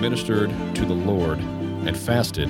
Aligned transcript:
ministered 0.00 0.50
to 0.76 0.84
the 0.84 0.94
Lord 0.94 1.38
and 1.38 1.96
fasted, 1.96 2.48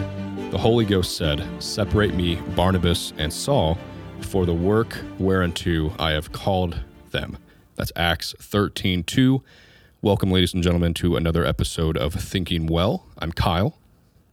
the 0.50 0.58
Holy 0.58 0.84
Ghost 0.84 1.16
said, 1.16 1.42
Separate 1.62 2.14
me, 2.14 2.36
Barnabas 2.54 3.14
and 3.16 3.32
Saul, 3.32 3.78
for 4.20 4.44
the 4.44 4.52
work 4.52 4.98
whereunto 5.18 5.94
I 5.98 6.10
have 6.10 6.30
called 6.30 6.78
them. 7.10 7.38
That's 7.76 7.90
Acts 7.96 8.34
13 8.38 9.02
2. 9.02 9.42
Welcome, 10.02 10.30
ladies 10.30 10.52
and 10.52 10.62
gentlemen, 10.62 10.92
to 10.94 11.16
another 11.16 11.44
episode 11.44 11.96
of 11.96 12.12
Thinking 12.12 12.66
Well. 12.66 13.06
I'm 13.16 13.32
Kyle. 13.32 13.78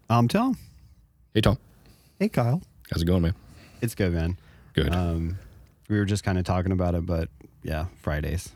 I'm 0.10 0.28
Tom. 0.28 0.58
Hey, 1.34 1.40
Tom. 1.40 1.58
Hey, 2.20 2.28
Kyle. 2.28 2.62
How's 2.92 3.02
it 3.02 3.06
going, 3.06 3.22
man? 3.22 3.36
It's 3.82 3.96
good, 3.96 4.12
man. 4.14 4.38
Good. 4.74 4.94
Um, 4.94 5.40
we 5.88 5.98
were 5.98 6.06
just 6.06 6.26
kind 6.26 6.38
of 6.38 6.44
talking 6.44 6.74
about 6.74 6.96
it, 6.96 7.06
but 7.06 7.30
yeah, 7.64 7.86
Fridays. 8.02 8.50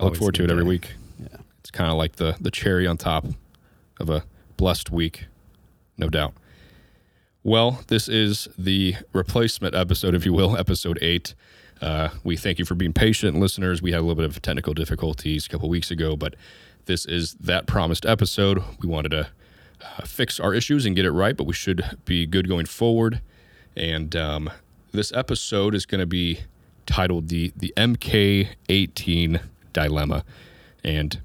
I 0.00 0.04
look 0.04 0.16
forward 0.16 0.34
to 0.34 0.44
it 0.44 0.50
every 0.50 0.64
day. 0.64 0.68
week. 0.68 0.92
Yeah. 1.20 1.38
It's 1.60 1.70
kind 1.70 1.88
of 1.90 1.96
like 1.96 2.16
the, 2.16 2.36
the 2.40 2.50
cherry 2.50 2.86
on 2.86 2.96
top 2.96 3.24
of 3.98 4.10
a 4.10 4.24
blessed 4.56 4.90
week, 4.90 5.26
no 5.96 6.08
doubt. 6.08 6.34
Well, 7.42 7.82
this 7.86 8.08
is 8.08 8.48
the 8.58 8.96
replacement 9.12 9.74
episode, 9.74 10.14
if 10.14 10.26
you 10.26 10.32
will, 10.32 10.56
episode 10.58 10.98
eight. 11.00 11.34
Uh, 11.80 12.08
we 12.24 12.36
thank 12.36 12.58
you 12.58 12.64
for 12.64 12.74
being 12.74 12.92
patient, 12.92 13.38
listeners. 13.38 13.82
We 13.82 13.92
had 13.92 13.98
a 13.98 14.02
little 14.02 14.16
bit 14.16 14.24
of 14.24 14.40
technical 14.40 14.74
difficulties 14.74 15.46
a 15.46 15.48
couple 15.48 15.68
weeks 15.68 15.90
ago, 15.90 16.16
but 16.16 16.34
this 16.86 17.04
is 17.04 17.34
that 17.34 17.66
promised 17.66 18.06
episode. 18.06 18.62
We 18.80 18.88
wanted 18.88 19.10
to 19.10 19.28
uh, 19.80 20.04
fix 20.04 20.40
our 20.40 20.54
issues 20.54 20.86
and 20.86 20.96
get 20.96 21.04
it 21.04 21.10
right, 21.10 21.36
but 21.36 21.44
we 21.44 21.52
should 21.52 21.98
be 22.04 22.26
good 22.26 22.48
going 22.48 22.66
forward. 22.66 23.20
And 23.76 24.16
um, 24.16 24.50
this 24.92 25.12
episode 25.12 25.74
is 25.74 25.84
going 25.84 26.00
to 26.00 26.06
be 26.06 26.40
titled 26.86 27.28
the 27.28 27.52
the 27.54 27.74
MK18 27.76 29.40
dilemma, 29.72 30.24
and 30.82 31.20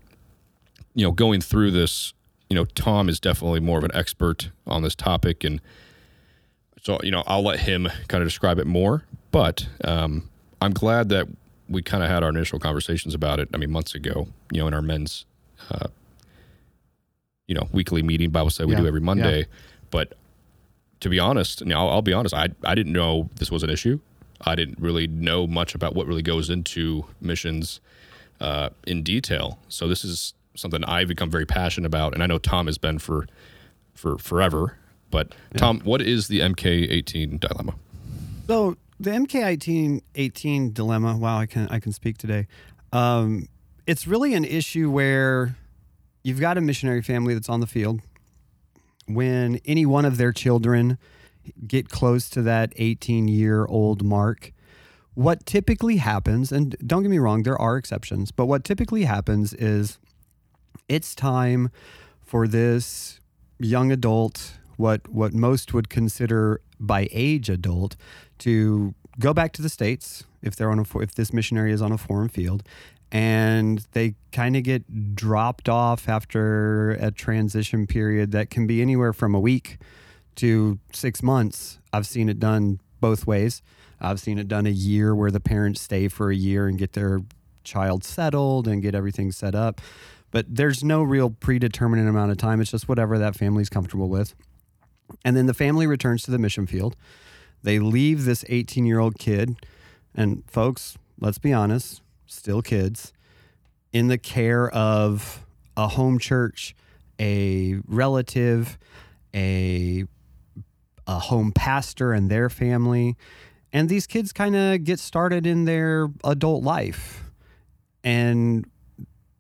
you 0.94 1.06
know, 1.06 1.12
going 1.12 1.40
through 1.40 1.72
this, 1.72 2.14
you 2.52 2.56
know, 2.56 2.66
Tom 2.66 3.08
is 3.08 3.18
definitely 3.18 3.62
more 3.62 3.78
of 3.78 3.86
an 3.86 3.92
expert 3.94 4.50
on 4.68 4.84
this 4.84 4.94
topic, 4.94 5.46
and 5.46 5.62
so 6.82 7.00
you 7.02 7.10
know, 7.10 7.24
I'll 7.26 7.44
let 7.44 7.62
him 7.62 7.88
kind 8.10 8.22
of 8.22 8.28
describe 8.28 8.60
it 8.60 8.68
more. 8.68 9.06
But 9.32 9.70
um, 9.86 10.30
I'm 10.62 10.74
glad 10.74 11.08
that 11.10 11.30
we 11.70 11.82
kind 11.82 12.04
of 12.04 12.10
had 12.10 12.24
our 12.24 12.30
initial 12.30 12.60
conversations 12.60 13.16
about 13.16 13.40
it. 13.40 13.48
I 13.54 13.58
mean, 13.58 13.72
months 13.72 13.96
ago, 13.96 14.28
you 14.52 14.60
know, 14.60 14.68
in 14.68 14.74
our 14.74 14.82
men's, 14.82 15.26
uh, 15.70 15.88
you 17.48 17.56
know, 17.56 17.70
weekly 17.72 18.04
meeting 18.04 18.32
Bible 18.32 18.50
study 18.50 18.68
we 18.68 18.74
Yeah, 18.74 18.82
do 18.82 18.88
every 18.88 19.00
yeah. 19.00 19.06
Monday. 19.06 19.46
But 19.90 20.14
to 21.00 21.08
be 21.08 21.20
honest, 21.20 21.62
you 21.62 21.68
know, 21.68 21.80
I'll, 21.80 21.90
I'll 21.90 22.02
be 22.02 22.12
honest, 22.12 22.36
I 22.36 22.50
I 22.66 22.76
didn't 22.76 22.92
know 22.92 23.30
this 23.38 23.50
was 23.50 23.64
an 23.64 23.70
issue. 23.70 24.02
I 24.42 24.56
didn't 24.56 24.78
really 24.78 25.08
know 25.08 25.48
much 25.48 25.74
about 25.74 25.96
what 25.96 26.06
really 26.06 26.22
goes 26.22 26.50
into 26.50 27.06
missions 27.22 27.80
uh, 28.42 28.72
in 28.86 29.04
detail. 29.04 29.58
So 29.70 29.88
this 29.88 30.04
is 30.04 30.34
something 30.56 30.84
I've 30.84 31.08
become 31.08 31.30
very 31.30 31.46
passionate 31.46 31.88
about, 31.88 32.14
and 32.14 32.24
I 32.24 32.28
know 32.28 32.38
Tom 32.38 32.66
has 32.68 32.78
been 32.78 33.00
for 33.00 33.28
for 33.94 34.18
forever. 34.18 34.78
But 35.10 35.36
Tom, 35.58 35.82
what 35.82 36.02
is 36.02 36.30
the 36.30 36.40
MK18 36.40 37.40
dilemma? 37.40 37.76
So 38.48 38.78
the 39.00 39.10
MK18 39.12 40.02
18 40.16 40.74
dilemma. 40.74 41.18
Wow, 41.18 41.40
I 41.40 41.46
can 41.46 41.68
I 41.70 41.80
can 41.80 41.92
speak 41.92 42.18
today. 42.18 42.48
Um, 42.94 43.48
it's 43.88 44.08
really 44.08 44.34
an 44.34 44.46
issue 44.46 44.90
where 44.90 45.56
you've 46.24 46.40
got 46.40 46.58
a 46.58 46.62
missionary 46.62 47.02
family 47.02 47.34
that's 47.34 47.50
on 47.50 47.60
the 47.60 47.68
field. 47.68 48.02
When 49.08 49.60
any 49.66 49.86
one 49.86 50.06
of 50.06 50.18
their 50.18 50.32
children 50.32 50.98
get 51.68 51.90
close 51.90 52.30
to 52.30 52.42
that 52.44 52.72
18 52.78 53.28
year 53.28 53.66
old 53.66 54.04
mark, 54.04 54.54
what 55.14 55.46
typically 55.46 55.98
happens, 55.98 56.52
and 56.52 56.76
don't 56.86 57.02
get 57.02 57.10
me 57.10 57.20
wrong, 57.20 57.44
there 57.44 57.60
are 57.60 57.78
exceptions, 57.78 58.32
but 58.32 58.46
what 58.46 58.64
typically 58.64 59.04
happens 59.04 59.54
is 59.54 59.98
it's 60.92 61.16
time 61.16 61.72
for 62.22 62.48
this 62.48 63.22
young 63.60 63.92
adult, 63.92 64.58
what 64.76 65.08
what 65.10 65.34
most 65.34 65.74
would 65.74 65.90
consider 65.90 66.60
by 66.80 67.08
age 67.12 67.50
adult, 67.50 67.96
to 68.40 68.94
go 69.18 69.34
back 69.34 69.54
to 69.54 69.62
the 69.62 69.70
states 69.70 70.26
if 70.42 70.56
they're 70.56 70.72
on 70.72 70.80
a 70.80 70.98
if 71.00 71.16
this 71.16 71.32
missionary 71.32 71.72
is 71.72 71.82
on 71.82 71.94
a 71.94 71.98
foreign 71.98 72.28
field, 72.28 72.64
and 73.10 73.86
they 73.94 74.16
kind 74.34 74.58
of 74.58 74.64
get 74.64 75.16
dropped 75.16 75.70
off 75.70 76.10
after 76.10 76.92
a 76.92 77.10
transition 77.10 77.88
period 77.88 78.32
that 78.34 78.50
can 78.50 78.68
be 78.68 78.82
anywhere 78.82 79.14
from 79.14 79.34
a 79.34 79.40
week 79.40 79.78
to 80.36 80.78
six 80.92 81.24
months. 81.24 81.80
I've 81.94 82.08
seen 82.08 82.28
it 82.28 82.40
done 82.40 82.82
both 83.00 83.26
ways. 83.26 83.62
I've 84.02 84.20
seen 84.20 84.38
it 84.38 84.48
done 84.48 84.66
a 84.66 84.72
year 84.72 85.16
where 85.16 85.32
the 85.32 85.40
parents 85.40 85.80
stay 85.80 86.10
for 86.10 86.32
a 86.32 86.36
year 86.36 86.68
and 86.68 86.78
get 86.78 86.94
their 86.94 87.22
child 87.64 88.04
settled 88.04 88.68
and 88.68 88.82
get 88.82 88.96
everything 88.96 89.32
set 89.32 89.56
up. 89.56 89.80
But 90.32 90.46
there's 90.50 90.84
no 90.84 91.04
real 91.04 91.30
predetermined 91.30 92.08
amount 92.08 92.32
of 92.32 92.38
time. 92.38 92.62
It's 92.62 92.72
just 92.72 92.88
whatever 92.88 93.18
that 93.20 93.36
family's 93.36 93.70
comfortable 93.70 94.10
with. 94.10 94.34
And 95.26 95.36
then 95.36 95.46
the 95.46 95.54
family 95.54 95.86
returns 95.88 96.24
to 96.24 96.32
the 96.32 96.40
mission 96.40 96.66
field. 96.66 96.96
They 97.64 97.80
leave 97.80 98.26
this 98.26 98.44
18 98.50 98.86
year 98.86 99.00
old 99.00 99.20
kid, 99.20 99.56
and 100.16 100.44
folks, 100.50 100.98
let's 101.20 101.38
be 101.38 101.54
honest, 101.54 102.02
still 102.26 102.62
kids, 102.62 103.14
in 103.94 104.08
the 104.08 104.18
care 104.18 104.70
of 104.70 105.46
a 105.78 105.90
home 105.90 106.18
church, 106.18 106.76
a 107.20 107.78
relative, 107.86 108.78
a 109.36 110.06
a 111.08 111.20
home 111.20 111.52
pastor 111.52 112.14
and 112.14 112.30
their 112.30 112.50
family. 112.50 113.18
And 113.74 113.90
these 113.90 114.08
kids 114.08 114.32
kind 114.32 114.56
of 114.56 114.84
get 114.84 115.00
started 115.00 115.46
in 115.46 115.66
their 115.66 116.10
adult 116.24 116.64
life. 116.64 117.24
And 118.04 118.66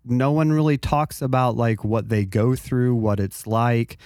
no 0.04 0.32
one 0.32 0.52
really 0.52 0.78
talks 0.78 1.22
about 1.22 1.56
like 1.56 1.84
what 1.84 2.10
they 2.10 2.26
go 2.26 2.56
through, 2.56 2.96
what 2.96 3.20
it's 3.20 3.46
like. 3.46 3.98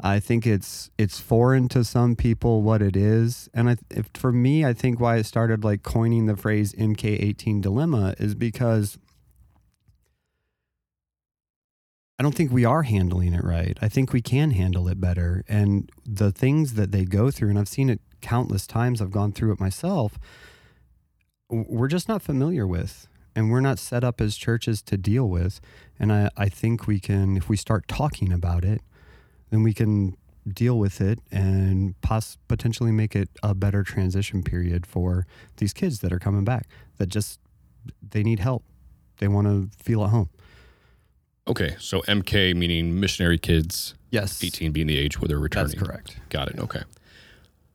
I 0.00 0.18
think 0.18 0.46
it's 0.46 0.90
it's 0.98 1.20
foreign 1.20 1.68
to 1.70 1.84
some 1.84 2.16
people 2.16 2.62
what 2.62 2.82
it 2.82 2.96
is, 2.96 3.48
and 3.54 3.70
I, 3.70 3.76
if, 3.88 4.10
for 4.14 4.32
me, 4.32 4.64
I 4.64 4.72
think 4.72 4.98
why 4.98 5.16
I 5.16 5.22
started 5.22 5.62
like 5.62 5.84
coining 5.84 6.26
the 6.26 6.36
phrase 6.36 6.74
MK18 6.74 7.60
dilemma 7.62 8.14
is 8.18 8.34
because 8.34 8.98
I 12.18 12.24
don't 12.24 12.34
think 12.34 12.50
we 12.50 12.64
are 12.64 12.82
handling 12.82 13.32
it 13.32 13.44
right. 13.44 13.78
I 13.80 13.88
think 13.88 14.12
we 14.12 14.20
can 14.20 14.50
handle 14.50 14.88
it 14.88 15.00
better, 15.00 15.44
and 15.48 15.88
the 16.04 16.32
things 16.32 16.74
that 16.74 16.90
they 16.90 17.04
go 17.04 17.30
through, 17.30 17.50
and 17.50 17.58
I've 17.58 17.68
seen 17.68 17.88
it 17.88 18.00
countless 18.20 18.66
times. 18.66 19.00
I've 19.00 19.12
gone 19.12 19.32
through 19.32 19.52
it 19.52 19.60
myself. 19.60 20.18
We're 21.48 21.88
just 21.88 22.08
not 22.08 22.22
familiar 22.22 22.66
with, 22.66 23.06
and 23.34 23.50
we're 23.50 23.60
not 23.60 23.78
set 23.78 24.04
up 24.04 24.20
as 24.20 24.36
churches 24.36 24.82
to 24.82 24.96
deal 24.96 25.28
with. 25.28 25.60
And 25.98 26.12
I, 26.12 26.30
I 26.36 26.48
think 26.48 26.86
we 26.86 26.98
can, 27.00 27.36
if 27.36 27.48
we 27.48 27.56
start 27.56 27.88
talking 27.88 28.32
about 28.32 28.64
it, 28.64 28.80
then 29.50 29.62
we 29.62 29.72
can 29.74 30.16
deal 30.46 30.78
with 30.78 31.00
it 31.00 31.20
and 31.30 32.00
poss- 32.00 32.36
potentially 32.48 32.90
make 32.90 33.14
it 33.14 33.28
a 33.42 33.54
better 33.54 33.82
transition 33.84 34.42
period 34.42 34.84
for 34.86 35.26
these 35.58 35.72
kids 35.72 36.00
that 36.00 36.12
are 36.12 36.18
coming 36.18 36.44
back 36.44 36.66
that 36.98 37.08
just 37.08 37.38
they 38.10 38.24
need 38.24 38.40
help 38.40 38.64
they 39.18 39.28
want 39.28 39.46
to 39.46 39.70
feel 39.80 40.02
at 40.02 40.10
home 40.10 40.28
Okay, 41.46 41.74
so 41.78 42.02
MK 42.02 42.54
meaning 42.56 42.98
missionary 42.98 43.38
kids, 43.38 43.94
yes 44.10 44.42
18 44.42 44.72
being 44.72 44.88
the 44.88 44.98
age 44.98 45.20
where 45.20 45.28
they're 45.28 45.38
returning. 45.38 45.68
that's 45.76 45.80
correct 45.80 46.16
Got 46.28 46.48
it. 46.48 46.58
Okay. 46.58 46.82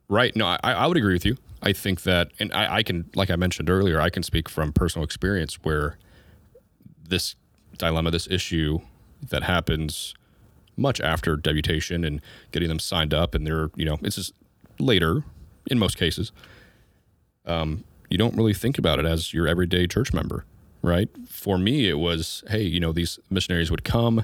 Right. 0.10 0.36
No, 0.36 0.46
I, 0.46 0.58
I 0.64 0.88
would 0.88 0.98
agree 0.98 1.14
with 1.14 1.26
you. 1.26 1.38
I 1.62 1.74
think 1.74 2.04
that, 2.04 2.32
and 2.40 2.54
I, 2.54 2.78
I 2.78 2.84
can, 2.84 3.10
like 3.16 3.32
I 3.32 3.36
mentioned 3.36 3.70
earlier, 3.70 4.00
I 4.00 4.10
can 4.10 4.24
speak 4.24 4.48
from 4.48 4.72
personal 4.72 5.04
experience 5.04 5.56
where 5.64 5.98
this 7.08 7.36
dilemma, 7.78 8.12
this 8.12 8.28
issue 8.30 8.80
that 9.30 9.44
happens 9.44 10.14
much 10.76 11.02
after 11.02 11.36
deputation 11.36 12.04
and 12.04 12.22
getting 12.52 12.70
them 12.70 12.80
signed 12.80 13.14
up, 13.14 13.34
and 13.34 13.46
they're, 13.46 13.72
you 13.76 13.86
know, 13.86 13.98
it's 14.04 14.16
just 14.16 14.34
later 14.80 15.24
in 15.70 15.80
most 15.80 15.98
cases. 15.98 16.32
Um, 17.46 17.84
you 18.10 18.18
don't 18.18 18.36
really 18.36 18.54
think 18.54 18.78
about 18.78 19.00
it 19.00 19.06
as 19.06 19.34
your 19.34 19.48
everyday 19.48 19.88
church 19.88 20.14
member, 20.14 20.46
right? 20.82 21.10
For 21.28 21.58
me, 21.58 21.90
it 21.90 21.98
was, 21.98 22.44
hey, 22.50 22.62
you 22.62 22.80
know, 22.80 22.92
these 22.92 23.20
missionaries 23.30 23.72
would 23.72 23.84
come, 23.84 24.24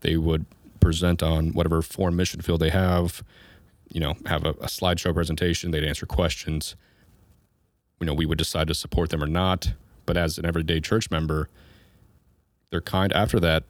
they 0.00 0.16
would 0.16 0.46
present 0.80 1.22
on 1.22 1.52
whatever 1.52 1.82
foreign 1.82 2.16
mission 2.16 2.40
field 2.40 2.60
they 2.60 2.70
have, 2.70 3.22
you 3.92 4.00
know, 4.00 4.14
have 4.26 4.44
a, 4.44 4.50
a 4.50 4.66
slideshow 4.66 5.12
presentation, 5.14 5.70
they'd 5.70 5.84
answer 5.84 6.06
questions. 6.06 6.76
You 8.00 8.06
know, 8.06 8.14
we 8.14 8.26
would 8.26 8.38
decide 8.38 8.68
to 8.68 8.74
support 8.74 9.10
them 9.10 9.22
or 9.22 9.26
not. 9.26 9.72
But 10.06 10.16
as 10.16 10.38
an 10.38 10.44
everyday 10.44 10.80
church 10.80 11.10
member, 11.10 11.48
they're 12.70 12.80
kind 12.80 13.12
after 13.12 13.38
that, 13.40 13.64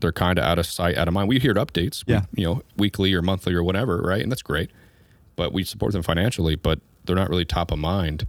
they're 0.00 0.12
kind 0.12 0.38
of 0.38 0.44
out 0.44 0.58
of 0.58 0.66
sight, 0.66 0.96
out 0.96 1.08
of 1.08 1.14
mind. 1.14 1.28
We 1.28 1.38
hear 1.38 1.54
updates, 1.54 2.06
we- 2.06 2.12
you 2.34 2.44
know, 2.46 2.62
weekly 2.76 3.12
or 3.14 3.20
monthly 3.22 3.52
or 3.54 3.62
whatever, 3.62 3.98
right? 3.98 4.22
And 4.22 4.30
that's 4.30 4.42
great. 4.42 4.70
But 5.36 5.52
we 5.52 5.64
support 5.64 5.92
them 5.92 6.02
financially, 6.02 6.54
but 6.56 6.80
they're 7.04 7.16
not 7.16 7.28
really 7.28 7.44
top 7.44 7.70
of 7.70 7.78
mind. 7.78 8.26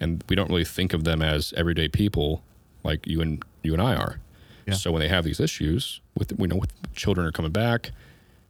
And 0.00 0.22
we 0.28 0.36
don't 0.36 0.48
really 0.48 0.64
think 0.64 0.92
of 0.92 1.04
them 1.04 1.20
as 1.22 1.52
everyday 1.56 1.88
people 1.88 2.42
like 2.84 3.06
you 3.06 3.20
and 3.20 3.42
you 3.62 3.72
and 3.72 3.82
I 3.82 3.96
are. 3.96 4.20
Yeah. 4.66 4.74
So 4.74 4.92
when 4.92 5.00
they 5.00 5.08
have 5.08 5.24
these 5.24 5.40
issues 5.40 6.00
with 6.16 6.32
we 6.38 6.46
know 6.46 6.56
with 6.56 6.72
children 6.94 7.26
are 7.26 7.32
coming 7.32 7.52
back, 7.52 7.90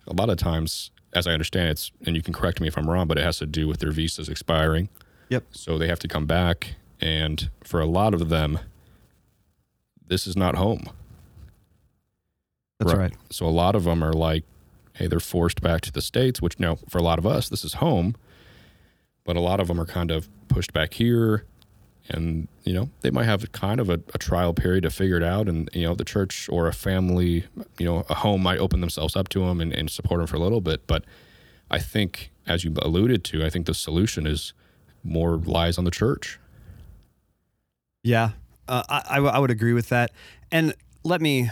a 0.06 0.12
lot 0.12 0.28
of 0.30 0.36
times, 0.36 0.90
as 1.12 1.26
I 1.26 1.32
understand 1.32 1.70
it's 1.70 1.90
and 2.04 2.16
you 2.16 2.22
can 2.22 2.34
correct 2.34 2.60
me 2.60 2.68
if 2.68 2.76
I'm 2.76 2.88
wrong, 2.88 3.06
but 3.06 3.18
it 3.18 3.24
has 3.24 3.38
to 3.38 3.46
do 3.46 3.66
with 3.66 3.80
their 3.80 3.90
visas 3.92 4.28
expiring. 4.28 4.88
Yep. 5.28 5.44
So 5.52 5.78
they 5.78 5.88
have 5.88 5.98
to 6.00 6.08
come 6.08 6.26
back 6.26 6.74
and 7.00 7.50
for 7.64 7.80
a 7.80 7.86
lot 7.86 8.14
of 8.14 8.28
them 8.28 8.58
this 10.06 10.26
is 10.26 10.36
not 10.36 10.56
home. 10.56 10.84
That's 12.78 12.94
right. 12.94 13.12
So 13.30 13.46
a 13.46 13.48
lot 13.48 13.74
of 13.74 13.84
them 13.84 14.02
are 14.02 14.12
like, 14.12 14.44
hey, 14.94 15.06
they're 15.06 15.20
forced 15.20 15.60
back 15.60 15.80
to 15.82 15.92
the 15.92 16.00
states, 16.00 16.40
which 16.40 16.58
now 16.58 16.78
for 16.88 16.98
a 16.98 17.02
lot 17.02 17.18
of 17.18 17.26
us 17.26 17.48
this 17.48 17.64
is 17.64 17.74
home, 17.74 18.16
but 19.24 19.36
a 19.36 19.40
lot 19.40 19.60
of 19.60 19.68
them 19.68 19.80
are 19.80 19.86
kind 19.86 20.10
of 20.10 20.28
pushed 20.48 20.72
back 20.72 20.94
here, 20.94 21.44
and 22.08 22.48
you 22.64 22.72
know 22.72 22.90
they 23.00 23.10
might 23.10 23.24
have 23.24 23.50
kind 23.52 23.80
of 23.80 23.90
a, 23.90 24.00
a 24.14 24.18
trial 24.18 24.54
period 24.54 24.82
to 24.82 24.90
figure 24.90 25.16
it 25.16 25.22
out, 25.22 25.48
and 25.48 25.68
you 25.72 25.86
know 25.86 25.94
the 25.94 26.04
church 26.04 26.48
or 26.48 26.66
a 26.66 26.72
family, 26.72 27.44
you 27.78 27.86
know, 27.86 28.04
a 28.08 28.14
home 28.14 28.42
might 28.42 28.58
open 28.58 28.80
themselves 28.80 29.16
up 29.16 29.28
to 29.30 29.40
them 29.40 29.60
and, 29.60 29.72
and 29.72 29.90
support 29.90 30.18
them 30.20 30.26
for 30.26 30.36
a 30.36 30.40
little 30.40 30.60
bit, 30.60 30.86
but 30.86 31.04
I 31.70 31.78
think 31.78 32.30
as 32.46 32.64
you 32.64 32.72
alluded 32.80 33.24
to, 33.24 33.44
I 33.44 33.50
think 33.50 33.66
the 33.66 33.74
solution 33.74 34.26
is 34.26 34.52
more 35.04 35.36
lies 35.36 35.78
on 35.78 35.84
the 35.84 35.90
church. 35.90 36.38
Yeah, 38.02 38.30
uh, 38.66 38.82
I, 38.88 39.02
I 39.10 39.14
w- 39.16 39.32
I 39.32 39.38
would 39.38 39.50
agree 39.50 39.74
with 39.74 39.88
that. 39.90 40.12
And 40.50 40.74
let 41.04 41.20
me, 41.20 41.50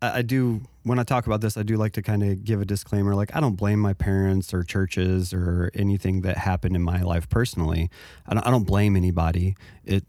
I, 0.00 0.18
I 0.18 0.22
do, 0.22 0.62
when 0.84 0.98
I 0.98 1.04
talk 1.04 1.26
about 1.26 1.40
this, 1.40 1.56
I 1.56 1.62
do 1.62 1.76
like 1.76 1.92
to 1.92 2.02
kind 2.02 2.22
of 2.22 2.44
give 2.44 2.60
a 2.60 2.64
disclaimer. 2.64 3.14
Like, 3.14 3.34
I 3.36 3.40
don't 3.40 3.56
blame 3.56 3.78
my 3.78 3.92
parents 3.92 4.52
or 4.52 4.62
churches 4.64 5.32
or 5.32 5.70
anything 5.74 6.22
that 6.22 6.36
happened 6.38 6.74
in 6.76 6.82
my 6.82 7.02
life 7.02 7.28
personally. 7.28 7.90
I 8.26 8.34
don't, 8.34 8.46
I 8.46 8.50
don't 8.50 8.64
blame 8.64 8.96
anybody. 8.96 9.54
It, 9.84 10.04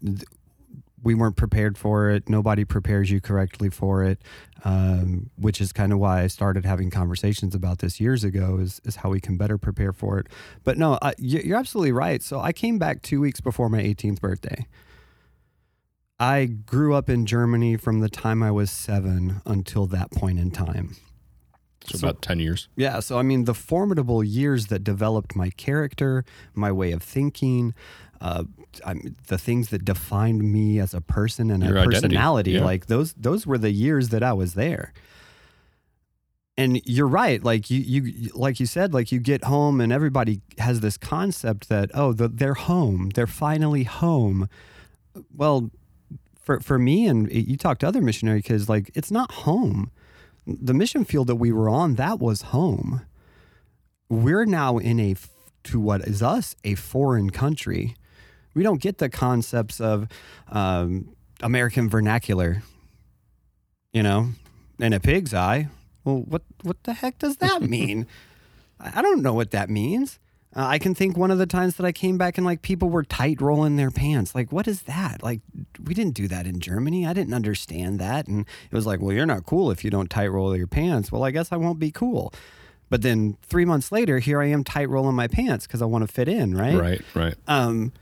we 1.02 1.14
weren't 1.14 1.36
prepared 1.36 1.76
for 1.76 2.08
it. 2.10 2.28
Nobody 2.30 2.64
prepares 2.64 3.10
you 3.10 3.20
correctly 3.20 3.68
for 3.68 4.02
it, 4.04 4.22
um, 4.64 5.28
which 5.36 5.60
is 5.60 5.70
kind 5.72 5.92
of 5.92 5.98
why 5.98 6.22
I 6.22 6.28
started 6.28 6.64
having 6.64 6.90
conversations 6.90 7.54
about 7.54 7.80
this 7.80 8.00
years 8.00 8.24
ago. 8.24 8.56
Is 8.58 8.80
is 8.86 8.96
how 8.96 9.10
we 9.10 9.20
can 9.20 9.36
better 9.36 9.58
prepare 9.58 9.92
for 9.92 10.18
it. 10.18 10.28
But 10.64 10.78
no, 10.78 10.98
I, 11.02 11.12
you- 11.18 11.42
you're 11.44 11.58
absolutely 11.58 11.92
right. 11.92 12.22
So 12.22 12.40
I 12.40 12.52
came 12.52 12.78
back 12.78 13.02
two 13.02 13.20
weeks 13.20 13.40
before 13.42 13.68
my 13.68 13.82
18th 13.82 14.20
birthday. 14.20 14.66
I 16.18 16.46
grew 16.46 16.94
up 16.94 17.10
in 17.10 17.26
Germany 17.26 17.76
from 17.76 18.00
the 18.00 18.08
time 18.08 18.42
I 18.42 18.50
was 18.50 18.70
seven 18.70 19.40
until 19.44 19.86
that 19.86 20.10
point 20.12 20.38
in 20.38 20.50
time. 20.50 20.96
So, 21.86 21.98
So- 21.98 22.08
about 22.08 22.22
ten 22.22 22.40
years. 22.40 22.68
Yeah, 22.76 23.00
so 23.00 23.18
I 23.18 23.22
mean, 23.22 23.44
the 23.44 23.54
formidable 23.54 24.22
years 24.24 24.66
that 24.68 24.84
developed 24.84 25.36
my 25.36 25.50
character, 25.50 26.24
my 26.54 26.72
way 26.72 26.92
of 26.92 27.02
thinking, 27.02 27.74
uh, 28.20 28.44
I'm, 28.86 29.16
the 29.26 29.36
things 29.38 29.68
that 29.68 29.84
defined 29.84 30.42
me 30.50 30.78
as 30.78 30.94
a 30.94 31.00
person 31.00 31.50
and 31.50 31.62
Your 31.62 31.76
a 31.76 31.84
personality, 31.84 32.52
yeah. 32.52 32.64
like 32.64 32.86
those, 32.86 33.12
those 33.14 33.46
were 33.46 33.58
the 33.58 33.70
years 33.70 34.08
that 34.10 34.22
I 34.22 34.32
was 34.32 34.54
there. 34.54 34.92
And 36.56 36.80
you're 36.86 37.08
right, 37.08 37.42
like 37.42 37.68
you, 37.68 37.80
you, 37.80 38.30
like 38.32 38.60
you 38.60 38.66
said, 38.66 38.94
like 38.94 39.10
you 39.10 39.18
get 39.18 39.44
home 39.44 39.80
and 39.80 39.92
everybody 39.92 40.40
has 40.58 40.80
this 40.80 40.96
concept 40.96 41.68
that 41.68 41.90
oh, 41.92 42.12
the, 42.12 42.28
they're 42.28 42.54
home, 42.54 43.10
they're 43.14 43.26
finally 43.26 43.82
home. 43.82 44.48
Well, 45.34 45.70
for 46.44 46.60
for 46.60 46.78
me 46.78 47.06
and 47.06 47.30
you 47.32 47.56
talk 47.56 47.78
to 47.78 47.88
other 47.88 48.00
missionary 48.00 48.42
kids, 48.42 48.68
like 48.68 48.90
it's 48.94 49.10
not 49.10 49.32
home. 49.32 49.90
The 50.46 50.74
mission 50.74 51.04
field 51.04 51.26
that 51.28 51.36
we 51.36 51.50
were 51.52 51.68
on 51.68 51.94
that 51.94 52.20
was 52.20 52.42
home. 52.42 53.02
We're 54.08 54.44
now 54.44 54.78
in 54.78 55.00
a 55.00 55.16
to 55.64 55.80
what 55.80 56.02
is 56.02 56.22
us 56.22 56.54
a 56.62 56.74
foreign 56.74 57.30
country. 57.30 57.96
We 58.54 58.62
don't 58.62 58.80
get 58.80 58.98
the 58.98 59.08
concepts 59.08 59.80
of 59.80 60.06
um, 60.48 61.16
american 61.42 61.88
vernacular 61.88 62.62
you 63.94 64.02
know? 64.02 64.28
In 64.78 64.92
a 64.92 65.00
pig's 65.00 65.32
eye. 65.32 65.68
Well 66.04 66.18
what 66.18 66.42
what 66.62 66.82
the 66.82 66.92
heck 66.92 67.18
does 67.18 67.38
that 67.38 67.62
mean? 67.76 68.06
I 68.78 68.98
I 68.98 69.02
don't 69.02 69.22
know 69.22 69.32
what 69.32 69.52
that 69.52 69.70
means 69.70 70.18
uh, 70.56 70.66
i 70.66 70.78
can 70.78 70.94
think 70.94 71.16
one 71.16 71.30
of 71.30 71.38
the 71.38 71.46
times 71.46 71.76
that 71.76 71.86
i 71.86 71.92
came 71.92 72.16
back 72.18 72.36
and 72.38 72.44
like 72.46 72.62
people 72.62 72.88
were 72.90 73.02
tight 73.04 73.40
rolling 73.40 73.76
their 73.76 73.90
pants 73.90 74.34
like 74.34 74.52
what 74.52 74.66
is 74.68 74.82
that 74.82 75.22
like 75.22 75.40
we 75.82 75.94
didn't 75.94 76.14
do 76.14 76.28
that 76.28 76.46
in 76.46 76.60
germany 76.60 77.06
i 77.06 77.12
didn't 77.12 77.34
understand 77.34 77.98
that 77.98 78.26
and 78.26 78.40
it 78.70 78.74
was 78.74 78.86
like 78.86 79.00
well 79.00 79.12
you're 79.12 79.26
not 79.26 79.44
cool 79.46 79.70
if 79.70 79.84
you 79.84 79.90
don't 79.90 80.10
tight 80.10 80.28
roll 80.28 80.56
your 80.56 80.66
pants 80.66 81.10
well 81.10 81.24
i 81.24 81.30
guess 81.30 81.50
i 81.52 81.56
won't 81.56 81.78
be 81.78 81.90
cool 81.90 82.32
but 82.90 83.02
then 83.02 83.36
three 83.42 83.64
months 83.64 83.90
later 83.90 84.18
here 84.18 84.40
i 84.40 84.46
am 84.46 84.62
tight 84.64 84.88
rolling 84.88 85.14
my 85.16 85.26
pants 85.28 85.66
because 85.66 85.82
i 85.82 85.84
want 85.86 86.06
to 86.06 86.12
fit 86.12 86.28
in 86.28 86.54
right 86.54 86.76
Right, 86.78 87.02
right. 87.14 87.34
um, 87.48 87.92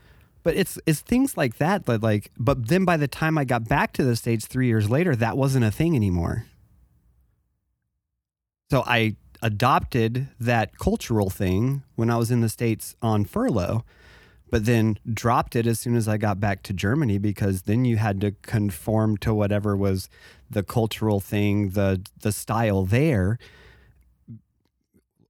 but 0.45 0.57
it's 0.57 0.77
it's 0.87 1.01
things 1.01 1.37
like 1.37 1.59
that 1.59 1.87
that 1.87 2.03
like. 2.03 2.33
But 2.37 2.67
then 2.67 2.85
by 2.85 2.97
the 2.97 3.07
time 3.07 3.39
I 3.39 3.45
got 3.45 3.69
back 3.69 3.93
to 3.93 4.03
the 4.03 4.17
states 4.17 4.49
three 4.49 4.67
years 4.67 4.91
later, 4.91 5.15
that 5.15 5.37
wasn't 5.37 5.65
a 5.65 5.71
thing 5.71 5.95
anymore. 5.95 6.47
So 8.71 8.83
I 8.85 9.15
adopted 9.43 10.29
that 10.39 10.79
cultural 10.79 11.29
thing 11.29 11.83
when 11.97 12.09
I 12.09 12.17
was 12.17 12.31
in 12.31 12.41
the 12.41 12.49
states 12.49 12.97
on 13.03 13.25
furlough, 13.25 13.85
but 14.51 14.65
then 14.67 14.99
dropped 15.13 15.57
it 15.57 15.67
as 15.67 15.81
soon 15.81 15.97
as 15.97 16.07
I 16.07 16.17
got 16.17 16.39
back 16.39 16.63
to 16.65 16.73
Germany 16.73 17.19
because 17.19 17.63
then 17.63 17.85
you 17.85 17.97
had 17.97 18.21
to 18.21 18.33
conform 18.43 19.17
to 19.19 19.35
whatever 19.35 19.77
was 19.77 20.09
the 20.49 20.63
cultural 20.63 21.21
thing, 21.21 21.71
the 21.71 22.03
the 22.21 22.33
style 22.33 22.85
there. 22.85 23.39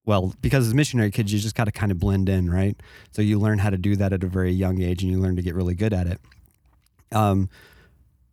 Well, 0.05 0.35
because 0.43 0.67
as 0.67 0.75
missionary 0.75 1.13
kids, 1.13 1.33
you 1.33 1.39
just 1.39 1.55
got 1.55 1.65
to 1.65 1.73
kind 1.73 1.93
of 1.93 1.99
blend 2.01 2.29
in, 2.29 2.51
right? 2.51 2.77
So 3.13 3.23
you 3.23 3.39
learn 3.39 3.61
how 3.61 3.71
to 3.71 3.79
do 3.79 3.95
that 3.97 4.13
at 4.13 4.25
a 4.25 4.27
very 4.27 4.51
young 4.51 4.83
age, 4.83 5.03
and 5.03 5.13
you 5.13 5.21
learn 5.21 5.37
to 5.37 5.43
get 5.43 5.55
really 5.55 5.75
good 5.75 5.93
at 5.93 6.09
it. 6.09 6.21
Um, 7.13 7.49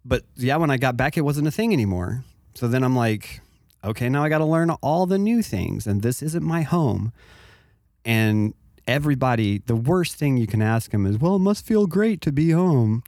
but 0.04 0.24
yeah, 0.36 0.56
when 0.56 0.72
I 0.72 0.78
got 0.78 0.98
back, 0.98 1.16
it 1.18 1.22
wasn't 1.22 1.48
a 1.48 1.52
thing 1.52 1.72
anymore. 1.72 2.24
So 2.56 2.68
then 2.68 2.84
I'm 2.84 2.96
like, 2.96 3.42
okay, 3.84 4.10
now 4.10 4.24
I 4.24 4.30
got 4.30 4.40
to 4.40 4.46
learn 4.46 4.70
all 4.70 5.06
the 5.06 5.18
new 5.18 5.42
things, 5.42 5.88
and 5.88 6.02
this 6.02 6.22
isn't 6.22 6.44
my 6.44 6.62
home. 6.62 7.12
And 8.06 8.54
everybody, 8.88 9.60
the 9.60 9.76
worst 9.76 10.16
thing 10.16 10.38
you 10.38 10.48
can 10.48 10.62
ask 10.62 10.92
them 10.92 11.06
is, 11.06 11.18
well, 11.18 11.36
it 11.36 11.40
must 11.40 11.66
feel 11.66 11.88
great 11.88 12.22
to 12.22 12.32
be 12.32 12.52
home. 12.52 13.04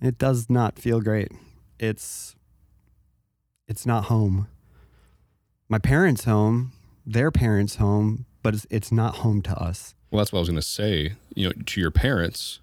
It 0.00 0.18
does 0.18 0.50
not 0.50 0.78
feel 0.78 1.00
great. 1.00 1.30
It's 1.78 2.34
it's 3.68 3.86
not 3.86 4.04
home. 4.04 4.48
My 5.68 5.78
parents' 5.78 6.24
home, 6.24 6.72
their 7.06 7.30
parents' 7.30 7.76
home, 7.76 8.26
but 8.42 8.54
it's, 8.54 8.66
it's 8.68 8.92
not 8.92 9.16
home 9.16 9.40
to 9.42 9.56
us. 9.56 9.94
Well, 10.10 10.18
that's 10.18 10.32
what 10.32 10.40
I 10.40 10.40
was 10.40 10.48
going 10.48 10.56
to 10.56 10.62
say. 10.62 11.14
You 11.34 11.48
know, 11.48 11.52
to 11.66 11.80
your 11.80 11.90
parents, 11.90 12.60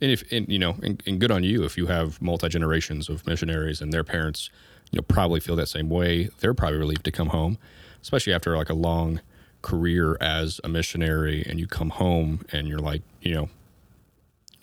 and 0.00 0.10
if 0.10 0.30
and, 0.30 0.48
you 0.48 0.58
know, 0.58 0.76
and, 0.82 1.02
and 1.06 1.18
good 1.18 1.30
on 1.30 1.42
you 1.44 1.64
if 1.64 1.78
you 1.78 1.86
have 1.86 2.20
multi 2.20 2.48
generations 2.48 3.08
of 3.08 3.26
missionaries 3.26 3.80
and 3.80 3.92
their 3.92 4.04
parents, 4.04 4.50
you 4.92 4.98
know, 4.98 5.02
probably 5.02 5.40
feel 5.40 5.56
that 5.56 5.68
same 5.68 5.88
way. 5.88 6.28
They're 6.38 6.54
probably 6.54 6.78
relieved 6.78 7.04
to 7.04 7.10
come 7.10 7.28
home, 7.28 7.58
especially 8.02 8.32
after 8.32 8.56
like 8.56 8.70
a 8.70 8.74
long 8.74 9.20
career 9.62 10.16
as 10.20 10.60
a 10.62 10.68
missionary, 10.68 11.44
and 11.48 11.58
you 11.58 11.66
come 11.66 11.90
home 11.90 12.44
and 12.52 12.68
you're 12.68 12.78
like, 12.78 13.02
you 13.20 13.34
know, 13.34 13.48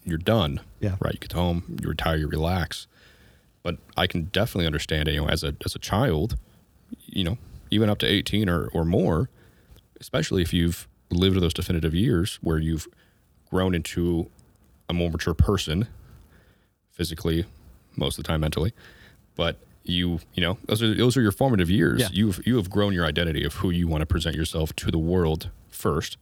you're 0.03 0.17
done. 0.17 0.61
Yeah. 0.79 0.95
Right. 1.01 1.13
You 1.13 1.19
get 1.19 1.33
home, 1.33 1.77
you 1.81 1.89
retire, 1.89 2.17
you 2.17 2.27
relax. 2.27 2.87
But 3.63 3.77
I 3.97 4.07
can 4.07 4.25
definitely 4.25 4.67
understand, 4.67 5.09
you 5.09 5.21
know, 5.21 5.27
as 5.27 5.43
a 5.43 5.55
as 5.65 5.75
a 5.75 5.79
child, 5.79 6.37
you 7.05 7.23
know, 7.23 7.37
even 7.71 7.89
up 7.89 7.99
to 7.99 8.07
18 8.07 8.47
or, 8.49 8.67
or 8.67 8.85
more, 8.85 9.29
especially 9.99 10.41
if 10.41 10.53
you've 10.53 10.87
lived 11.09 11.41
those 11.41 11.53
definitive 11.53 11.93
years 11.93 12.39
where 12.41 12.59
you've 12.59 12.87
grown 13.49 13.73
into 13.73 14.29
a 14.87 14.93
more 14.93 15.09
mature 15.09 15.33
person 15.33 15.87
physically 16.91 17.45
most 17.95 18.17
of 18.17 18.23
the 18.23 18.27
time 18.27 18.41
mentally 18.41 18.73
but 19.35 19.57
you 19.83 20.19
you 20.33 20.41
know 20.41 20.57
those 20.65 20.81
are 20.81 20.93
those 20.93 21.17
are 21.17 21.21
your 21.21 21.31
formative 21.31 21.69
years. 21.69 22.01
Yeah. 22.01 22.09
you've 22.11 22.45
you 22.45 22.57
have 22.57 22.69
grown 22.69 22.93
your 22.93 23.05
identity 23.05 23.43
of 23.43 23.55
who 23.55 23.69
you 23.69 23.87
want 23.87 24.01
to 24.01 24.05
present 24.05 24.35
yourself 24.35 24.75
to 24.77 24.91
the 24.91 24.99
world 24.99 25.49
first 25.69 26.17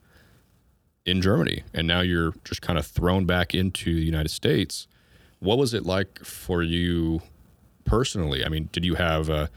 in 1.06 1.22
Germany. 1.22 1.64
And 1.74 1.88
now 1.88 2.02
you're 2.02 2.34
just 2.44 2.62
kind 2.62 2.78
of 2.78 2.86
thrown 2.86 3.26
back 3.26 3.56
into 3.56 3.94
the 3.94 4.02
United 4.02 4.30
States. 4.30 4.88
What 5.40 5.58
was 5.58 5.74
it 5.74 5.86
like 5.86 6.20
for 6.20 6.62
you 6.62 7.22
personally? 7.86 8.46
I 8.46 8.50
mean 8.50 8.70
did 8.72 8.86
you 8.86 8.96
have 8.96 9.30
a 9.30 9.50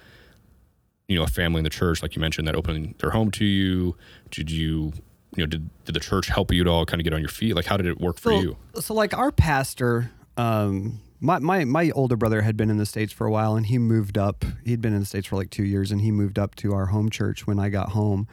you 1.09 1.17
know 1.17 1.25
a 1.25 1.29
family 1.29 1.59
in 1.59 1.65
the 1.65 1.71
church 1.71 2.03
like 2.03 2.15
you 2.15 2.21
mentioned 2.21 2.47
that 2.49 2.55
opened 2.55 2.95
their 2.99 3.11
home 3.11 3.31
to 3.33 3.45
you? 3.45 3.97
Did 4.31 4.51
you 4.51 4.93
you 5.37 5.45
know 5.45 5.47
did, 5.47 5.71
did 5.85 5.95
the 5.95 6.01
church 6.01 6.29
help 6.29 6.53
you 6.53 6.63
at 6.63 6.69
all 6.69 6.87
kind 6.87 7.01
of 7.01 7.05
get 7.05 7.13
on 7.13 7.21
your 7.21 7.29
feet? 7.29 7.55
Like 7.55 7.67
how 7.67 7.77
did 7.77 7.87
it 7.87 8.01
work 8.01 8.19
for 8.19 8.31
so, 8.31 8.41
you? 8.41 8.57
So 8.81 8.95
like 8.95 9.17
our 9.17 9.31
pastor, 9.31 10.11
um, 10.37 11.01
my, 11.21 11.39
my 11.39 11.65
my 11.65 11.91
older 11.91 12.17
brother 12.17 12.43
had 12.43 12.57
been 12.57 12.71
in 12.71 12.79
the 12.79 12.87
states 12.87 13.13
for 13.13 13.27
a 13.27 13.31
while, 13.31 13.57
and 13.57 13.67
he 13.67 13.79
moved 13.79 14.17
up. 14.17 14.45
He'd 14.65 14.81
been 14.81 14.95
in 14.95 15.01
the 15.01 15.07
states 15.07 15.27
for 15.27 15.37
like 15.37 15.51
two 15.51 15.65
years, 15.65 15.93
and 15.93 16.01
he 16.01 16.11
moved 16.11 16.39
up 16.39 16.55
to 16.57 16.73
our 16.73 16.87
home 16.87 17.11
church 17.11 17.47
when 17.47 17.59
I 17.59 17.69
got 17.69 17.91
home. 17.91 18.27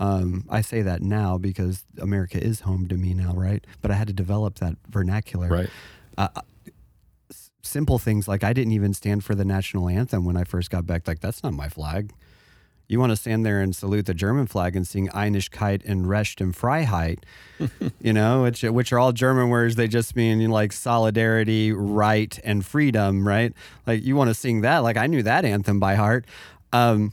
Um, 0.00 0.46
I 0.48 0.62
say 0.62 0.82
that 0.82 1.02
now 1.02 1.38
because 1.38 1.84
America 1.98 2.42
is 2.42 2.60
home 2.60 2.88
to 2.88 2.96
me 2.96 3.14
now, 3.14 3.34
right? 3.34 3.64
But 3.80 3.90
I 3.90 3.94
had 3.94 4.06
to 4.08 4.12
develop 4.12 4.56
that 4.56 4.76
vernacular. 4.88 5.48
right 5.48 5.70
Simple 7.64 7.98
things 7.98 8.26
like 8.26 8.42
I 8.42 8.52
didn't 8.52 8.72
even 8.72 8.92
stand 8.92 9.24
for 9.24 9.34
the 9.36 9.44
national 9.44 9.88
anthem 9.88 10.24
when 10.24 10.36
I 10.36 10.44
first 10.44 10.68
got 10.70 10.84
back. 10.84 11.06
Like 11.06 11.20
that's 11.20 11.42
not 11.42 11.52
my 11.52 11.68
flag. 11.68 12.12
You 12.92 13.00
want 13.00 13.10
to 13.10 13.16
stand 13.16 13.46
there 13.46 13.60
and 13.60 13.74
salute 13.74 14.04
the 14.04 14.12
German 14.14 14.46
flag 14.46 14.76
and 14.76 14.86
sing 14.86 15.08
Einigkeit 15.08 15.82
and 15.86 16.06
Recht 16.06 16.40
and 16.42 16.54
Freiheit, 16.54 17.20
you 18.00 18.12
know, 18.12 18.42
which 18.42 18.62
which 18.62 18.92
are 18.92 18.98
all 18.98 19.12
German 19.12 19.48
words. 19.48 19.76
They 19.76 19.88
just 19.88 20.14
mean 20.14 20.50
like 20.50 20.72
solidarity, 20.72 21.72
right, 21.72 22.38
and 22.44 22.64
freedom, 22.64 23.26
right? 23.26 23.54
Like 23.86 24.04
you 24.04 24.14
want 24.14 24.28
to 24.28 24.34
sing 24.34 24.60
that. 24.60 24.78
Like 24.80 24.98
I 24.98 25.06
knew 25.06 25.22
that 25.22 25.46
anthem 25.46 25.80
by 25.80 25.94
heart. 25.94 26.26
Um, 26.72 27.12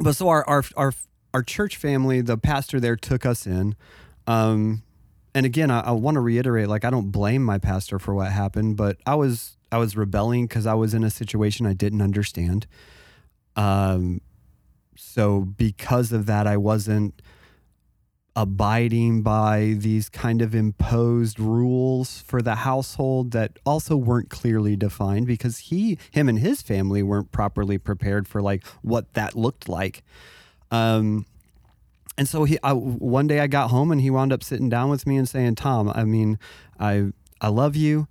but 0.00 0.16
so 0.16 0.28
our 0.28 0.46
our 0.48 0.64
our 0.76 0.92
our 1.32 1.42
church 1.42 1.76
family, 1.76 2.20
the 2.20 2.36
pastor 2.36 2.80
there 2.80 2.96
took 2.96 3.24
us 3.24 3.46
in. 3.46 3.76
Um, 4.26 4.82
and 5.34 5.46
again, 5.46 5.70
I, 5.70 5.80
I 5.80 5.90
want 5.90 6.14
to 6.16 6.20
reiterate, 6.20 6.68
like 6.68 6.84
I 6.84 6.90
don't 6.90 7.10
blame 7.10 7.44
my 7.44 7.58
pastor 7.58 7.98
for 7.98 8.14
what 8.14 8.30
happened, 8.32 8.76
but 8.76 8.98
I 9.06 9.14
was 9.14 9.56
I 9.70 9.78
was 9.78 9.96
rebelling 9.96 10.46
because 10.46 10.66
I 10.66 10.74
was 10.74 10.94
in 10.94 11.04
a 11.04 11.10
situation 11.10 11.66
I 11.66 11.72
didn't 11.72 12.02
understand. 12.02 12.66
Um, 13.56 14.20
so 14.96 15.40
because 15.40 16.12
of 16.12 16.26
that, 16.26 16.46
I 16.46 16.56
wasn't 16.56 17.20
abiding 18.36 19.22
by 19.22 19.74
these 19.78 20.08
kind 20.08 20.42
of 20.42 20.54
imposed 20.54 21.38
rules 21.38 22.20
for 22.22 22.42
the 22.42 22.56
household 22.56 23.30
that 23.30 23.58
also 23.64 23.96
weren't 23.96 24.28
clearly 24.28 24.74
defined 24.74 25.26
because 25.26 25.58
he 25.58 25.96
him 26.10 26.28
and 26.28 26.40
his 26.40 26.60
family 26.60 27.02
weren't 27.02 27.30
properly 27.30 27.78
prepared 27.78 28.26
for 28.26 28.42
like 28.42 28.66
what 28.82 29.12
that 29.14 29.36
looked 29.36 29.68
like. 29.68 30.02
Um 30.72 31.26
and 32.18 32.28
so 32.28 32.42
he 32.42 32.58
I, 32.64 32.72
one 32.72 33.28
day 33.28 33.38
I 33.38 33.46
got 33.46 33.70
home 33.70 33.92
and 33.92 34.00
he 34.00 34.10
wound 34.10 34.32
up 34.32 34.42
sitting 34.42 34.68
down 34.68 34.90
with 34.90 35.06
me 35.06 35.16
and 35.16 35.28
saying 35.28 35.54
Tom 35.54 35.92
I 35.94 36.02
mean 36.02 36.40
I 36.80 37.12
I 37.40 37.48
love 37.48 37.76
you 37.76 38.08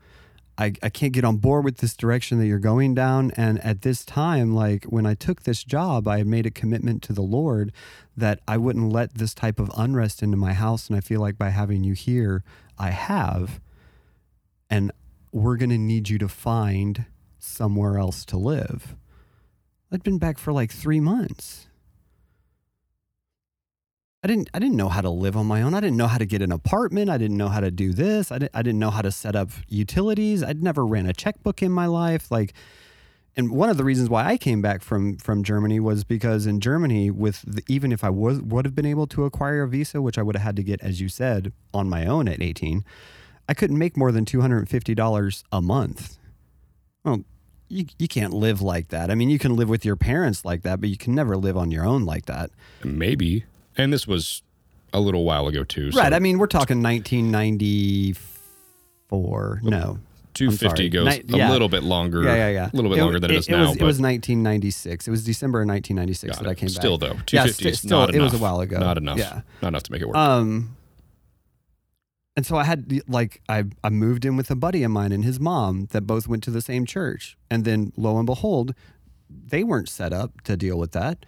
I, 0.57 0.73
I 0.83 0.89
can't 0.89 1.13
get 1.13 1.23
on 1.23 1.37
board 1.37 1.65
with 1.65 1.77
this 1.77 1.95
direction 1.95 2.37
that 2.37 2.45
you're 2.45 2.59
going 2.59 2.93
down. 2.93 3.31
And 3.31 3.59
at 3.59 3.81
this 3.81 4.05
time, 4.05 4.53
like 4.53 4.85
when 4.85 5.05
I 5.05 5.15
took 5.15 5.43
this 5.43 5.63
job, 5.63 6.07
I 6.07 6.19
had 6.19 6.27
made 6.27 6.45
a 6.45 6.51
commitment 6.51 7.01
to 7.03 7.13
the 7.13 7.21
Lord 7.21 7.71
that 8.15 8.39
I 8.47 8.57
wouldn't 8.57 8.91
let 8.91 9.15
this 9.15 9.33
type 9.33 9.59
of 9.59 9.71
unrest 9.75 10.21
into 10.21 10.37
my 10.37 10.53
house. 10.53 10.87
And 10.87 10.95
I 10.95 10.99
feel 10.99 11.21
like 11.21 11.37
by 11.37 11.49
having 11.49 11.83
you 11.83 11.93
here, 11.93 12.43
I 12.77 12.91
have. 12.91 13.59
And 14.69 14.91
we're 15.31 15.57
going 15.57 15.71
to 15.71 15.77
need 15.77 16.09
you 16.09 16.19
to 16.19 16.27
find 16.27 17.05
somewhere 17.39 17.97
else 17.97 18.23
to 18.25 18.37
live. 18.37 18.95
I'd 19.91 20.03
been 20.03 20.19
back 20.19 20.37
for 20.37 20.53
like 20.53 20.71
three 20.71 20.99
months. 20.99 21.67
I 24.23 24.27
didn't 24.27 24.49
I 24.53 24.59
didn't 24.59 24.77
know 24.77 24.87
how 24.87 25.01
to 25.01 25.09
live 25.09 25.35
on 25.35 25.47
my 25.47 25.61
own. 25.61 25.73
I 25.73 25.81
didn't 25.81 25.97
know 25.97 26.07
how 26.07 26.17
to 26.17 26.25
get 26.25 26.41
an 26.41 26.51
apartment. 26.51 27.09
I 27.09 27.17
didn't 27.17 27.35
know 27.35 27.49
how 27.49 27.59
to 27.59 27.71
do 27.71 27.91
this. 27.91 28.31
I 28.31 28.39
didn't, 28.39 28.51
I 28.55 28.61
didn't 28.61 28.79
know 28.79 28.89
how 28.89 29.01
to 29.01 29.11
set 29.11 29.35
up 29.35 29.49
utilities. 29.67 30.41
I'd 30.41 30.63
never 30.63 30.85
ran 30.85 31.07
a 31.07 31.13
checkbook 31.13 31.61
in 31.61 31.71
my 31.71 31.87
life. 31.87 32.31
Like 32.31 32.53
and 33.35 33.51
one 33.51 33.69
of 33.69 33.77
the 33.77 33.83
reasons 33.83 34.09
why 34.09 34.25
I 34.25 34.37
came 34.37 34.61
back 34.61 34.81
from 34.81 35.17
from 35.17 35.43
Germany 35.43 35.81
was 35.81 36.05
because 36.05 36.45
in 36.45 36.61
Germany 36.61 37.11
with 37.11 37.41
the, 37.45 37.63
even 37.67 37.91
if 37.91 38.03
I 38.03 38.09
was 38.09 38.41
would 38.41 38.63
have 38.63 38.75
been 38.75 38.85
able 38.85 39.07
to 39.07 39.25
acquire 39.25 39.63
a 39.63 39.67
visa, 39.67 40.01
which 40.01 40.17
I 40.17 40.21
would 40.21 40.37
have 40.37 40.43
had 40.43 40.55
to 40.55 40.63
get 40.63 40.81
as 40.81 41.01
you 41.01 41.09
said 41.09 41.51
on 41.73 41.89
my 41.89 42.05
own 42.05 42.29
at 42.29 42.41
18, 42.41 42.85
I 43.49 43.53
couldn't 43.53 43.77
make 43.77 43.97
more 43.97 44.13
than 44.13 44.23
$250 44.23 45.43
a 45.51 45.61
month. 45.61 46.17
Well, 47.03 47.25
you, 47.67 47.87
you 47.99 48.07
can't 48.07 48.33
live 48.33 48.61
like 48.61 48.89
that. 48.89 49.11
I 49.11 49.15
mean, 49.15 49.29
you 49.29 49.39
can 49.39 49.55
live 49.55 49.67
with 49.67 49.83
your 49.83 49.97
parents 49.97 50.45
like 50.45 50.61
that, 50.61 50.79
but 50.79 50.89
you 50.89 50.97
can 50.97 51.13
never 51.13 51.35
live 51.35 51.57
on 51.57 51.71
your 51.71 51.85
own 51.85 52.05
like 52.05 52.27
that. 52.27 52.51
Maybe 52.83 53.43
and 53.77 53.93
this 53.93 54.07
was 54.07 54.41
a 54.93 54.99
little 54.99 55.23
while 55.25 55.47
ago 55.47 55.63
too. 55.63 55.91
So 55.91 55.99
right. 55.99 56.13
I 56.13 56.19
mean, 56.19 56.37
we're 56.37 56.45
talking 56.47 56.81
1994. 56.83 59.61
No. 59.63 59.99
250 60.33 60.89
goes 60.89 61.05
Ni- 61.05 61.23
yeah. 61.37 61.49
a 61.49 61.51
little 61.51 61.69
bit 61.69 61.83
longer. 61.83 62.23
Yeah, 62.23 62.35
yeah, 62.35 62.49
yeah. 62.49 62.69
A 62.71 62.75
little 62.75 62.89
bit 62.89 62.97
it, 62.99 63.03
longer 63.03 63.19
than 63.19 63.29
it, 63.29 63.35
it 63.35 63.37
is 63.37 63.47
it 63.47 63.51
now. 63.51 63.69
Was, 63.69 63.77
it 63.77 63.83
was 63.83 64.01
1996. 64.01 65.07
It 65.07 65.11
was 65.11 65.23
December 65.23 65.61
of 65.61 65.67
1996 65.67 66.39
that 66.39 66.47
I 66.47 66.55
came 66.55 66.69
still, 66.69 66.97
back. 66.97 67.09
Still 67.09 67.17
though, 67.17 67.23
250 67.25 67.35
yeah, 67.35 67.45
st- 67.69 67.77
still, 67.77 67.99
not 67.99 68.09
It 68.09 68.15
enough. 68.15 68.31
was 68.31 68.39
a 68.39 68.43
while 68.43 68.59
ago. 68.59 68.79
Not 68.79 68.97
enough. 68.97 69.19
Yeah. 69.19 69.41
Not 69.61 69.67
enough 69.69 69.83
to 69.83 69.91
make 69.91 70.01
it 70.01 70.07
work. 70.07 70.17
Um, 70.17 70.75
and 72.35 72.45
so 72.45 72.57
I 72.57 72.63
had 72.63 73.01
like 73.07 73.41
I 73.47 73.65
I 73.83 73.89
moved 73.89 74.25
in 74.25 74.35
with 74.35 74.49
a 74.49 74.55
buddy 74.55 74.81
of 74.83 74.89
mine 74.89 75.11
and 75.11 75.23
his 75.23 75.39
mom 75.39 75.87
that 75.91 76.07
both 76.07 76.27
went 76.27 76.41
to 76.43 76.51
the 76.51 76.61
same 76.61 76.85
church, 76.85 77.37
and 77.51 77.63
then 77.63 77.93
lo 77.95 78.17
and 78.17 78.25
behold, 78.25 78.73
they 79.29 79.63
weren't 79.63 79.87
set 79.87 80.13
up 80.13 80.41
to 80.41 80.57
deal 80.57 80.79
with 80.79 80.93
that. 80.93 81.25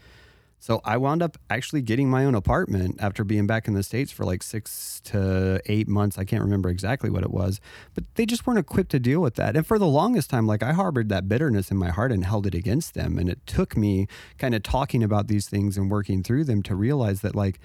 So 0.60 0.82
I 0.84 0.98
wound 0.98 1.22
up 1.22 1.38
actually 1.50 1.82
getting 1.82 2.10
my 2.10 2.26
own 2.26 2.34
apartment 2.34 2.98
after 3.00 3.24
being 3.24 3.46
back 3.46 3.68
in 3.68 3.76
the 3.76 3.84
States 3.84 4.12
for 4.12 4.26
like 4.26 4.42
six 4.42 5.00
to 5.06 5.62
eight 5.68 5.88
months. 5.88 6.18
I 6.18 6.26
can't 6.26 6.42
remember 6.42 6.70
exactly 6.70 7.10
what 7.10 7.24
it 7.24 7.30
was, 7.30 7.62
but 7.94 8.04
they 8.16 8.26
just 8.26 8.48
weren't 8.48 8.60
equipped 8.60 8.92
to 8.92 9.00
deal 9.00 9.20
with 9.20 9.36
that. 9.36 9.56
And 9.56 9.66
for 9.66 9.78
the 9.78 9.88
longest 9.88 10.30
time, 10.30 10.48
like 10.48 10.64
I 10.64 10.74
harbored 10.74 11.10
that 11.10 11.30
bitterness 11.30 11.70
in 11.70 11.78
my 11.78 11.90
heart 11.90 12.12
and 12.12 12.26
held 12.26 12.48
it 12.48 12.56
against 12.56 12.96
them. 12.96 13.20
And 13.20 13.30
it 13.30 13.46
took 13.46 13.78
me 13.78 14.08
kind 14.40 14.56
of 14.56 14.64
talking 14.64 15.04
about 15.04 15.28
these 15.28 15.48
things 15.48 15.78
and 15.78 15.92
working 15.92 16.24
through 16.24 16.46
them 16.46 16.64
to 16.64 16.76
realize 16.76 17.22
that 17.22 17.36
like 17.36 17.60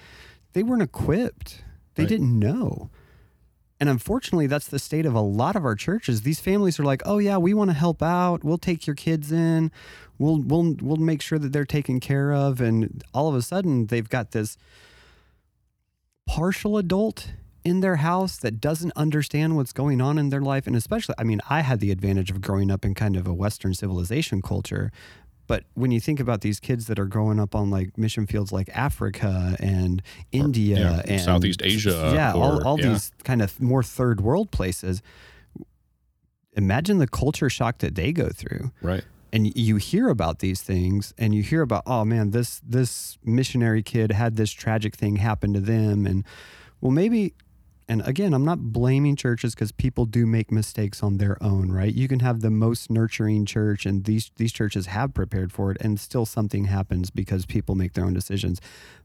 they 0.53 0.63
weren't 0.63 0.83
equipped, 0.83 1.63
they 1.95 2.03
right. 2.03 2.09
didn't 2.09 2.39
know. 2.39 2.91
And 3.81 3.89
unfortunately, 3.89 4.47
that's 4.47 4.69
the 4.69 4.79
state 4.79 5.07
of 5.07 5.15
a 5.15 5.21
lot 5.21 5.57
of 5.57 5.65
our 5.65 5.75
churches. 5.75 6.21
These 6.21 6.39
families 6.39 6.79
are 6.79 6.85
like, 6.85 7.03
"Oh 7.07 7.19
yeah, 7.19 7.39
we 7.39 7.55
want 7.55 7.71
to 7.71 7.75
help 7.75 8.03
out. 8.03 8.45
We'll 8.45 8.59
take 8.59 8.87
your 8.87 8.95
kids 8.95 9.33
in. 9.33 9.73
We'll 10.19 10.41
we'll 10.41 10.77
we'll 10.83 10.97
make 10.97 11.23
sure 11.23 11.39
that 11.39 11.53
they're 11.53 11.65
taken 11.65 11.99
care 11.99 12.33
of." 12.33 12.61
And 12.61 13.03
all 13.15 13.29
of 13.29 13.35
a 13.35 13.43
sudden, 13.43 13.87
they've 13.87 14.09
got 14.09 14.33
this 14.33 14.59
partial 16.27 16.77
adult 16.77 17.33
in 17.65 17.81
their 17.81 17.97
house 17.97 18.39
that 18.39 18.61
doesn't 18.61 18.93
understand 18.97 19.57
what's 19.57 19.73
going 19.73 20.01
on 20.01 20.19
in 20.19 20.31
their 20.31 20.41
life 20.41 20.67
and 20.67 20.75
especially 20.75 21.15
I 21.19 21.25
mean, 21.25 21.41
I 21.51 21.61
had 21.61 21.81
the 21.81 21.91
advantage 21.91 22.31
of 22.31 22.41
growing 22.41 22.71
up 22.71 22.85
in 22.85 22.95
kind 22.95 23.17
of 23.17 23.27
a 23.27 23.35
western 23.35 23.75
civilization 23.75 24.41
culture, 24.41 24.91
but 25.51 25.65
when 25.75 25.91
you 25.91 25.99
think 25.99 26.21
about 26.21 26.43
these 26.43 26.61
kids 26.61 26.87
that 26.87 26.97
are 27.01 27.07
growing 27.07 27.41
up 27.41 27.57
on 27.57 27.71
like 27.71 27.99
mission 27.99 28.25
fields 28.25 28.53
like 28.53 28.69
Africa 28.69 29.57
and 29.59 30.01
India 30.31 30.77
or, 30.77 30.81
yeah, 30.81 31.03
and 31.07 31.21
Southeast 31.21 31.61
Asia, 31.65 32.13
yeah, 32.15 32.35
or, 32.35 32.45
all, 32.45 32.65
all 32.65 32.81
yeah. 32.81 32.91
these 32.91 33.11
kind 33.25 33.43
of 33.43 33.61
more 33.61 33.83
third 33.83 34.21
world 34.21 34.53
places, 34.53 35.03
imagine 36.53 36.99
the 36.99 37.09
culture 37.09 37.51
shock 37.51 37.79
that 37.79 37.97
they 37.97 38.13
go 38.13 38.29
through. 38.29 38.71
Right. 38.81 39.03
And 39.33 39.53
you 39.57 39.75
hear 39.75 40.09
about 40.09 40.39
these 40.39 40.63
things 40.63 41.15
and 41.19 41.35
you 41.35 41.43
hear 41.43 41.63
about, 41.63 41.83
oh 41.85 42.05
man, 42.05 42.31
this 42.31 42.61
this 42.65 43.19
missionary 43.25 43.83
kid 43.83 44.13
had 44.13 44.37
this 44.37 44.53
tragic 44.53 44.95
thing 44.95 45.17
happen 45.17 45.53
to 45.55 45.61
them. 45.61 46.07
And 46.07 46.25
well, 46.81 46.93
maybe 46.93 47.35
and 47.91 48.07
again, 48.07 48.33
I'm 48.35 48.45
not 48.45 48.61
blaming 48.61 49.17
churches 49.17 49.53
because 49.53 49.73
people 49.73 50.07
do 50.07 50.25
make 50.25 50.53
mistakes 50.53 51.03
on 51.03 51.19
their 51.19 51.37
own, 51.43 51.73
right? 51.73 51.93
You 51.93 52.07
can 52.07 52.21
have 52.21 52.41
the 52.41 52.49
most 52.49 52.89
nurturing 52.89 53.45
church, 53.47 53.85
and 53.85 54.05
these 54.05 54.31
these 54.37 54.53
churches 54.53 54.87
have 54.87 55.13
prepared 55.13 55.51
for 55.51 55.73
it, 55.73 55.79
and 55.81 55.99
still 55.99 56.25
something 56.25 56.67
happens 56.67 57.11
because 57.11 57.47
people 57.47 57.75
make 57.75 57.95
their 57.95 58.05
own 58.05 58.15
decisions. 58.15 58.61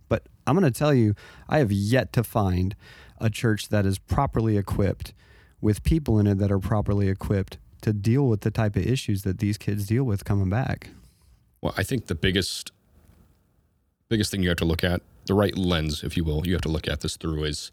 But 0.07 0.27
I'm 0.45 0.55
going 0.55 0.71
to 0.71 0.79
tell 0.79 0.93
you, 0.93 1.15
I 1.49 1.57
have 1.57 1.71
yet 1.71 2.13
to 2.13 2.23
find 2.23 2.75
a 3.19 3.27
church 3.27 3.69
that 3.69 3.87
is 3.87 3.97
properly 3.97 4.55
equipped 4.55 5.15
with 5.59 5.83
people 5.83 6.19
in 6.19 6.27
it 6.27 6.37
that 6.37 6.51
are 6.51 6.59
properly 6.59 7.09
equipped 7.09 7.57
to 7.81 7.91
deal 7.91 8.27
with 8.27 8.41
the 8.41 8.51
type 8.51 8.75
of 8.75 8.85
issues 8.85 9.23
that 9.23 9.39
these 9.39 9.57
kids 9.57 9.87
deal 9.87 10.03
with 10.03 10.25
coming 10.25 10.51
back. 10.51 10.91
Well, 11.59 11.73
I 11.75 11.81
think 11.81 12.05
the 12.05 12.13
biggest 12.13 12.71
biggest 14.09 14.29
thing 14.29 14.43
you 14.43 14.49
have 14.49 14.59
to 14.59 14.65
look 14.65 14.83
at, 14.83 15.01
the 15.25 15.33
right 15.33 15.57
lens, 15.57 16.03
if 16.03 16.15
you 16.15 16.23
will, 16.23 16.45
you 16.45 16.53
have 16.53 16.61
to 16.61 16.69
look 16.69 16.87
at 16.87 17.01
this 17.01 17.17
through 17.17 17.45
is 17.45 17.71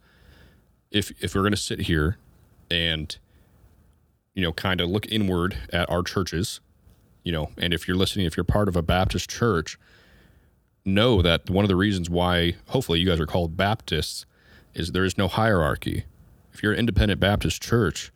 if 0.92 1.12
if 1.22 1.34
we're 1.34 1.42
going 1.42 1.52
to 1.52 1.56
sit 1.56 1.80
here 1.80 2.16
and 2.70 3.18
you 4.34 4.42
know 4.42 4.52
kind 4.52 4.80
of 4.80 4.88
look 4.88 5.06
inward 5.06 5.56
at 5.72 5.88
our 5.90 6.02
churches 6.02 6.60
you 7.24 7.32
know 7.32 7.50
and 7.58 7.74
if 7.74 7.88
you're 7.88 7.96
listening 7.96 8.26
if 8.26 8.36
you're 8.36 8.44
part 8.44 8.68
of 8.68 8.76
a 8.76 8.82
baptist 8.82 9.28
church 9.28 9.78
know 10.84 11.22
that 11.22 11.48
one 11.48 11.64
of 11.64 11.68
the 11.68 11.76
reasons 11.76 12.10
why 12.10 12.54
hopefully 12.68 12.98
you 12.98 13.06
guys 13.06 13.20
are 13.20 13.26
called 13.26 13.56
baptists 13.56 14.26
is 14.74 14.92
there 14.92 15.04
is 15.04 15.18
no 15.18 15.28
hierarchy. 15.28 16.04
If 16.52 16.62
you're 16.62 16.72
an 16.72 16.78
independent 16.78 17.20
baptist 17.20 17.62
church 17.62 18.12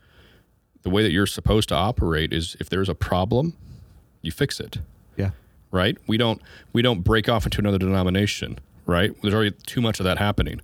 the 0.82 0.90
way 0.90 1.02
that 1.02 1.10
you're 1.10 1.26
supposed 1.26 1.68
to 1.68 1.74
operate 1.74 2.32
is 2.32 2.56
if 2.60 2.68
there's 2.68 2.88
a 2.88 2.94
problem 2.94 3.56
you 4.22 4.30
fix 4.30 4.60
it. 4.60 4.78
Yeah. 5.16 5.30
Right? 5.70 5.96
We 6.06 6.16
don't 6.16 6.40
we 6.72 6.82
don't 6.82 7.02
break 7.02 7.28
off 7.28 7.44
into 7.44 7.58
another 7.58 7.78
denomination 7.78 8.58
right? 8.86 9.10
There's 9.20 9.34
already 9.34 9.50
too 9.66 9.80
much 9.80 9.98
of 10.00 10.04
that 10.04 10.18
happening 10.18 10.60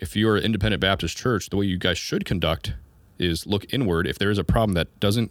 if 0.00 0.16
you're 0.16 0.36
an 0.36 0.42
independent 0.42 0.80
Baptist 0.80 1.16
church, 1.16 1.50
the 1.50 1.56
way 1.56 1.66
you 1.66 1.78
guys 1.78 1.98
should 1.98 2.24
conduct 2.24 2.72
is 3.18 3.46
look 3.46 3.72
inward. 3.72 4.06
If 4.06 4.18
there 4.18 4.30
is 4.30 4.38
a 4.38 4.44
problem 4.44 4.74
that 4.74 4.98
doesn't 4.98 5.30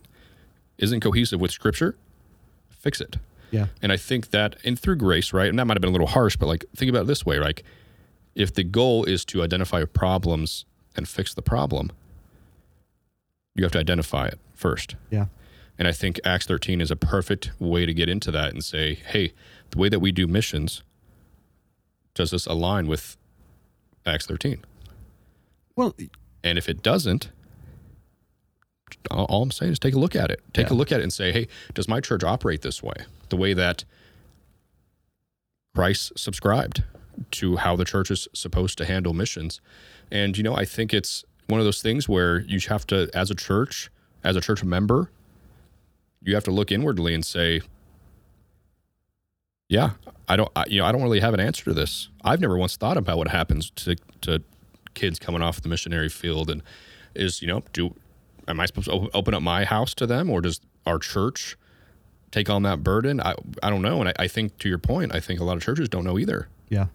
isn't 0.78 1.02
cohesive 1.02 1.42
with 1.42 1.52
Scripture, 1.52 1.98
fix 2.70 3.02
it. 3.02 3.18
Yeah. 3.52 3.68
And 3.82 3.92
I 3.92 3.98
think 3.98 4.30
that, 4.30 4.56
and 4.64 4.80
through 4.80 4.96
grace, 4.98 5.34
right? 5.34 5.50
And 5.50 5.58
that 5.60 5.66
might 5.66 5.76
have 5.76 5.82
been 5.82 5.90
a 5.90 5.92
little 5.92 6.08
harsh, 6.08 6.38
but 6.38 6.46
like 6.46 6.64
think 6.76 6.90
about 6.90 7.02
it 7.02 7.08
this 7.08 7.26
way: 7.26 7.40
like 7.40 7.64
if 8.36 8.54
the 8.54 8.64
goal 8.64 9.04
is 9.04 9.26
to 9.26 9.42
identify 9.44 9.84
problems 9.84 10.66
and 10.96 11.08
fix 11.08 11.34
the 11.34 11.42
problem, 11.42 11.92
you 13.56 13.64
have 13.64 13.72
to 13.74 13.80
identify 13.80 14.28
it 14.28 14.40
first. 14.54 14.96
Yeah. 15.10 15.26
And 15.78 15.88
I 15.88 15.94
think 15.94 16.20
Acts 16.26 16.46
13 16.46 16.82
is 16.82 16.92
a 16.92 16.96
perfect 16.96 17.52
way 17.58 17.86
to 17.86 17.94
get 17.94 18.10
into 18.10 18.32
that 18.32 18.52
and 18.52 18.64
say, 18.64 18.96
hey, 18.96 19.32
the 19.72 19.78
way 19.78 19.88
that 19.88 20.00
we 20.00 20.12
do 20.12 20.28
missions, 20.28 20.84
does 22.14 22.32
this 22.32 22.46
align 22.46 22.86
with 22.88 23.16
Acts 24.06 24.26
13. 24.26 24.64
Well, 25.76 25.96
and 26.44 26.58
if 26.58 26.68
it 26.68 26.82
doesn't, 26.82 27.30
all 29.12 29.44
I'm 29.44 29.52
saying 29.52 29.72
is 29.74 29.80
take 29.80 29.94
a 29.94 30.00
look 30.00 30.16
at 30.16 30.32
it. 30.32 30.42
Take 30.54 30.68
yeah. 30.68 30.74
a 30.74 30.76
look 30.76 30.92
at 30.92 31.00
it 31.00 31.04
and 31.04 31.14
say, 31.14 31.32
hey, 31.32 31.48
does 31.74 31.88
my 31.88 32.00
church 32.02 32.24
operate 32.24 32.62
this 32.62 32.82
way? 32.82 33.06
The 33.30 33.38
way 33.38 33.54
that 33.54 33.86
Christ 35.76 36.14
subscribed 36.18 36.84
to 37.32 37.58
how 37.58 37.76
the 37.76 37.86
church 37.86 38.12
is 38.12 38.28
supposed 38.34 38.78
to 38.80 38.86
handle 38.86 39.14
missions. 39.14 39.62
And, 40.12 40.38
you 40.38 40.44
know, 40.44 40.56
I 40.56 40.66
think 40.66 40.94
it's 40.94 41.24
one 41.48 41.60
of 41.60 41.66
those 41.66 41.82
things 41.82 42.08
where 42.08 42.40
you 42.40 42.60
have 42.70 42.88
to, 42.88 43.10
as 43.14 43.30
a 43.30 43.36
church, 43.36 43.90
as 44.24 44.36
a 44.36 44.42
church 44.42 44.64
member, 44.64 45.12
you 46.22 46.36
have 46.36 46.44
to 46.46 46.52
look 46.52 46.72
inwardly 46.72 47.14
and 47.14 47.26
say, 47.26 47.62
yeah, 49.70 49.92
I 50.28 50.36
don't, 50.36 50.52
I, 50.56 50.66
you 50.68 50.80
know, 50.80 50.86
I 50.86 50.92
don't 50.92 51.04
really 51.04 51.22
have 51.22 51.34
an 51.34 51.40
answer 51.40 51.64
to 51.66 51.74
this. 51.74 52.10
I've 52.24 52.42
never 52.42 52.58
once 52.58 52.76
thought 52.76 52.98
about 52.98 53.18
what 53.18 53.30
happens 53.30 53.70
to 53.78 53.96
to 54.22 54.42
kids 54.96 55.20
coming 55.20 55.42
off 55.42 55.62
the 55.62 55.70
missionary 55.70 56.10
field, 56.10 56.50
and 56.50 56.62
is 57.16 57.42
you 57.42 57.48
know, 57.48 57.64
do 57.72 57.96
am 58.48 58.60
I 58.60 58.66
supposed 58.66 58.88
to 58.88 59.10
open 59.14 59.34
up 59.34 59.42
my 59.42 59.64
house 59.64 59.94
to 59.96 60.08
them, 60.08 60.30
or 60.30 60.42
does 60.42 60.60
our 60.86 60.98
church 61.00 61.56
take 62.32 62.50
on 62.50 62.64
that 62.64 62.84
burden? 62.84 63.22
I 63.22 63.36
I 63.64 63.70
don't 63.70 63.84
know, 63.84 64.02
and 64.02 64.10
I, 64.10 64.14
I 64.24 64.28
think 64.28 64.58
to 64.60 64.68
your 64.68 64.80
point, 64.80 65.14
I 65.16 65.20
think 65.20 65.40
a 65.40 65.44
lot 65.44 65.56
of 65.56 65.64
churches 65.64 65.88
don't 65.88 66.04
know 66.04 66.18
either. 66.18 66.50
Yeah. 66.68 66.88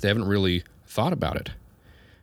They 0.00 0.08
haven't 0.08 0.24
really 0.26 0.64
thought 0.86 1.12
about 1.12 1.36
it. 1.36 1.50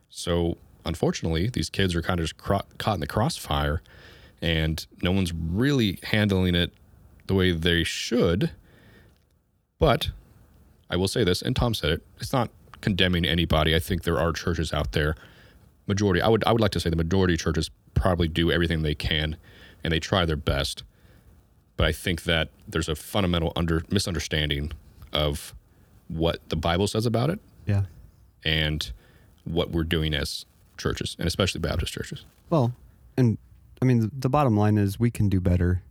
So 0.08 0.58
unfortunately, 0.84 1.48
these 1.48 1.70
kids 1.70 1.94
are 1.94 2.02
kind 2.02 2.18
of 2.18 2.24
just 2.24 2.36
cro- 2.36 2.62
caught 2.78 2.94
in 2.94 3.00
the 3.00 3.06
crossfire, 3.06 3.80
and 4.42 4.84
no 5.02 5.12
one's 5.12 5.32
really 5.32 6.00
handling 6.02 6.56
it 6.56 6.72
the 7.28 7.34
way 7.34 7.52
they 7.52 7.84
should. 7.84 8.50
But 9.80 10.10
I 10.88 10.94
will 10.96 11.08
say 11.08 11.24
this, 11.24 11.42
and 11.42 11.56
Tom 11.56 11.74
said 11.74 11.90
it. 11.90 12.02
It's 12.20 12.32
not 12.32 12.50
condemning 12.80 13.24
anybody. 13.24 13.74
I 13.74 13.80
think 13.80 14.04
there 14.04 14.20
are 14.20 14.32
churches 14.32 14.72
out 14.72 14.92
there. 14.92 15.16
Majority, 15.88 16.22
I 16.22 16.28
would, 16.28 16.44
I 16.44 16.52
would 16.52 16.60
like 16.60 16.70
to 16.72 16.80
say 16.80 16.88
the 16.90 16.96
majority 16.96 17.34
of 17.34 17.40
churches 17.40 17.70
probably 17.94 18.28
do 18.28 18.52
everything 18.52 18.82
they 18.82 18.94
can, 18.94 19.36
and 19.82 19.92
they 19.92 19.98
try 19.98 20.24
their 20.24 20.36
best. 20.36 20.84
But 21.76 21.86
I 21.86 21.92
think 21.92 22.22
that 22.24 22.50
there's 22.68 22.88
a 22.88 22.94
fundamental 22.94 23.52
under 23.56 23.82
misunderstanding 23.90 24.70
of 25.12 25.54
what 26.08 26.46
the 26.50 26.56
Bible 26.56 26.86
says 26.86 27.06
about 27.06 27.30
it 27.30 27.40
Yeah. 27.66 27.84
and 28.44 28.92
what 29.44 29.70
we're 29.70 29.84
doing 29.84 30.12
as 30.14 30.44
churches, 30.76 31.16
and 31.18 31.26
especially 31.26 31.60
Baptist 31.60 31.92
churches. 31.92 32.24
Well, 32.50 32.74
and 33.16 33.38
I 33.80 33.84
mean, 33.86 34.10
the 34.16 34.28
bottom 34.28 34.56
line 34.56 34.76
is 34.76 35.00
we 35.00 35.10
can 35.10 35.28
do 35.28 35.40
better. 35.40 35.82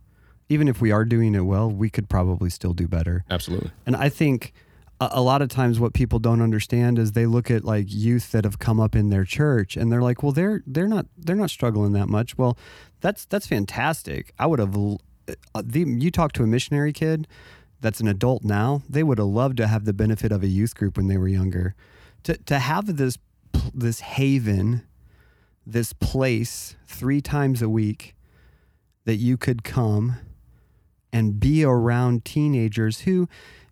Even 0.50 0.68
if 0.68 0.80
we 0.80 0.90
are 0.90 1.06
doing 1.06 1.34
it 1.34 1.46
well, 1.46 1.70
we 1.70 1.88
could 1.88 2.08
probably 2.08 2.50
still 2.50 2.74
do 2.74 2.86
better. 2.86 3.24
Absolutely. 3.30 3.70
And 3.86 3.96
I 3.96 4.10
think 4.10 4.52
a, 5.00 5.08
a 5.12 5.22
lot 5.22 5.40
of 5.40 5.48
times 5.48 5.80
what 5.80 5.94
people 5.94 6.18
don't 6.18 6.42
understand 6.42 6.98
is 6.98 7.12
they 7.12 7.24
look 7.24 7.50
at 7.50 7.64
like 7.64 7.86
youth 7.88 8.32
that 8.32 8.44
have 8.44 8.58
come 8.58 8.78
up 8.78 8.94
in 8.94 9.08
their 9.08 9.24
church 9.24 9.76
and 9.76 9.90
they're 9.90 10.02
like, 10.02 10.22
well, 10.22 10.32
they're 10.32 10.62
they're 10.66 10.88
not 10.88 11.06
they're 11.16 11.36
not 11.36 11.50
struggling 11.50 11.92
that 11.92 12.08
much. 12.08 12.36
Well, 12.36 12.58
that's 13.00 13.24
that's 13.24 13.46
fantastic. 13.46 14.34
I 14.38 14.46
would 14.46 14.58
have 14.58 14.76
uh, 14.76 15.62
the, 15.64 15.84
you 15.86 16.10
talk 16.10 16.32
to 16.32 16.42
a 16.42 16.46
missionary 16.46 16.92
kid 16.92 17.26
that's 17.80 18.00
an 18.00 18.08
adult 18.08 18.44
now, 18.44 18.82
they 18.88 19.02
would 19.02 19.18
have 19.18 19.26
loved 19.26 19.56
to 19.56 19.66
have 19.66 19.84
the 19.84 19.92
benefit 19.92 20.32
of 20.32 20.42
a 20.42 20.46
youth 20.46 20.74
group 20.74 20.96
when 20.96 21.08
they 21.08 21.16
were 21.16 21.28
younger. 21.28 21.74
To 22.24 22.36
to 22.36 22.58
have 22.58 22.96
this 22.96 23.16
this 23.74 24.00
haven, 24.00 24.82
this 25.66 25.92
place 25.92 26.76
three 26.86 27.20
times 27.20 27.62
a 27.62 27.68
week 27.68 28.14
that 29.04 29.16
you 29.16 29.36
could 29.36 29.64
come 29.64 30.16
and 31.12 31.38
be 31.40 31.64
around 31.64 32.24
teenagers 32.24 33.00
who, 33.00 33.28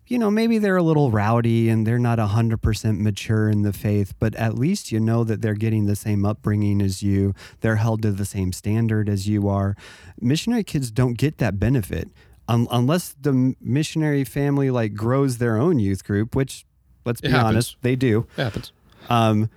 you 0.07 0.17
know, 0.17 0.31
maybe 0.31 0.57
they're 0.57 0.77
a 0.77 0.83
little 0.83 1.11
rowdy 1.11 1.69
and 1.69 1.85
they're 1.85 1.99
not 1.99 2.17
100% 2.19 2.99
mature 2.99 3.49
in 3.49 3.61
the 3.61 3.71
faith, 3.73 4.13
but 4.19 4.33
at 4.35 4.55
least 4.55 4.91
you 4.91 4.99
know 4.99 5.23
that 5.23 5.41
they're 5.41 5.53
getting 5.53 5.85
the 5.85 5.95
same 5.95 6.25
upbringing 6.25 6.81
as 6.81 7.03
you. 7.03 7.33
They're 7.61 7.75
held 7.77 8.01
to 8.01 8.11
the 8.11 8.25
same 8.25 8.51
standard 8.51 9.07
as 9.07 9.27
you 9.27 9.47
are. 9.47 9.75
Missionary 10.19 10.63
kids 10.63 10.89
don't 10.91 11.17
get 11.17 11.37
that 11.37 11.59
benefit 11.59 12.09
un- 12.47 12.67
unless 12.71 13.15
the 13.21 13.55
missionary 13.61 14.23
family 14.23 14.71
like 14.71 14.95
grows 14.95 15.37
their 15.37 15.57
own 15.57 15.77
youth 15.79 16.03
group, 16.03 16.35
which 16.35 16.65
let's 17.05 17.21
be 17.21 17.31
honest, 17.31 17.77
they 17.81 17.95
do 17.95 18.25
It 18.35 18.41
happens. 18.43 18.71
um, 19.09 19.49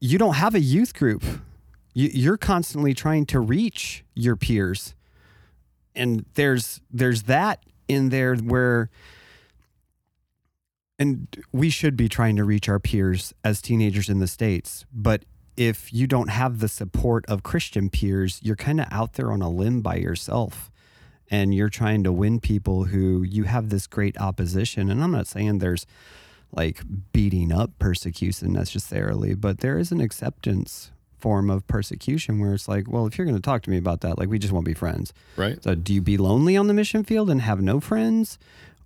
you 0.00 0.16
don't 0.18 0.34
have 0.34 0.54
a 0.54 0.60
youth 0.60 0.94
group. 0.94 1.22
You, 1.94 2.08
you're 2.12 2.36
constantly 2.36 2.94
trying 2.94 3.26
to 3.26 3.40
reach 3.40 4.04
your 4.14 4.36
peers, 4.36 4.94
and 5.94 6.24
there's 6.34 6.80
there's 6.90 7.24
that 7.24 7.62
in 7.88 8.10
there 8.10 8.36
where, 8.36 8.90
and 10.98 11.26
we 11.52 11.70
should 11.70 11.96
be 11.96 12.08
trying 12.08 12.36
to 12.36 12.44
reach 12.44 12.68
our 12.68 12.78
peers 12.78 13.32
as 13.42 13.62
teenagers 13.62 14.08
in 14.08 14.18
the 14.18 14.26
states. 14.26 14.84
But 14.92 15.24
if 15.56 15.92
you 15.92 16.06
don't 16.06 16.28
have 16.28 16.60
the 16.60 16.68
support 16.68 17.26
of 17.26 17.42
Christian 17.42 17.90
peers, 17.90 18.40
you're 18.42 18.56
kind 18.56 18.80
of 18.80 18.86
out 18.90 19.14
there 19.14 19.32
on 19.32 19.42
a 19.42 19.50
limb 19.50 19.80
by 19.80 19.96
yourself. 19.96 20.70
And 21.30 21.54
you're 21.54 21.68
trying 21.68 22.04
to 22.04 22.12
win 22.12 22.40
people 22.40 22.84
who 22.84 23.22
you 23.22 23.44
have 23.44 23.68
this 23.68 23.86
great 23.86 24.18
opposition. 24.18 24.88
And 24.90 25.02
I'm 25.02 25.10
not 25.10 25.26
saying 25.26 25.58
there's 25.58 25.84
like 26.52 26.80
beating 27.12 27.52
up 27.52 27.78
persecution 27.78 28.52
necessarily, 28.52 29.34
but 29.34 29.58
there 29.58 29.78
is 29.78 29.92
an 29.92 30.00
acceptance 30.00 30.90
form 31.18 31.50
of 31.50 31.66
persecution 31.66 32.38
where 32.38 32.54
it's 32.54 32.68
like, 32.68 32.90
well, 32.90 33.06
if 33.06 33.18
you're 33.18 33.26
going 33.26 33.36
to 33.36 33.42
talk 33.42 33.62
to 33.62 33.70
me 33.70 33.76
about 33.76 34.00
that, 34.02 34.18
like 34.18 34.28
we 34.28 34.38
just 34.38 34.52
won't 34.52 34.66
be 34.66 34.74
friends. 34.74 35.12
Right. 35.36 35.62
So 35.62 35.74
do 35.74 35.92
you 35.92 36.00
be 36.00 36.16
lonely 36.16 36.56
on 36.56 36.66
the 36.66 36.74
mission 36.74 37.04
field 37.04 37.30
and 37.30 37.42
have 37.42 37.60
no 37.60 37.80
friends? 37.80 38.38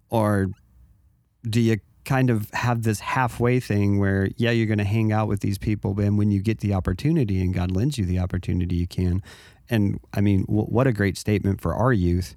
Or 0.08 0.50
do 1.48 1.60
you 1.60 1.78
kind 2.04 2.30
of 2.30 2.50
have 2.50 2.82
this 2.82 3.00
halfway 3.00 3.60
thing 3.60 3.98
where, 3.98 4.30
yeah, 4.36 4.50
you're 4.50 4.66
going 4.66 4.78
to 4.78 4.84
hang 4.84 5.12
out 5.12 5.28
with 5.28 5.40
these 5.40 5.58
people, 5.58 5.94
but 5.94 6.12
when 6.12 6.30
you 6.30 6.40
get 6.40 6.58
the 6.60 6.74
opportunity 6.74 7.40
and 7.40 7.54
God 7.54 7.70
lends 7.70 7.98
you 7.98 8.04
the 8.04 8.18
opportunity, 8.18 8.76
you 8.76 8.86
can. 8.86 9.22
And 9.70 10.00
I 10.12 10.20
mean, 10.20 10.42
w- 10.46 10.66
what 10.66 10.86
a 10.86 10.92
great 10.92 11.16
statement 11.16 11.60
for 11.60 11.74
our 11.74 11.92
youth. 11.92 12.36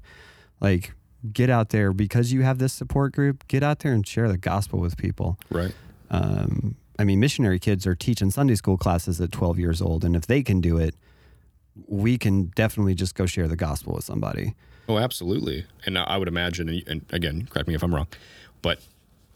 Like, 0.62 0.94
get 1.34 1.50
out 1.50 1.70
there 1.70 1.92
because 1.92 2.32
you 2.32 2.44
have 2.44 2.60
this 2.60 2.74
support 2.74 3.14
group, 3.14 3.48
get 3.48 3.64
out 3.64 3.80
there 3.80 3.94
and 3.94 4.06
share 4.06 4.28
the 4.28 4.38
gospel 4.38 4.80
with 4.80 4.98
people. 4.98 5.40
Right. 5.50 5.74
Um, 6.12 6.76
I 6.98 7.04
mean, 7.04 7.20
missionary 7.20 7.60
kids 7.60 7.86
are 7.86 7.96
teaching 7.96 8.32
Sunday 8.32 8.56
school 8.56 8.78
classes 8.78 9.20
at 9.20 9.32
12 9.32 9.60
years 9.60 9.82
old. 9.82 10.06
And 10.06 10.16
if 10.16 10.28
they 10.28 10.44
can 10.44 10.62
do 10.62 10.78
it, 10.78 10.96
we 11.88 12.18
can 12.18 12.46
definitely 12.56 12.96
just 12.96 13.16
go 13.16 13.26
share 13.26 13.48
the 13.48 13.58
gospel 13.58 13.94
with 13.96 14.06
somebody. 14.06 14.56
Oh, 14.88 14.98
absolutely. 14.98 15.66
And 15.86 15.98
I 15.98 16.18
would 16.18 16.28
imagine, 16.28 16.70
and- 16.88 17.06
again, 17.10 17.48
correct 17.50 17.68
me 17.68 17.76
if 17.76 17.84
I'm 17.84 17.94
wrong, 17.94 18.08
but 18.62 18.80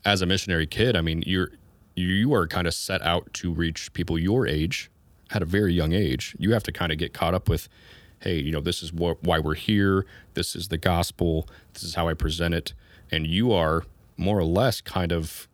as 0.06 0.22
a 0.22 0.26
missionary 0.26 0.68
kid, 0.68 0.96
I 0.96 1.02
mean, 1.02 1.24
you're 1.26 1.52
you 1.96 2.34
are 2.34 2.48
kind 2.48 2.66
of 2.66 2.74
set 2.74 3.02
out 3.02 3.34
to 3.34 3.52
reach 3.52 3.92
people 3.92 4.18
your 4.18 4.48
age 4.48 4.90
at 5.32 5.42
a 5.42 5.46
very 5.46 5.74
young 5.74 5.92
age. 5.92 6.34
You 6.40 6.54
have 6.54 6.64
to 6.64 6.72
kind 6.72 6.94
of 6.94 6.98
get 6.98 7.14
caught 7.14 7.34
up 7.34 7.50
with, 7.50 7.68
hey, 8.22 8.38
you 8.40 8.54
know, 8.54 8.62
this 8.62 8.82
is 8.82 8.94
what 8.94 9.22
why 9.22 9.40
we're 9.40 9.56
here. 9.56 10.06
This 10.34 10.56
is 10.56 10.70
the 10.70 10.78
gospel. 10.78 11.50
This 11.74 11.84
is 11.84 11.96
how 11.96 12.08
I 12.08 12.14
present 12.14 12.54
it, 12.54 12.74
and 13.12 13.28
you 13.28 13.52
are 13.52 13.84
more 14.16 14.40
or 14.40 14.46
less 14.46 14.80
kind 14.80 15.12
of 15.12 15.49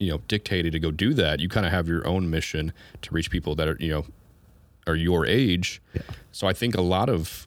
you 0.00 0.10
know 0.10 0.18
dictated 0.26 0.72
to 0.72 0.80
go 0.80 0.90
do 0.90 1.14
that 1.14 1.38
you 1.40 1.48
kind 1.48 1.64
of 1.66 1.70
have 1.72 1.86
your 1.86 2.04
own 2.06 2.28
mission 2.28 2.72
to 3.02 3.14
reach 3.14 3.30
people 3.30 3.54
that 3.54 3.68
are 3.68 3.76
you 3.78 3.90
know 3.90 4.06
are 4.86 4.96
your 4.96 5.24
age 5.26 5.80
Yeah. 5.94 6.02
so 6.32 6.46
i 6.48 6.52
think 6.52 6.74
a 6.74 6.80
lot 6.80 7.08
of 7.08 7.46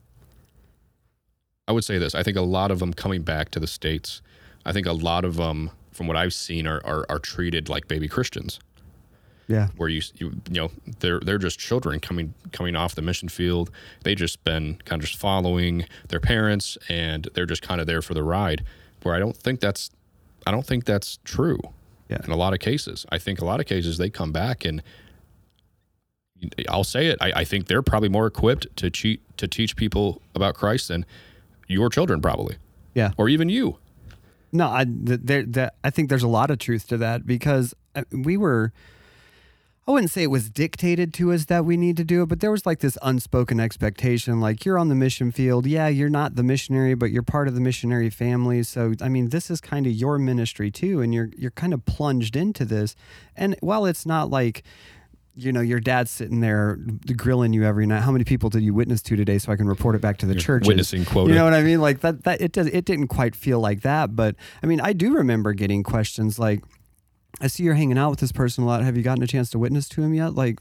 i 1.67 1.71
would 1.71 1.83
say 1.83 1.97
this 1.97 2.15
i 2.15 2.23
think 2.23 2.37
a 2.37 2.41
lot 2.41 2.71
of 2.71 2.79
them 2.79 2.93
coming 2.93 3.23
back 3.23 3.49
to 3.51 3.59
the 3.59 3.67
states 3.67 4.21
i 4.65 4.71
think 4.71 4.85
a 4.87 4.93
lot 4.93 5.25
of 5.25 5.35
them 5.35 5.71
from 5.91 6.07
what 6.07 6.15
i've 6.15 6.33
seen 6.33 6.67
are 6.67 6.81
are, 6.85 7.05
are 7.09 7.19
treated 7.19 7.69
like 7.69 7.87
baby 7.87 8.07
christians 8.07 8.59
Yeah. 9.47 9.67
where 9.75 9.89
you, 9.89 10.01
you 10.19 10.27
you 10.49 10.61
know 10.61 10.71
they're 10.99 11.19
they're 11.19 11.39
just 11.39 11.59
children 11.59 11.99
coming 11.99 12.33
coming 12.51 12.75
off 12.75 12.93
the 12.95 13.01
mission 13.01 13.29
field. 13.29 13.71
They 14.03 14.15
just 14.15 14.43
been 14.43 14.77
kind 14.85 15.01
of 15.01 15.07
just 15.09 15.19
following 15.19 15.85
their 16.09 16.19
parents, 16.21 16.77
and 16.87 17.27
they're 17.33 17.45
just 17.53 17.61
kind 17.61 17.81
of 17.81 17.85
there 17.87 18.01
for 18.01 18.13
the 18.13 18.23
ride. 18.23 18.63
Where 19.01 19.13
I 19.15 19.19
don't 19.19 19.35
think 19.35 19.59
that's 19.59 19.89
I 20.47 20.51
don't 20.51 20.65
think 20.65 20.85
that's 20.85 21.19
true. 21.25 21.59
Yeah. 22.09 22.19
In 22.25 22.31
a 22.31 22.35
lot 22.35 22.53
of 22.53 22.59
cases, 22.59 23.05
I 23.09 23.17
think 23.17 23.41
a 23.41 23.45
lot 23.45 23.59
of 23.59 23.65
cases 23.65 23.97
they 23.97 24.09
come 24.09 24.31
back 24.31 24.65
and 24.65 24.83
I'll 26.67 26.83
say 26.83 27.07
it. 27.07 27.17
I, 27.21 27.31
I 27.37 27.43
think 27.45 27.67
they're 27.67 27.81
probably 27.81 28.09
more 28.09 28.27
equipped 28.27 28.67
to 28.77 28.89
cheat 28.89 29.21
to 29.37 29.47
teach 29.47 29.75
people 29.75 30.21
about 30.35 30.55
Christ 30.55 30.89
than 30.89 31.05
your 31.67 31.89
children 31.89 32.21
probably, 32.21 32.57
Yeah. 32.93 33.11
or 33.17 33.29
even 33.29 33.47
you. 33.49 33.77
No, 34.51 34.69
I 34.69 34.83
th- 34.85 35.21
there 35.23 35.43
that 35.43 35.75
I 35.83 35.89
think 35.89 36.09
there's 36.09 36.23
a 36.23 36.27
lot 36.27 36.51
of 36.51 36.59
truth 36.59 36.87
to 36.89 36.97
that 36.97 37.25
because 37.25 37.73
uh, 37.95 38.03
we 38.11 38.35
were 38.37 38.73
I 39.85 39.91
wouldn't 39.91 40.11
say 40.11 40.23
it 40.23 40.27
was 40.27 40.49
dictated 40.49 41.13
to 41.15 41.33
us 41.33 41.45
that 41.45 41.65
we 41.65 41.75
need 41.75 41.97
to 41.97 42.05
do 42.05 42.23
it, 42.23 42.27
but 42.27 42.39
there 42.39 42.51
was 42.51 42.65
like 42.65 42.79
this 42.79 42.97
unspoken 43.01 43.59
expectation 43.59 44.39
like 44.39 44.63
you're 44.63 44.79
on 44.79 44.87
the 44.87 44.95
mission 44.95 45.29
field. 45.31 45.65
Yeah, 45.65 45.89
you're 45.89 46.09
not 46.09 46.35
the 46.35 46.43
missionary, 46.43 46.93
but 46.93 47.11
you're 47.11 47.21
part 47.21 47.49
of 47.49 47.53
the 47.53 47.59
missionary 47.59 48.09
family. 48.09 48.63
So 48.63 48.93
I 49.01 49.09
mean, 49.09 49.29
this 49.29 49.51
is 49.51 49.59
kind 49.59 49.85
of 49.85 49.91
your 49.91 50.17
ministry 50.17 50.71
too 50.71 51.01
and 51.01 51.13
you're 51.13 51.29
you're 51.37 51.51
kind 51.51 51.73
of 51.73 51.85
plunged 51.85 52.37
into 52.37 52.63
this. 52.63 52.95
And 53.35 53.57
while 53.59 53.85
it's 53.85 54.05
not 54.05 54.29
like 54.29 54.63
you 55.35 55.51
know, 55.51 55.61
your 55.61 55.79
dad's 55.79 56.11
sitting 56.11 56.41
there 56.41 56.77
grilling 57.17 57.53
you 57.53 57.63
every 57.63 57.87
night. 57.87 58.03
How 58.03 58.11
many 58.11 58.23
people 58.23 58.49
did 58.49 58.61
you 58.61 58.73
witness 58.73 59.01
to 59.03 59.15
today 59.15 59.39
so 59.39 59.51
I 59.51 59.55
can 59.55 59.67
report 59.67 59.95
it 59.95 60.01
back 60.01 60.19
to 60.19 60.27
the 60.27 60.35
church? 60.35 60.67
Witnessing 60.67 61.05
quota. 61.05 61.31
You 61.31 61.35
know 61.35 61.43
what 61.43 61.53
I 61.53 61.63
mean? 61.63 61.81
Like 61.81 62.01
that 62.01 62.23
that 62.23 62.39
it 62.39 62.51
does 62.51 62.67
it 62.67 62.85
didn't 62.85 63.07
quite 63.07 63.35
feel 63.35 63.59
like 63.59 63.81
that, 63.81 64.15
but 64.15 64.35
I 64.61 64.67
mean, 64.67 64.79
I 64.79 64.93
do 64.93 65.13
remember 65.13 65.53
getting 65.53 65.83
questions 65.83 66.37
like 66.37 66.63
I 67.41 67.47
see 67.47 67.63
you're 67.63 67.73
hanging 67.73 67.97
out 67.97 68.09
with 68.11 68.19
this 68.19 68.31
person 68.31 68.63
a 68.63 68.67
lot. 68.67 68.83
Have 68.83 68.95
you 68.97 69.03
gotten 69.03 69.23
a 69.23 69.27
chance 69.27 69.49
to 69.51 69.59
witness 69.59 69.89
to 69.89 70.01
him 70.03 70.13
yet? 70.13 70.35
Like 70.35 70.59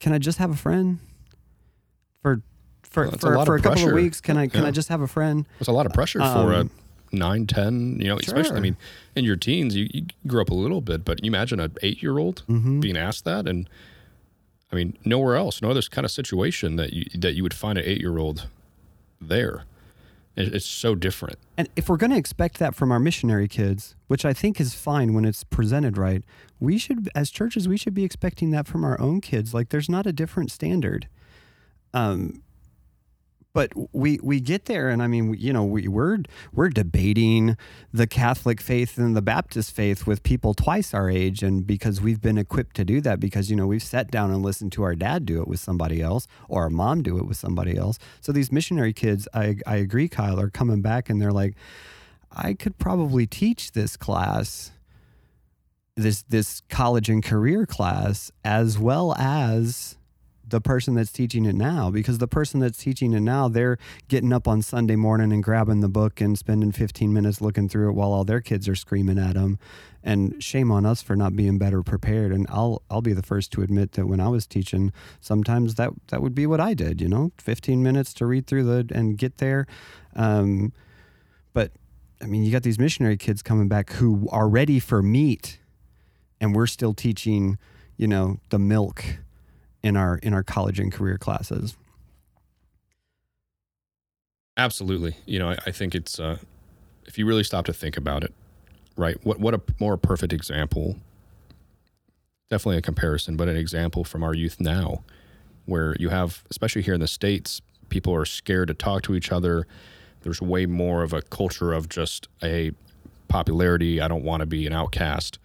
can 0.00 0.12
I 0.12 0.18
just 0.18 0.38
have 0.38 0.50
a 0.50 0.56
friend? 0.56 0.98
For 2.22 2.42
for 2.82 3.02
Well, 3.04 3.10
that's 3.12 3.24
a 3.24 3.26
for, 3.26 3.44
for 3.46 3.54
a 3.56 3.60
couple 3.60 3.88
of 3.88 3.92
weeks, 3.94 4.20
can 4.20 4.36
I 4.36 4.46
can 4.48 4.62
Yeah. 4.62 4.68
I 4.68 4.70
just 4.70 4.88
have 4.88 5.00
a 5.00 5.06
friend? 5.06 5.46
There's 5.58 5.68
a 5.68 5.72
lot 5.72 5.86
of 5.86 5.92
pressure 5.92 6.18
for 6.20 6.52
a 6.52 6.60
Um, 6.60 6.70
nine, 7.12 7.46
ten. 7.46 7.98
You 8.00 8.08
know, 8.08 8.16
especially 8.18 8.56
I 8.56 8.60
mean, 8.60 8.76
in 9.14 9.24
your 9.24 9.36
teens, 9.36 9.74
you, 9.76 9.88
you 9.92 10.06
grew 10.26 10.40
up 10.40 10.50
a 10.50 10.54
little 10.54 10.80
bit, 10.80 11.04
but 11.04 11.22
you 11.24 11.28
imagine 11.28 11.60
an 11.60 11.72
eight-year-old 11.82 12.42
Mhm. 12.48 12.80
being 12.80 12.96
asked 12.96 13.24
that, 13.24 13.46
and 13.46 13.68
I 14.72 14.76
mean, 14.76 14.96
nowhere 15.04 15.36
else, 15.36 15.62
no 15.62 15.70
other 15.70 15.82
kind 15.82 16.04
of 16.04 16.10
situation 16.10 16.76
that 16.76 16.92
you 16.92 17.04
that 17.14 17.34
you 17.34 17.42
would 17.42 17.54
find 17.54 17.78
an 17.78 17.84
eight-year-old 17.86 18.48
there. 19.20 19.64
It, 20.36 20.54
it's 20.54 20.66
so 20.66 20.94
different. 20.94 21.38
And 21.56 21.68
if 21.76 21.88
we're 21.88 21.96
going 21.96 22.10
to 22.10 22.16
expect 22.16 22.58
that 22.58 22.74
from 22.74 22.92
our 22.92 23.00
missionary 23.00 23.48
kids, 23.48 23.96
which 24.06 24.24
I 24.24 24.32
think 24.32 24.60
is 24.60 24.74
fine 24.74 25.14
when 25.14 25.24
it's 25.24 25.44
presented 25.44 25.96
right, 25.96 26.22
we 26.60 26.78
should, 26.78 27.08
as 27.14 27.30
churches, 27.30 27.66
we 27.66 27.76
should 27.76 27.94
be 27.94 28.04
expecting 28.04 28.50
that 28.50 28.66
from 28.66 28.84
our 28.84 29.00
own 29.00 29.20
kids. 29.20 29.54
Like, 29.54 29.70
there's 29.70 29.88
not 29.88 30.06
a 30.06 30.12
different 30.12 30.50
standard. 30.50 31.08
Um, 31.94 32.42
but 33.56 33.72
we 33.94 34.20
we 34.22 34.38
get 34.38 34.66
there 34.66 34.90
and 34.90 35.02
i 35.02 35.06
mean 35.06 35.34
you 35.38 35.50
know 35.50 35.64
we, 35.64 35.88
we're 35.88 36.18
we're 36.52 36.68
debating 36.68 37.56
the 37.90 38.06
catholic 38.06 38.60
faith 38.60 38.98
and 38.98 39.16
the 39.16 39.22
baptist 39.22 39.74
faith 39.74 40.06
with 40.06 40.22
people 40.22 40.52
twice 40.52 40.92
our 40.92 41.08
age 41.08 41.42
and 41.42 41.66
because 41.66 41.98
we've 41.98 42.20
been 42.20 42.36
equipped 42.36 42.76
to 42.76 42.84
do 42.84 43.00
that 43.00 43.18
because 43.18 43.48
you 43.50 43.56
know 43.56 43.66
we've 43.66 43.82
sat 43.82 44.10
down 44.10 44.30
and 44.30 44.42
listened 44.42 44.72
to 44.72 44.82
our 44.82 44.94
dad 44.94 45.24
do 45.24 45.40
it 45.40 45.48
with 45.48 45.58
somebody 45.58 46.02
else 46.02 46.26
or 46.50 46.64
our 46.64 46.70
mom 46.70 47.02
do 47.02 47.16
it 47.16 47.26
with 47.26 47.38
somebody 47.38 47.78
else. 47.78 47.98
So 48.20 48.30
these 48.30 48.52
missionary 48.52 48.92
kids 48.92 49.26
i 49.32 49.56
i 49.66 49.76
agree 49.76 50.08
kyle 50.08 50.38
are 50.38 50.50
coming 50.50 50.82
back 50.82 51.08
and 51.08 51.20
they're 51.20 51.32
like 51.32 51.54
i 52.30 52.52
could 52.52 52.76
probably 52.76 53.26
teach 53.26 53.72
this 53.72 53.96
class 53.96 54.72
this 55.96 56.20
this 56.28 56.60
college 56.68 57.08
and 57.08 57.24
career 57.24 57.64
class 57.64 58.30
as 58.44 58.78
well 58.78 59.14
as 59.16 59.95
the 60.48 60.60
person 60.60 60.94
that's 60.94 61.10
teaching 61.10 61.44
it 61.44 61.54
now 61.54 61.90
because 61.90 62.18
the 62.18 62.28
person 62.28 62.60
that's 62.60 62.78
teaching 62.78 63.12
it 63.12 63.20
now 63.20 63.48
they're 63.48 63.78
getting 64.08 64.32
up 64.32 64.46
on 64.46 64.62
sunday 64.62 64.96
morning 64.96 65.32
and 65.32 65.42
grabbing 65.42 65.80
the 65.80 65.88
book 65.88 66.20
and 66.20 66.38
spending 66.38 66.72
15 66.72 67.12
minutes 67.12 67.40
looking 67.40 67.68
through 67.68 67.88
it 67.88 67.92
while 67.92 68.12
all 68.12 68.24
their 68.24 68.40
kids 68.40 68.68
are 68.68 68.76
screaming 68.76 69.18
at 69.18 69.34
them 69.34 69.58
and 70.06 70.40
shame 70.42 70.70
on 70.70 70.86
us 70.86 71.02
for 71.02 71.16
not 71.16 71.34
being 71.34 71.58
better 71.58 71.82
prepared. 71.82 72.32
And 72.32 72.46
i'll 72.48 72.80
i'll 72.88 73.02
be 73.02 73.12
the 73.12 73.22
first 73.22 73.50
to 73.52 73.62
admit 73.62 73.92
that 73.92 74.06
when 74.06 74.20
i 74.20 74.28
was 74.28 74.46
teaching 74.46 74.92
sometimes 75.20 75.74
that 75.74 75.90
that 76.08 76.22
would 76.22 76.34
be 76.34 76.46
what 76.46 76.60
i 76.60 76.72
did 76.72 77.00
you 77.00 77.08
know 77.08 77.32
15 77.38 77.82
minutes 77.82 78.14
to 78.14 78.26
read 78.26 78.46
through 78.46 78.64
the 78.64 78.94
and 78.96 79.18
get 79.18 79.38
there. 79.38 79.66
Um, 80.14 80.72
but 81.52 81.72
i 82.22 82.26
mean 82.26 82.44
you 82.44 82.52
got 82.52 82.62
these 82.62 82.78
missionary 82.78 83.16
kids 83.16 83.42
coming 83.42 83.68
back 83.68 83.90
who 83.94 84.28
are 84.30 84.48
ready 84.48 84.78
for 84.78 85.02
meat 85.02 85.58
and 86.40 86.54
we're 86.54 86.68
still 86.68 86.94
teaching 86.94 87.58
you 87.96 88.06
know 88.06 88.38
the 88.50 88.58
milk 88.58 89.04
in 89.86 89.96
our 89.96 90.18
in 90.18 90.34
our 90.34 90.42
college 90.42 90.80
and 90.80 90.92
career 90.92 91.16
classes. 91.16 91.76
Absolutely. 94.56 95.16
You 95.26 95.38
know, 95.38 95.50
I, 95.50 95.58
I 95.66 95.70
think 95.70 95.94
it's 95.94 96.18
uh, 96.18 96.38
if 97.04 97.16
you 97.18 97.24
really 97.24 97.44
stop 97.44 97.66
to 97.66 97.72
think 97.72 97.96
about 97.96 98.24
it, 98.24 98.34
right? 98.96 99.16
What 99.24 99.38
what 99.38 99.54
a 99.54 99.60
more 99.78 99.96
perfect 99.96 100.32
example. 100.32 100.96
Definitely 102.50 102.78
a 102.78 102.82
comparison, 102.82 103.36
but 103.36 103.48
an 103.48 103.56
example 103.56 104.02
from 104.02 104.22
our 104.22 104.34
youth 104.34 104.60
now, 104.60 105.04
where 105.66 105.96
you 105.98 106.08
have, 106.10 106.42
especially 106.50 106.82
here 106.82 106.94
in 106.94 107.00
the 107.00 107.08
states, 107.08 107.60
people 107.88 108.14
are 108.14 108.24
scared 108.24 108.68
to 108.68 108.74
talk 108.74 109.02
to 109.02 109.14
each 109.14 109.30
other. 109.32 109.66
There's 110.22 110.42
way 110.42 110.66
more 110.66 111.02
of 111.02 111.12
a 111.12 111.22
culture 111.22 111.72
of 111.72 111.88
just 111.88 112.28
a 112.42 112.72
popularity. 113.28 114.00
I 114.00 114.08
don't 114.08 114.24
want 114.24 114.40
to 114.40 114.46
be 114.46 114.66
an 114.66 114.72
outcast, 114.72 115.38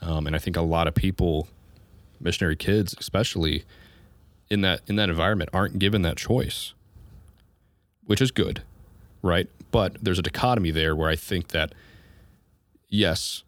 um, 0.00 0.26
and 0.26 0.34
I 0.34 0.38
think 0.40 0.56
a 0.56 0.62
lot 0.62 0.88
of 0.88 0.94
people, 0.94 1.48
missionary 2.24 2.56
kids 2.56 2.94
especially, 2.98 3.64
in 4.50 4.60
that 4.62 4.80
in 4.86 4.96
that 4.96 5.08
environment 5.08 5.50
aren't 5.52 5.78
given 5.78 6.02
that 6.02 6.16
choice, 6.16 6.74
which 8.04 8.20
is 8.20 8.30
good, 8.30 8.62
right? 9.22 9.48
But 9.70 9.96
there's 10.02 10.18
a 10.18 10.22
dichotomy 10.22 10.70
there 10.70 10.94
where 10.94 11.10
I 11.10 11.16
think 11.16 11.48
that 11.48 11.74
yes, 12.88 13.42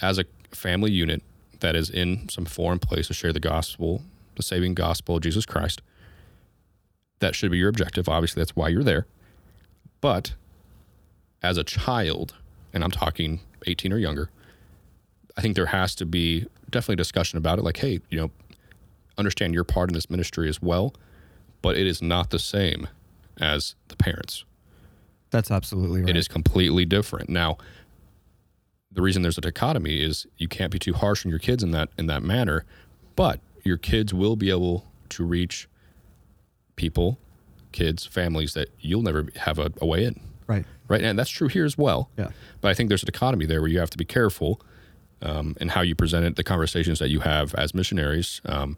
as 0.00 0.18
a 0.18 0.24
family 0.50 0.90
unit 0.90 1.22
that 1.60 1.74
is 1.76 1.90
in 1.90 2.28
some 2.28 2.44
foreign 2.44 2.78
place 2.78 3.06
to 3.08 3.14
share 3.14 3.32
the 3.32 3.40
gospel, 3.40 4.02
the 4.36 4.42
saving 4.42 4.74
gospel 4.74 5.16
of 5.16 5.22
Jesus 5.22 5.46
Christ, 5.46 5.82
that 7.20 7.34
should 7.34 7.50
be 7.50 7.58
your 7.58 7.68
objective. 7.68 8.08
Obviously, 8.08 8.40
that's 8.40 8.56
why 8.56 8.68
you're 8.68 8.82
there. 8.82 9.06
But 10.00 10.34
as 11.42 11.56
a 11.56 11.64
child, 11.64 12.34
and 12.72 12.84
I'm 12.84 12.90
talking 12.90 13.40
18 13.66 13.92
or 13.92 13.98
younger, 13.98 14.30
I 15.36 15.40
think 15.40 15.56
there 15.56 15.66
has 15.66 15.94
to 15.96 16.06
be 16.06 16.46
definitely 16.72 16.96
discussion 16.96 17.38
about 17.38 17.58
it. 17.58 17.62
Like, 17.62 17.76
hey, 17.76 18.00
you 18.10 18.18
know, 18.18 18.30
understand 19.16 19.54
your 19.54 19.64
part 19.64 19.90
in 19.90 19.94
this 19.94 20.10
ministry 20.10 20.48
as 20.48 20.60
well, 20.60 20.94
but 21.60 21.76
it 21.76 21.86
is 21.86 22.02
not 22.02 22.30
the 22.30 22.38
same 22.38 22.88
as 23.40 23.74
the 23.88 23.96
parents. 23.96 24.44
That's 25.30 25.50
absolutely 25.50 26.00
right. 26.00 26.10
It 26.10 26.16
is 26.16 26.28
completely 26.28 26.84
different. 26.84 27.28
Now, 27.28 27.56
the 28.90 29.00
reason 29.00 29.22
there's 29.22 29.38
a 29.38 29.42
dichotomy 29.42 30.02
is 30.02 30.26
you 30.36 30.48
can't 30.48 30.70
be 30.70 30.78
too 30.78 30.92
harsh 30.92 31.24
on 31.24 31.30
your 31.30 31.38
kids 31.38 31.62
in 31.62 31.70
that 31.70 31.88
in 31.96 32.06
that 32.06 32.22
manner, 32.22 32.64
but 33.16 33.40
your 33.64 33.78
kids 33.78 34.12
will 34.12 34.36
be 34.36 34.50
able 34.50 34.86
to 35.10 35.24
reach 35.24 35.68
people, 36.76 37.18
kids, 37.72 38.04
families 38.04 38.54
that 38.54 38.68
you'll 38.80 39.02
never 39.02 39.28
have 39.36 39.58
a, 39.58 39.72
a 39.80 39.86
way 39.86 40.04
in. 40.04 40.20
Right. 40.46 40.64
Right. 40.88 41.02
And 41.02 41.18
that's 41.18 41.30
true 41.30 41.48
here 41.48 41.64
as 41.64 41.78
well. 41.78 42.10
Yeah. 42.18 42.28
But 42.60 42.68
I 42.68 42.74
think 42.74 42.88
there's 42.88 43.02
a 43.02 43.06
dichotomy 43.06 43.46
there 43.46 43.60
where 43.60 43.70
you 43.70 43.78
have 43.78 43.90
to 43.90 43.98
be 43.98 44.04
careful 44.04 44.60
um, 45.22 45.56
in 45.60 45.68
how 45.68 45.80
you 45.80 45.94
present 45.94 46.24
it, 46.24 46.36
the 46.36 46.44
conversations 46.44 46.98
that 46.98 47.10
you 47.10 47.20
have 47.20 47.54
as 47.54 47.74
missionaries. 47.74 48.40
Um, 48.44 48.76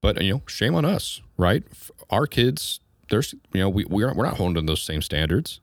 but 0.00 0.20
you 0.22 0.34
know, 0.34 0.42
shame 0.46 0.74
on 0.74 0.84
us, 0.84 1.20
right? 1.36 1.62
Our 2.10 2.26
kids, 2.26 2.80
there's 3.08 3.34
you 3.52 3.60
know, 3.60 3.68
we 3.68 3.84
we 3.84 4.04
aren't 4.04 4.16
we're 4.16 4.26
not 4.26 4.36
holding 4.36 4.66
those 4.66 4.82
same 4.82 5.02
standards. 5.02 5.60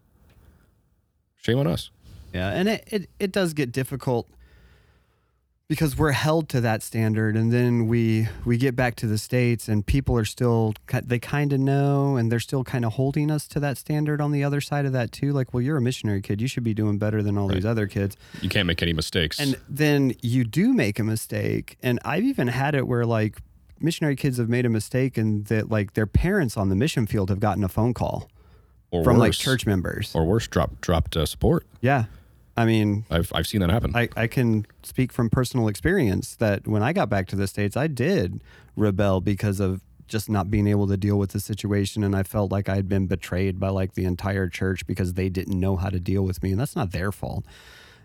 Shame 1.36 1.60
on 1.60 1.68
us. 1.68 1.89
Yeah, 2.34 2.50
and 2.52 2.70
it, 2.70 2.84
it, 2.88 3.10
it 3.20 3.32
does 3.32 3.54
get 3.54 3.72
difficult 3.72 4.28
because 5.69 5.95
we're 5.95 6.12
held 6.12 6.49
to 6.49 6.60
that 6.60 6.82
standard 6.82 7.38
and 7.38 7.53
then 7.53 7.88
we 7.88 8.27
we 8.43 8.58
get 8.58 8.75
back 8.75 8.95
to 8.95 9.05
the 9.05 9.19
states 9.19 9.67
and 9.67 9.86
people 9.86 10.17
are 10.17 10.25
still 10.25 10.73
they 11.03 11.19
kind 11.19 11.53
of 11.53 11.60
know 11.60 12.17
and 12.17 12.32
they're 12.32 12.39
still 12.39 12.63
kind 12.63 12.84
of 12.84 12.93
holding 12.93 13.29
us 13.29 13.47
to 13.47 13.60
that 13.60 13.77
standard 13.77 14.19
on 14.19 14.32
the 14.32 14.43
other 14.43 14.60
side 14.60 14.86
of 14.86 14.91
that 14.91 15.12
too 15.12 15.32
like 15.32 15.53
well 15.53 15.62
you're 15.62 15.77
a 15.77 15.82
missionary 15.82 16.21
kid. 16.21 16.41
You 16.41 16.47
should 16.47 16.63
be 16.63 16.73
doing 16.73 16.97
better 16.97 17.21
than 17.21 17.38
all 17.38 17.47
right. 17.47 17.55
these 17.55 17.65
other 17.65 17.86
kids. 17.86 18.17
You 18.41 18.49
can't 18.49 18.65
make 18.65 18.82
any 18.82 18.93
mistakes. 18.93 19.39
And 19.39 19.58
then 19.69 20.15
you 20.21 20.43
do 20.43 20.73
make 20.73 20.97
a 20.97 21.03
mistake 21.03 21.77
and 21.84 21.99
i've 22.03 22.23
even 22.23 22.47
had 22.47 22.73
it 22.73 22.88
where 22.88 23.05
like 23.05 23.39
missionary 23.79 24.15
kids 24.15 24.39
have 24.39 24.49
made 24.49 24.65
a 24.65 24.69
mistake 24.69 25.17
and 25.17 25.45
that 25.45 25.69
like 25.69 25.93
their 25.93 26.08
parents 26.08 26.58
on 26.58 26.69
the 26.69 26.75
mission 26.75 27.05
field 27.05 27.29
have 27.29 27.39
gotten 27.39 27.63
a 27.63 27.69
phone 27.69 27.93
call 27.93 28.27
or 28.91 29.03
from 29.03 29.17
worse, 29.17 29.21
like 29.21 29.34
church 29.34 29.67
members. 29.67 30.15
Or 30.15 30.25
worse 30.25 30.47
drop 30.47 30.82
dropped 30.82 31.15
uh, 31.15 31.27
support. 31.27 31.67
Yeah 31.79 32.05
i 32.60 32.65
mean 32.65 33.06
i've 33.10 33.32
i've 33.34 33.48
seen 33.48 33.62
that 33.62 33.69
happen. 33.69 33.91
I, 33.95 34.10
I 34.15 34.28
can 34.28 34.65
speak 34.84 35.12
from 35.12 35.30
personal 35.30 35.67
experience 35.67 36.36
that 36.36 36.67
when 36.67 36.84
i 36.84 36.93
got 36.93 37.10
back 37.10 37.28
to 37.28 37.36
the 37.36 37.48
states 37.48 37.76
i 37.78 37.88
did 37.88 38.41
rebel 38.76 39.22
because 39.22 39.60
of 39.60 39.82
just 40.08 40.28
not 40.28 40.50
being 40.50 40.67
able 40.67 40.88
to 40.88 40.98
deal 40.98 41.19
with 41.19 41.32
the 41.32 41.39
situation. 41.39 42.04
And 42.04 42.15
i 42.15 42.24
felt 42.24 42.52
like 42.52 42.67
i 42.67 42.76
had 42.76 42.89
been 42.89 43.08
betrayed 43.08 43.60
by 43.60 43.69
like 43.69 43.93
the 43.93 44.06
entire 44.06 44.48
church 44.48 44.88
because 44.88 45.13
they 45.13 45.30
didn't 45.30 45.60
know 45.60 45.76
how 45.76 45.89
to 45.89 46.00
deal 46.00 46.24
with 46.24 46.41
me. 46.41 46.52
And 46.52 46.60
that's 46.60 46.76
not 46.76 46.91
their 46.91 47.12
fault. 47.12 47.45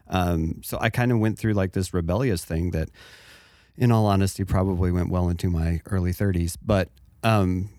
Um, 0.09 0.61
so 0.63 0.77
i 0.81 0.91
kind 0.91 1.11
of 1.13 1.19
went 1.19 1.39
through 1.39 1.55
like 1.55 1.73
this 1.73 1.95
rebellious 1.95 2.45
thing 2.45 2.73
that 2.73 2.91
in 3.77 3.91
all 3.91 4.07
honesty, 4.07 4.45
probably 4.45 4.93
went 4.93 5.11
well 5.11 5.29
into 5.29 5.51
my 5.51 5.81
early 5.87 6.13
30s. 6.13 6.57
But 6.63 6.91
um, 7.23 7.71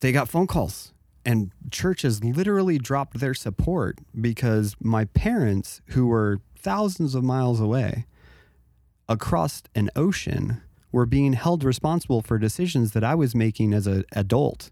they 0.00 0.12
got 0.12 0.28
phone 0.28 0.46
calls, 0.46 0.92
and 1.26 1.50
churches 1.72 2.22
literally 2.22 2.78
dropped 2.78 3.18
their 3.18 3.34
support 3.34 3.98
because 4.18 4.76
my 4.80 5.06
parents, 5.06 5.82
who 5.88 6.06
were 6.06 6.38
thousands 6.56 7.16
of 7.16 7.24
miles 7.24 7.60
away 7.60 8.06
across 9.08 9.64
an 9.74 9.90
ocean, 9.96 10.62
were 10.92 11.04
being 11.04 11.32
held 11.32 11.64
responsible 11.64 12.22
for 12.22 12.38
decisions 12.38 12.92
that 12.92 13.02
I 13.02 13.16
was 13.16 13.34
making 13.34 13.74
as 13.74 13.88
an 13.88 14.04
adult. 14.12 14.70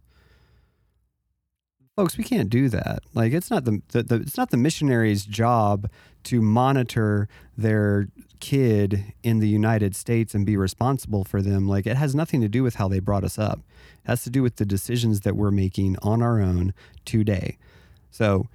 Folks, 1.96 2.18
we 2.18 2.24
can't 2.24 2.50
do 2.50 2.68
that. 2.70 3.04
Like 3.14 3.32
it's 3.32 3.50
not 3.50 3.64
the, 3.64 3.80
the, 3.88 4.02
the 4.02 4.14
it's 4.16 4.36
not 4.36 4.50
the 4.50 4.56
missionary's 4.56 5.24
job 5.24 5.88
to 6.24 6.40
monitor 6.42 7.28
their 7.56 8.08
kid 8.40 9.12
in 9.22 9.38
the 9.38 9.48
United 9.48 9.94
States 9.94 10.34
and 10.34 10.44
be 10.44 10.56
responsible 10.56 11.22
for 11.22 11.40
them, 11.40 11.68
like 11.68 11.86
it 11.86 11.96
has 11.96 12.14
nothing 12.14 12.40
to 12.40 12.48
do 12.48 12.62
with 12.62 12.74
how 12.74 12.88
they 12.88 12.98
brought 12.98 13.22
us 13.22 13.38
up. 13.38 13.60
It 14.04 14.08
has 14.08 14.24
to 14.24 14.30
do 14.30 14.42
with 14.42 14.56
the 14.56 14.66
decisions 14.66 15.20
that 15.20 15.36
we're 15.36 15.52
making 15.52 15.96
on 16.02 16.20
our 16.20 16.40
own 16.40 16.74
today. 17.04 17.58
So 18.10 18.48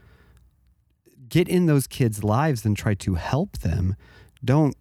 get 1.30 1.47
in 1.47 1.65
those 1.65 1.88
kids' 1.88 2.23
lives 2.23 2.65
and 2.65 2.75
try 2.75 2.93
to 2.95 3.15
help 3.15 3.60
them. 3.60 3.95
Don't 4.43 4.75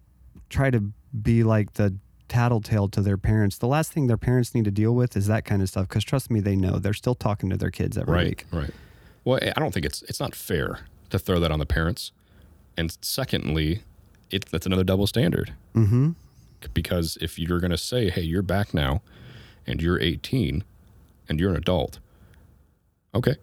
try 0.49 0.69
to 0.69 0.91
be 1.21 1.43
like 1.43 1.73
the 1.73 1.95
tattletale 2.29 2.87
to 2.89 3.01
their 3.01 3.17
parents. 3.17 3.57
The 3.57 3.67
last 3.67 3.91
thing 3.91 4.07
their 4.07 4.17
parents 4.17 4.55
need 4.55 4.65
to 4.65 4.71
deal 4.71 4.93
with 4.95 5.17
is 5.17 5.27
that 5.27 5.45
kind 5.45 5.61
of 5.61 5.69
stuff. 5.69 5.87
Because 5.87 6.03
trust 6.03 6.31
me, 6.31 6.39
they 6.39 6.55
know 6.55 6.79
they're 6.79 6.93
still 6.93 7.15
talking 7.15 7.49
to 7.49 7.57
their 7.57 7.71
kids 7.71 7.97
every 7.97 8.13
right, 8.13 8.27
week. 8.27 8.45
Right. 8.51 8.71
Well, 9.25 9.39
I 9.43 9.59
don't 9.59 9.73
think 9.73 9.85
it's 9.85 10.01
it's 10.03 10.19
not 10.19 10.35
fair 10.35 10.81
to 11.09 11.19
throw 11.19 11.39
that 11.39 11.51
on 11.51 11.59
the 11.59 11.65
parents. 11.65 12.11
And 12.77 12.97
secondly, 13.01 13.83
it 14.31 14.45
that's 14.45 14.65
another 14.65 14.83
double 14.83 15.07
standard. 15.07 15.53
Mm-hmm. 15.75 16.11
Because 16.73 17.17
if 17.21 17.39
you're 17.39 17.59
going 17.59 17.71
to 17.71 17.77
say, 17.77 18.09
"Hey, 18.09 18.21
you're 18.21 18.41
back 18.41 18.73
now, 18.73 19.01
and 19.65 19.81
you're 19.81 19.99
18, 19.99 20.63
and 21.27 21.39
you're 21.39 21.51
an 21.51 21.55
adult," 21.55 21.99
okay, 23.15 23.35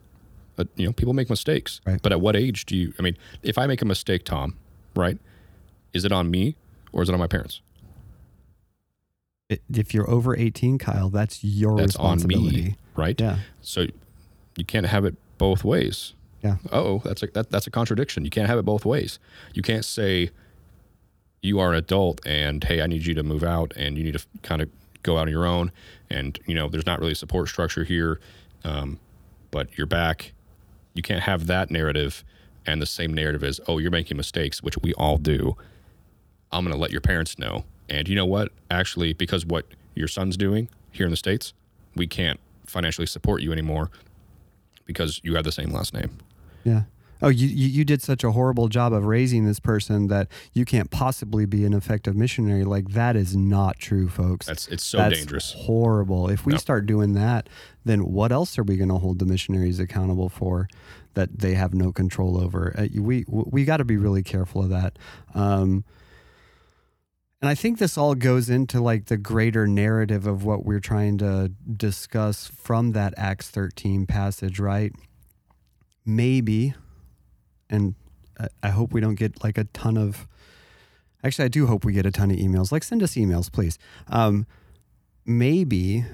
but, 0.56 0.68
you 0.74 0.86
know, 0.86 0.92
people 0.92 1.12
make 1.12 1.30
mistakes. 1.30 1.80
Right. 1.86 2.00
But 2.02 2.12
at 2.12 2.20
what 2.20 2.34
age 2.34 2.64
do 2.64 2.74
you? 2.76 2.94
I 2.98 3.02
mean, 3.02 3.16
if 3.42 3.58
I 3.58 3.66
make 3.66 3.82
a 3.82 3.84
mistake, 3.84 4.24
Tom, 4.24 4.56
right? 4.96 5.18
Is 5.92 6.04
it 6.04 6.12
on 6.12 6.30
me 6.30 6.56
or 6.92 7.02
is 7.02 7.08
it 7.08 7.12
on 7.12 7.18
my 7.18 7.26
parents? 7.26 7.60
If 9.48 9.94
you're 9.94 10.08
over 10.08 10.36
18, 10.36 10.78
Kyle, 10.78 11.08
that's 11.08 11.42
your 11.44 11.76
that's 11.76 11.94
responsibility. 11.94 12.58
on 12.58 12.64
me, 12.64 12.76
right? 12.96 13.20
Yeah. 13.20 13.38
So 13.60 13.86
you 14.56 14.64
can't 14.64 14.86
have 14.86 15.04
it 15.04 15.14
both 15.38 15.64
ways. 15.64 16.14
Yeah. 16.42 16.56
Oh, 16.72 17.00
that's 17.04 17.22
a 17.22 17.26
that, 17.28 17.50
that's 17.50 17.66
a 17.66 17.70
contradiction. 17.70 18.24
You 18.24 18.30
can't 18.30 18.48
have 18.48 18.58
it 18.58 18.64
both 18.64 18.84
ways. 18.84 19.18
You 19.54 19.62
can't 19.62 19.84
say 19.84 20.30
you 21.42 21.60
are 21.60 21.70
an 21.70 21.76
adult 21.76 22.20
and 22.26 22.62
hey, 22.64 22.82
I 22.82 22.86
need 22.86 23.06
you 23.06 23.14
to 23.14 23.22
move 23.22 23.44
out 23.44 23.72
and 23.76 23.96
you 23.96 24.04
need 24.04 24.18
to 24.18 24.24
kind 24.42 24.62
of 24.62 24.68
go 25.02 25.16
out 25.16 25.22
on 25.22 25.28
your 25.28 25.46
own 25.46 25.70
and 26.10 26.38
you 26.46 26.54
know 26.54 26.68
there's 26.68 26.86
not 26.86 26.98
really 26.98 27.12
a 27.12 27.16
support 27.16 27.48
structure 27.48 27.84
here 27.84 28.18
um, 28.64 28.98
but 29.50 29.78
you're 29.78 29.86
back. 29.86 30.32
You 30.94 31.02
can't 31.02 31.22
have 31.22 31.46
that 31.46 31.70
narrative 31.70 32.24
and 32.66 32.82
the 32.82 32.86
same 32.86 33.14
narrative 33.14 33.44
as, 33.44 33.60
oh, 33.68 33.78
you're 33.78 33.90
making 33.90 34.16
mistakes, 34.16 34.62
which 34.62 34.76
we 34.78 34.92
all 34.94 35.18
do. 35.18 35.56
I'm 36.50 36.64
going 36.64 36.74
to 36.74 36.80
let 36.80 36.90
your 36.90 37.00
parents 37.00 37.38
know. 37.38 37.64
And 37.88 38.08
you 38.08 38.14
know 38.16 38.26
what? 38.26 38.52
Actually, 38.70 39.12
because 39.12 39.46
what 39.46 39.66
your 39.94 40.08
son's 40.08 40.36
doing 40.36 40.68
here 40.90 41.06
in 41.06 41.10
the 41.10 41.16
States, 41.16 41.52
we 41.94 42.06
can't 42.06 42.40
financially 42.66 43.06
support 43.06 43.42
you 43.42 43.52
anymore 43.52 43.90
because 44.84 45.20
you 45.22 45.34
have 45.36 45.44
the 45.44 45.52
same 45.52 45.70
last 45.70 45.94
name. 45.94 46.18
Yeah. 46.64 46.82
Oh, 47.22 47.28
you, 47.28 47.46
you 47.46 47.68
you 47.68 47.84
did 47.84 48.02
such 48.02 48.24
a 48.24 48.32
horrible 48.32 48.68
job 48.68 48.92
of 48.92 49.06
raising 49.06 49.46
this 49.46 49.58
person 49.58 50.08
that 50.08 50.28
you 50.52 50.66
can't 50.66 50.90
possibly 50.90 51.46
be 51.46 51.64
an 51.64 51.72
effective 51.72 52.14
missionary. 52.14 52.62
Like 52.64 52.90
that 52.90 53.16
is 53.16 53.34
not 53.34 53.78
true, 53.78 54.08
folks. 54.08 54.44
That's 54.46 54.68
it's 54.68 54.84
so 54.84 54.98
That's 54.98 55.16
dangerous. 55.16 55.54
Horrible. 55.56 56.28
If 56.28 56.44
we 56.44 56.52
Yep. 56.52 56.60
start 56.60 56.86
doing 56.86 57.14
that, 57.14 57.48
then 57.86 58.04
what 58.12 58.32
else 58.32 58.58
are 58.58 58.62
we 58.64 58.76
going 58.76 58.90
to 58.90 58.98
hold 58.98 59.18
the 59.18 59.24
missionaries 59.24 59.80
accountable 59.80 60.28
for 60.28 60.68
that 61.14 61.38
they 61.38 61.54
have 61.54 61.72
no 61.72 61.90
control 61.90 62.38
over? 62.38 62.74
Uh, 62.76 62.88
we 63.00 63.24
we 63.28 63.64
got 63.64 63.78
to 63.78 63.84
be 63.86 63.96
really 63.96 64.22
careful 64.22 64.62
of 64.62 64.68
that. 64.68 64.98
Um, 65.34 65.84
and 67.42 67.48
I 67.50 67.54
think 67.54 67.78
this 67.78 67.98
all 67.98 68.14
goes 68.14 68.48
into 68.48 68.80
like 68.80 69.06
the 69.06 69.16
greater 69.16 69.66
narrative 69.66 70.26
of 70.26 70.44
what 70.44 70.64
we're 70.64 70.80
trying 70.80 71.18
to 71.18 71.52
discuss 71.76 72.46
from 72.46 72.92
that 72.92 73.14
Acts 73.16 73.50
13 73.50 74.06
passage, 74.06 74.58
right? 74.58 74.92
Maybe, 76.04 76.74
and 77.68 77.94
I- 78.62 78.68
hope 78.70 78.92
we 78.92 79.00
don't 79.00 79.14
get 79.16 79.42
like 79.42 79.58
a 79.58 79.64
ton 79.64 79.96
of. 79.96 80.26
Actually, 81.24 81.46
I 81.46 81.48
do 81.48 81.66
hope 81.66 81.84
we 81.84 81.92
get 81.92 82.06
a 82.06 82.10
ton 82.10 82.30
of 82.30 82.36
emails. 82.36 82.70
Like, 82.70 82.84
send 82.84 83.02
us 83.02 83.14
emails, 83.14 83.50
please. 83.50 83.78
Um, 84.08 84.46
maybe 85.24 86.04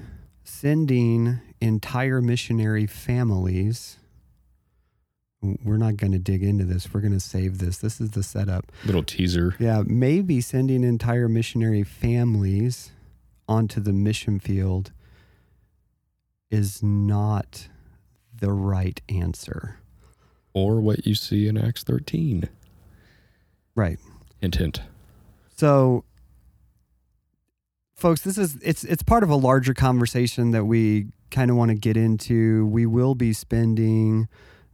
sending 0.43 1.39
entire 1.61 2.21
missionary 2.21 2.87
families. 2.87 3.97
We're 5.63 5.77
not 5.77 5.97
going 5.97 6.13
to 6.13 6.19
dig 6.19 6.41
into 6.43 6.63
this. 6.63 6.93
We're 6.93 7.01
going 7.01 7.13
to 7.13 7.19
save 7.19 7.57
this. 7.57 7.77
This 7.77 7.99
is 7.99 8.11
the 8.11 8.23
setup. 8.23 8.71
Little 8.85 9.03
teaser. 9.03 9.55
Yeah, 9.59 9.83
maybe 9.85 10.41
sending 10.41 10.83
entire 10.83 11.27
missionary 11.27 11.83
families 11.83 12.91
onto 13.47 13.81
the 13.81 13.93
mission 13.93 14.39
field 14.39 14.91
is 16.49 16.81
not 16.81 17.67
the 18.39 18.51
right 18.51 19.01
answer. 19.09 19.79
Or 20.53 20.79
what 20.79 21.05
you 21.05 21.15
see 21.15 21.47
in 21.47 21.57
Acts 21.57 21.83
13. 21.83 22.47
Right. 23.75 23.99
Hint. 24.41 24.81
So 25.55 26.03
folks, 27.95 28.21
this 28.21 28.37
is 28.37 28.57
it's 28.57 28.83
it's 28.83 29.01
part 29.01 29.23
of 29.23 29.29
a 29.29 29.35
larger 29.35 29.73
conversation 29.73 30.51
that 30.51 30.65
we 30.65 31.07
kind 31.31 31.49
of 31.49 31.55
want 31.55 31.69
to 31.69 31.75
get 31.75 31.95
into. 31.95 32.65
We 32.67 32.85
will 32.85 33.15
be 33.15 33.31
spending 33.31 34.27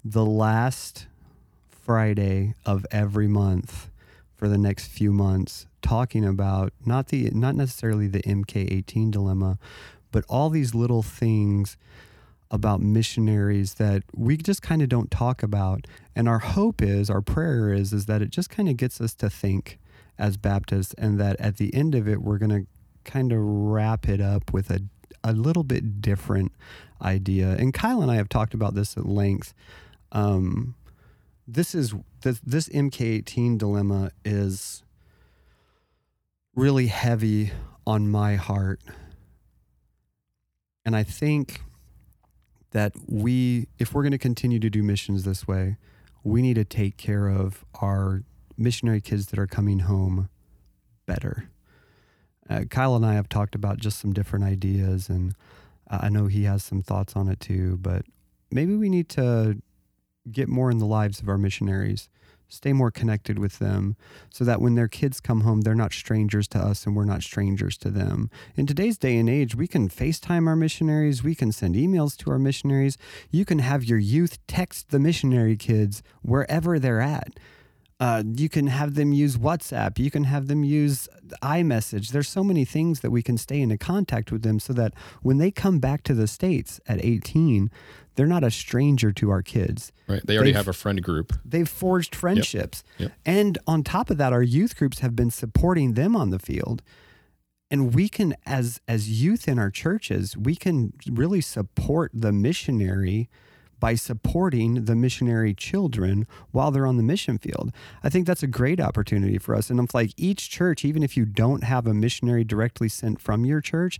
the 0.04 0.26
last 0.26 1.08
Friday 1.70 2.56
of 2.66 2.86
every 2.92 3.28
month 3.28 3.90
for 4.36 4.48
the 4.48 4.58
next 4.58 4.88
few 4.88 5.12
months 5.12 5.66
talking 5.82 6.26
about 6.26 6.72
not 6.86 7.08
the 7.08 7.30
not 7.32 7.56
necessarily 7.56 8.08
the 8.08 8.22
MK18 8.22 9.12
dilemma, 9.12 9.58
but 10.12 10.24
all 10.30 10.50
these 10.50 10.76
little 10.76 11.02
things 11.04 11.78
about 12.52 12.82
missionaries 12.82 13.76
that 13.76 14.04
we 14.16 14.36
just 14.36 14.62
kind 14.62 14.82
of 14.82 14.90
don't 14.90 15.12
talk 15.12 15.44
about 15.44 15.86
and 16.16 16.28
our 16.28 16.40
hope 16.40 16.82
is 16.82 17.10
our 17.10 17.22
prayer 17.22 17.72
is 17.72 17.94
is 17.94 18.08
that 18.08 18.22
it 18.22 18.32
just 18.32 18.50
kind 18.50 18.68
of 18.68 18.76
gets 18.76 19.00
us 19.00 19.14
to 19.14 19.30
think 19.30 19.80
as 20.20 20.38
Baptists, 20.38 20.94
and 20.96 21.20
that 21.20 21.40
at 21.40 21.58
the 21.58 21.74
end 21.74 21.96
of 21.96 22.08
it, 22.08 22.22
we're 22.22 22.38
going 22.38 22.66
to 22.66 22.68
kind 23.10 23.32
of 23.32 23.40
wrap 23.42 24.08
it 24.08 24.20
up 24.20 24.52
with 24.54 24.70
a, 24.70 24.82
a 25.24 25.32
little 25.32 25.64
bit 25.64 26.02
different 26.02 26.52
idea. 27.02 27.56
And 27.58 27.74
Kyle 27.74 28.02
and 28.02 28.12
I 28.12 28.16
have 28.16 28.30
talked 28.30 28.54
about 28.54 28.76
this 28.76 28.98
at 28.98 29.06
length. 29.06 29.54
Um, 30.12 30.76
this 31.48 31.74
is 31.74 31.94
this, 32.22 32.40
this 32.46 32.70
MK18 32.70 33.58
dilemma 33.58 34.12
is 34.24 34.84
really 36.56 36.88
heavy 36.88 37.52
on 37.88 38.10
my 38.10 38.36
heart. 38.36 38.82
And 40.86 40.96
I 40.96 41.04
think 41.04 41.62
that 42.72 42.94
we, 43.08 43.68
if 43.80 43.94
we're 43.94 44.04
going 44.04 44.12
to 44.12 44.18
continue 44.18 44.60
to 44.60 44.70
do 44.70 44.84
missions 44.84 45.24
this 45.24 45.48
way, 45.48 45.78
we 46.24 46.42
need 46.42 46.56
to 46.56 46.66
take 46.66 46.98
care 46.98 47.28
of 47.28 47.66
our 47.82 48.24
missionary 48.58 49.02
kids 49.02 49.28
that 49.28 49.40
are 49.40 49.48
coming 49.48 49.80
home 49.80 50.30
better. 51.06 51.50
Uh, 52.50 52.62
Kyle 52.70 52.96
and 52.96 53.06
I 53.06 53.14
have 53.14 53.30
talked 53.30 53.56
about 53.56 53.78
just 53.78 54.00
some 54.00 54.14
different 54.14 54.46
ideas, 54.46 55.10
and 55.10 55.34
I 55.90 56.10
know 56.10 56.28
he 56.28 56.44
has 56.44 56.64
some 56.64 56.82
thoughts 56.82 57.16
on 57.16 57.28
it 57.28 57.40
too. 57.40 57.78
But 57.78 58.06
maybe 58.52 58.76
we 58.76 58.90
need 58.90 59.10
to 59.10 59.62
get 60.32 60.48
more 60.48 60.72
in 60.72 60.78
the 60.80 60.86
lives 60.86 61.20
of 61.20 61.30
our 61.30 61.38
missionaries, 61.38 62.10
stay 62.48 62.74
more 62.74 62.92
connected 62.92 63.38
with 63.40 63.60
them, 63.60 63.96
so 64.30 64.44
that 64.44 64.62
when 64.62 64.76
their 64.76 64.88
kids 64.88 65.20
come 65.20 65.42
home, 65.42 65.62
they're 65.62 65.76
not 65.76 65.94
strangers 65.94 66.48
to 66.50 66.60
us 66.60 66.86
and 66.86 66.96
we're 66.96 67.06
not 67.06 67.22
strangers 67.22 67.78
to 67.78 67.90
them. 67.90 68.30
In 68.56 68.66
today's 68.66 68.98
day 68.98 69.18
and 69.18 69.30
age, 69.30 69.56
we 69.56 69.68
can 69.68 69.90
FaceTime 69.90 70.48
our 70.48 70.56
missionaries, 70.56 71.24
we 71.24 71.36
can 71.36 71.52
send 71.52 71.76
emails 71.76 72.18
to 72.18 72.32
our 72.32 72.40
missionaries, 72.40 72.98
you 73.30 73.46
can 73.46 73.60
have 73.60 73.84
your 73.84 74.00
youth 74.00 74.40
text 74.48 74.90
the 74.90 75.00
missionary 75.00 75.56
kids 75.56 76.02
wherever 76.22 76.80
they're 76.80 77.02
at. 77.02 77.34
Uh, 78.00 78.24
you 78.26 78.48
can 78.48 78.68
have 78.68 78.96
them 78.96 79.12
use 79.12 79.36
WhatsApp. 79.36 80.00
You 80.00 80.10
can 80.10 80.24
have 80.24 80.48
them 80.48 80.64
use 80.64 81.10
iMessage. 81.44 82.10
There's 82.10 82.30
so 82.30 82.46
many 82.46 82.64
things 82.64 83.02
that 83.02 83.12
we 83.12 83.22
can 83.22 83.38
stay 83.38 83.60
in 83.60 83.78
contact 83.78 84.32
with 84.32 84.42
them 84.42 84.58
so 84.60 84.72
that 84.74 84.94
when 85.22 85.38
they 85.38 85.52
come 85.52 85.80
back 85.80 86.04
to 86.04 86.14
the 86.14 86.28
States 86.28 86.80
at 86.88 87.04
18, 87.04 87.70
they're 88.20 88.28
not 88.28 88.44
a 88.44 88.52
stranger 88.52 89.14
to 89.14 89.30
our 89.30 89.42
kids. 89.42 89.94
Right. 90.08 90.22
They 90.26 90.36
already 90.36 90.52
They've- 90.52 90.58
have 90.58 90.68
a 90.68 90.74
friend 90.74 91.02
group. 91.02 91.32
They've 91.46 91.68
forged 91.70 92.14
friendships. 92.14 92.84
Yep. 92.98 93.14
And 93.26 93.58
on 93.66 93.84
top 93.84 94.10
of 94.10 94.18
that, 94.18 94.34
our 94.34 94.44
youth 94.44 94.76
groups 94.76 95.00
have 95.00 95.16
been 95.16 95.32
supporting 95.32 95.94
them 95.94 96.16
on 96.18 96.30
the 96.30 96.40
field. 96.40 96.82
And 97.72 97.94
we 97.94 98.10
can, 98.10 98.36
as 98.46 98.82
as 98.88 99.22
youth 99.24 99.48
in 99.48 99.58
our 99.60 99.70
churches, 99.70 100.36
we 100.36 100.56
can 100.56 100.92
really 101.10 101.40
support 101.40 102.12
the 102.14 102.32
missionary 102.34 103.30
by 103.80 103.96
supporting 103.96 104.84
the 104.86 104.96
missionary 104.96 105.54
children 105.54 106.28
while 106.52 106.70
they're 106.72 106.86
on 106.88 106.98
the 106.98 107.04
mission 107.04 107.38
field. 107.38 107.72
I 108.04 108.10
think 108.10 108.28
that's 108.28 108.44
a 108.44 108.48
great 108.48 108.82
opportunity 108.82 109.38
for 109.38 109.56
us. 109.56 109.70
And 109.70 109.80
if 109.80 109.94
like 109.94 110.12
each 110.18 110.50
church, 110.50 110.84
even 110.84 111.02
if 111.04 111.16
you 111.16 111.26
don't 111.26 111.64
have 111.64 111.88
a 111.88 111.94
missionary 111.94 112.44
directly 112.44 112.90
sent 112.90 113.22
from 113.22 113.46
your 113.46 113.62
church, 113.62 113.98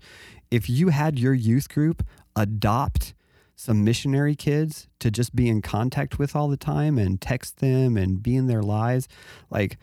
if 0.52 0.70
you 0.70 0.90
had 0.90 1.18
your 1.18 1.34
youth 1.34 1.70
group 1.70 2.04
adopt 2.36 3.14
some 3.60 3.84
missionary 3.84 4.36
kids 4.36 4.88
to 5.00 5.12
just 5.12 5.36
be 5.36 5.50
in 5.50 5.62
contact 5.62 6.18
with 6.18 6.34
all 6.34 6.48
the 6.48 6.56
time 6.56 6.98
and 6.98 7.20
text 7.20 7.58
them 7.58 7.98
and 7.98 8.24
be 8.24 8.34
in 8.38 8.48
their 8.48 8.64
lives, 8.64 9.06
like 9.50 9.78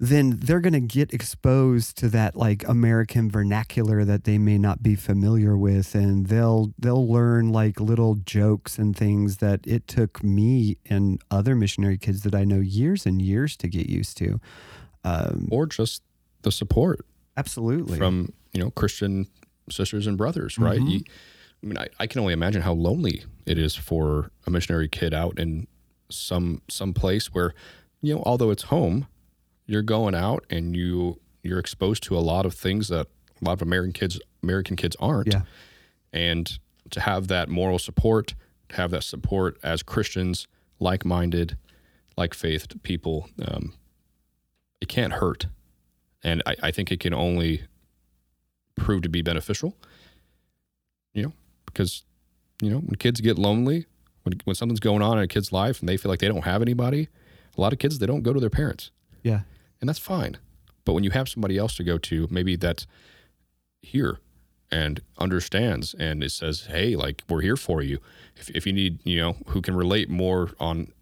then 0.00 0.30
they're 0.42 0.58
going 0.60 0.72
to 0.72 0.80
get 0.80 1.12
exposed 1.14 1.96
to 1.98 2.08
that 2.08 2.34
like 2.34 2.66
American 2.66 3.30
vernacular 3.30 4.04
that 4.04 4.24
they 4.24 4.38
may 4.38 4.58
not 4.58 4.82
be 4.82 4.96
familiar 4.96 5.56
with 5.56 5.94
and 5.94 6.26
they'll 6.26 6.72
they'll 6.78 7.06
learn 7.08 7.50
like 7.52 7.78
little 7.80 8.16
jokes 8.16 8.76
and 8.76 8.96
things 8.96 9.36
that 9.36 9.60
it 9.64 9.86
took 9.86 10.24
me 10.24 10.78
and 10.86 11.20
other 11.30 11.54
missionary 11.54 11.96
kids 11.98 12.22
that 12.24 12.34
I 12.34 12.42
know 12.44 12.58
years 12.58 13.06
and 13.06 13.22
years 13.22 13.56
to 13.58 13.68
get 13.68 13.88
used 13.88 14.16
to. 14.18 14.40
Um, 15.04 15.46
Or 15.52 15.66
just 15.66 16.02
the 16.42 16.50
support 16.50 17.06
absolutely. 17.36 17.98
from, 17.98 18.32
you 18.52 18.60
know, 18.60 18.70
Christian 18.72 19.28
sisters 19.70 20.08
and 20.08 20.18
brothers, 20.18 20.58
right? 20.58 20.80
Mhm. 20.80 20.90
You, 20.90 21.00
I 21.62 21.66
mean, 21.66 21.78
I, 21.78 21.88
I 21.98 22.06
can 22.06 22.20
only 22.20 22.32
imagine 22.32 22.62
how 22.62 22.72
lonely 22.72 23.24
it 23.46 23.58
is 23.58 23.74
for 23.74 24.30
a 24.46 24.50
missionary 24.50 24.88
kid 24.88 25.12
out 25.12 25.38
in 25.38 25.66
some 26.10 26.62
some 26.68 26.94
place 26.94 27.34
where, 27.34 27.52
you 28.00 28.14
know, 28.14 28.22
although 28.24 28.50
it's 28.50 28.64
home, 28.64 29.06
you're 29.66 29.82
going 29.82 30.14
out 30.14 30.44
and 30.50 30.76
you 30.76 31.20
you're 31.42 31.58
exposed 31.58 32.02
to 32.04 32.16
a 32.16 32.20
lot 32.20 32.46
of 32.46 32.54
things 32.54 32.88
that 32.88 33.06
a 33.40 33.44
lot 33.44 33.52
of 33.52 33.62
American 33.62 33.92
kids 33.92 34.20
American 34.42 34.76
kids 34.76 34.96
aren't. 35.00 35.32
Yeah. 35.32 35.42
And 36.12 36.58
to 36.90 37.00
have 37.00 37.28
that 37.28 37.48
moral 37.48 37.78
support, 37.78 38.34
to 38.70 38.76
have 38.76 38.90
that 38.92 39.04
support 39.04 39.58
as 39.62 39.82
Christians, 39.82 40.46
like 40.80 41.04
minded, 41.04 41.56
like 42.16 42.34
faithed 42.34 42.82
people, 42.82 43.28
um, 43.46 43.74
it 44.80 44.88
can't 44.88 45.14
hurt. 45.14 45.46
And 46.22 46.42
I, 46.46 46.56
I 46.64 46.70
think 46.70 46.90
it 46.90 47.00
can 47.00 47.14
only 47.14 47.62
prove 48.76 49.02
to 49.02 49.08
be 49.08 49.22
beneficial. 49.22 49.76
Because, 51.72 52.04
you 52.60 52.70
know, 52.70 52.78
when 52.78 52.96
kids 52.96 53.20
get 53.20 53.38
lonely, 53.38 53.86
when, 54.22 54.40
when 54.44 54.56
something's 54.56 54.80
going 54.80 55.02
on 55.02 55.18
in 55.18 55.24
a 55.24 55.28
kid's 55.28 55.52
life 55.52 55.80
and 55.80 55.88
they 55.88 55.96
feel 55.96 56.10
like 56.10 56.20
they 56.20 56.28
don't 56.28 56.44
have 56.44 56.62
anybody, 56.62 57.08
a 57.56 57.60
lot 57.60 57.72
of 57.72 57.78
kids, 57.78 57.98
they 57.98 58.06
don't 58.06 58.22
go 58.22 58.32
to 58.32 58.40
their 58.40 58.50
parents 58.50 58.90
yeah. 59.22 59.40
and 59.80 59.88
that's 59.88 59.98
fine. 59.98 60.38
But 60.84 60.94
when 60.94 61.04
you 61.04 61.10
have 61.10 61.28
somebody 61.28 61.58
else 61.58 61.76
to 61.76 61.84
go 61.84 61.98
to, 61.98 62.28
maybe 62.30 62.56
that's 62.56 62.86
here 63.82 64.18
and 64.70 65.00
understands 65.18 65.94
and 65.94 66.22
it 66.22 66.30
says, 66.30 66.66
"Hey, 66.66 66.96
like 66.96 67.22
we're 67.28 67.42
here 67.42 67.56
for 67.56 67.82
you." 67.82 67.98
If 68.36 68.50
if 68.50 68.66
you 68.66 68.72
need, 68.72 68.98
you 69.04 69.20
know, 69.20 69.36
who 69.48 69.60
can 69.60 69.76
relate 69.76 70.08
more 70.08 70.50
on 70.58 70.92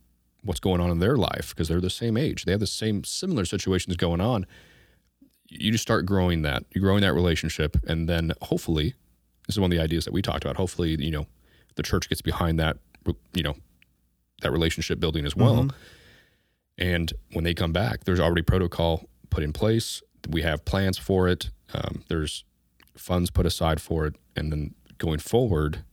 what's 0.43 0.61
going 0.61 0.81
on 0.81 0.91
in 0.91 0.99
their 1.01 1.17
life 1.17 1.51
because 1.51 1.69
they're 1.69 1.81
the 1.81 1.91
same 1.91 2.17
age, 2.17 2.45
they 2.45 2.53
have 2.53 2.61
the 2.61 2.67
same 2.67 3.05
similar 3.05 3.45
situations 3.45 3.97
going 3.97 4.21
on. 4.21 4.47
You 5.49 5.71
just 5.73 5.83
start 5.83 6.07
growing 6.07 6.43
that, 6.43 6.65
you're 6.73 6.83
growing 6.83 7.03
that 7.03 7.15
relationship, 7.15 7.77
and 7.87 8.09
then 8.09 8.33
hopefully, 8.43 8.95
this 9.47 9.55
is 9.57 9.61
one 9.61 9.71
of 9.71 9.77
the 9.77 9.83
ideas 9.83 10.05
that 10.05 10.13
we 10.13 10.23
talked 10.23 10.45
about. 10.45 10.57
Hopefully, 10.57 10.97
you 10.99 11.11
know, 11.11 11.27
the 11.77 11.83
church 11.83 12.09
gets 12.09 12.23
behind 12.23 12.59
that, 12.59 12.79
you 13.35 13.43
know, 13.43 13.57
that 14.43 14.51
relationship 14.51 15.01
building 15.01 15.25
as 15.25 15.37
well. 15.37 15.65
Mhm. 15.65 15.75
And 16.79 17.13
when 17.33 17.45
they 17.45 17.55
come 17.55 17.73
back, 17.73 18.05
there's 18.05 18.21
already 18.21 18.43
protocol 18.43 19.09
put 19.31 19.43
in 19.43 19.53
place. 19.53 20.03
We 20.29 20.43
have 20.43 20.65
plans 20.65 20.99
for 20.99 21.29
it. 21.29 21.51
Um, 21.73 22.05
there's 22.09 22.45
funds 22.97 23.31
put 23.31 23.47
aside 23.47 23.81
for 23.81 24.07
it, 24.07 24.17
and 24.35 24.53
then 24.53 24.75
going 24.99 25.19
forward, 25.19 25.85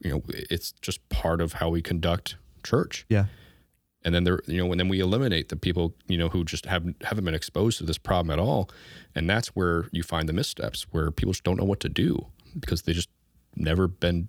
you 0.00 0.10
know, 0.10 0.22
it's 0.28 0.72
just 0.82 1.06
part 1.08 1.40
of 1.40 1.54
how 1.54 1.68
we 1.70 1.82
conduct 1.82 2.36
church. 2.62 3.04
Yeah. 3.08 3.26
And 4.02 4.14
then 4.14 4.24
there, 4.24 4.40
you 4.46 4.58
know, 4.58 4.70
and 4.70 4.78
then 4.78 4.88
we 4.88 5.00
eliminate 5.00 5.48
the 5.48 5.56
people, 5.56 5.94
you 6.08 6.18
know, 6.18 6.28
who 6.28 6.44
just 6.44 6.66
haven't 6.66 7.02
haven't 7.02 7.24
been 7.24 7.34
exposed 7.34 7.78
to 7.78 7.84
this 7.84 7.96
problem 7.98 8.30
at 8.30 8.38
all, 8.38 8.68
and 9.14 9.28
that's 9.28 9.48
where 9.48 9.88
you 9.92 10.02
find 10.02 10.28
the 10.28 10.32
missteps, 10.32 10.86
where 10.90 11.10
people 11.10 11.32
just 11.32 11.44
don't 11.44 11.56
know 11.58 11.64
what 11.64 11.80
to 11.80 11.88
do 11.88 12.26
because 12.58 12.82
they 12.82 12.92
just 12.92 13.08
never 13.56 13.86
been 13.88 14.28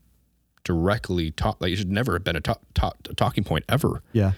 directly 0.63 1.31
taught. 1.31 1.61
Like 1.61 1.71
it 1.71 1.77
should 1.77 1.91
never 1.91 2.13
have 2.13 2.23
been 2.23 2.35
a, 2.35 2.41
ta- 2.41 2.57
ta- 2.73 2.93
a 3.09 3.13
talking 3.13 3.43
point 3.43 3.65
ever. 3.69 4.01
Yeah. 4.13 4.33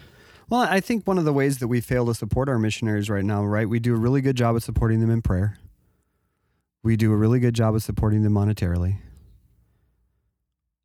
Well, 0.49 0.61
I 0.61 0.79
think 0.79 1.05
one 1.05 1.17
of 1.17 1.25
the 1.25 1.33
ways 1.33 1.59
that 1.59 1.67
we 1.67 1.81
fail 1.81 2.05
to 2.05 2.13
support 2.13 2.47
our 2.47 2.57
missionaries 2.57 3.09
right 3.09 3.25
now, 3.25 3.43
right? 3.43 3.67
We 3.67 3.79
do 3.79 3.93
a 3.93 3.97
really 3.97 4.21
good 4.21 4.37
job 4.37 4.55
of 4.55 4.63
supporting 4.63 5.01
them 5.01 5.09
in 5.09 5.21
prayer. 5.21 5.57
We 6.83 6.95
do 6.95 7.11
a 7.11 7.17
really 7.17 7.39
good 7.39 7.53
job 7.53 7.75
of 7.75 7.83
supporting 7.83 8.23
them 8.23 8.33
monetarily. 8.33 8.99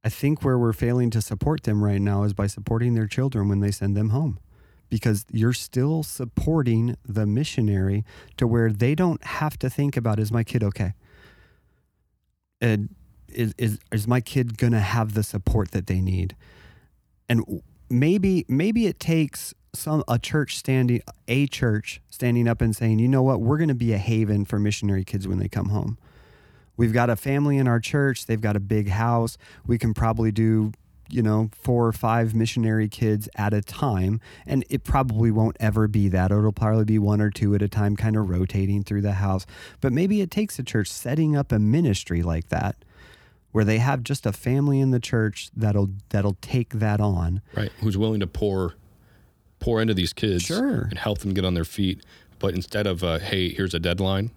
I 0.05 0.09
think 0.09 0.43
where 0.43 0.59
we're 0.59 0.73
failing 0.73 1.11
to 1.11 1.21
support 1.21 1.63
them 1.63 1.85
right 1.85 2.01
now 2.01 2.25
is 2.25 2.33
by 2.33 2.49
supporting 2.49 2.95
their 2.95 3.07
children 3.07 3.49
when 3.49 3.61
they 3.61 3.71
send 3.71 3.97
them 3.97 4.09
home. 4.09 4.41
Because 4.89 5.25
you're 5.31 5.53
still 5.53 6.03
supporting 6.03 6.97
the 7.07 7.25
missionary 7.25 8.05
to 8.37 8.47
where 8.47 8.71
they 8.71 8.95
don't 8.95 9.23
have 9.25 9.59
to 9.61 9.71
think 9.71 9.97
about 9.97 10.19
is 10.19 10.33
my 10.33 10.43
kid 10.43 10.65
okay? 10.65 10.95
Is, 12.63 13.55
is, 13.59 13.79
is 13.91 14.07
my 14.07 14.21
kid 14.21 14.57
going 14.57 14.73
to 14.73 14.81
have 14.81 15.15
the 15.15 15.23
support 15.23 15.73
that 15.73 15.87
they 15.87 16.01
need? 16.01 16.37
And 17.29 17.63
maybe 17.91 18.45
maybe 18.49 18.87
it 18.87 19.01
takes 19.01 19.55
some 19.75 20.05
a 20.07 20.19
church 20.19 20.57
standing 20.57 21.03
a 21.29 21.47
church 21.47 22.01
standing 22.11 22.47
up 22.47 22.61
and 22.61 22.75
saying, 22.77 22.99
"You 22.99 23.09
know 23.09 23.23
what? 23.23 23.41
We're 23.41 23.59
going 23.59 23.69
to 23.69 23.75
be 23.75 23.93
a 23.93 23.99
haven 23.99 24.45
for 24.45 24.59
missionary 24.59 25.05
kids 25.05 25.27
when 25.27 25.39
they 25.39 25.49
come 25.49 25.71
home." 25.71 25.99
We've 26.77 26.93
got 26.93 27.11
a 27.11 27.17
family 27.17 27.59
in 27.59 27.69
our 27.69 27.81
church. 27.81 28.27
They've 28.27 28.41
got 28.41 28.57
a 28.57 28.61
big 28.61 28.89
house. 28.89 29.37
We 29.67 29.79
can 29.79 29.93
probably 29.93 30.33
do, 30.33 30.73
you 31.11 31.23
know, 31.23 31.51
four 31.55 31.87
or 31.87 31.93
five 31.93 32.35
missionary 32.35 32.89
kids 32.89 33.29
at 33.37 33.53
a 33.53 33.61
time. 33.61 34.21
And 34.47 34.65
it 34.71 34.85
probably 34.85 35.31
won't 35.31 35.57
ever 35.61 35.89
be 35.89 36.09
that. 36.09 36.31
It'll 36.31 36.53
probably 36.53 36.85
be 36.85 36.99
one 36.99 37.21
or 37.21 37.31
two 37.31 37.55
at 37.55 37.63
a 37.63 37.69
time, 37.69 37.97
kind 37.97 38.17
of 38.17 38.29
rotating 38.31 38.83
through 38.83 39.03
the 39.03 39.13
house. 39.15 39.45
But 39.81 39.93
maybe 39.93 40.21
it 40.21 40.31
takes 40.31 40.59
a 40.59 40.63
church 40.63 40.89
setting 40.89 41.37
up 41.37 41.53
a 41.53 41.59
ministry 41.59 42.23
like 42.23 42.49
that 42.49 42.77
where 43.51 43.65
they 43.65 43.77
have 43.79 44.03
just 44.03 44.25
a 44.25 44.33
family 44.33 44.81
in 44.81 44.91
the 44.93 45.01
church 45.01 45.51
that'll 45.55 45.91
that'll 46.09 46.39
take 46.41 46.71
that 46.71 47.01
on. 47.01 47.43
right 47.55 47.71
who's 47.81 47.99
willing 47.99 48.21
to 48.21 48.27
pour 48.27 48.75
pour 49.61 49.81
into 49.83 49.93
these 49.93 50.13
kids 50.15 50.45
Sure. 50.45 50.85
and 50.89 50.99
help 50.99 51.19
them 51.19 51.35
get 51.35 51.45
on 51.45 51.53
their 51.53 51.65
feet 51.67 52.03
but 52.39 52.55
instead 52.55 52.87
of 52.87 53.05
uh, 53.05 53.19
hey 53.19 53.51
here's 53.51 53.75
a 53.75 53.79
deadline 53.79 54.31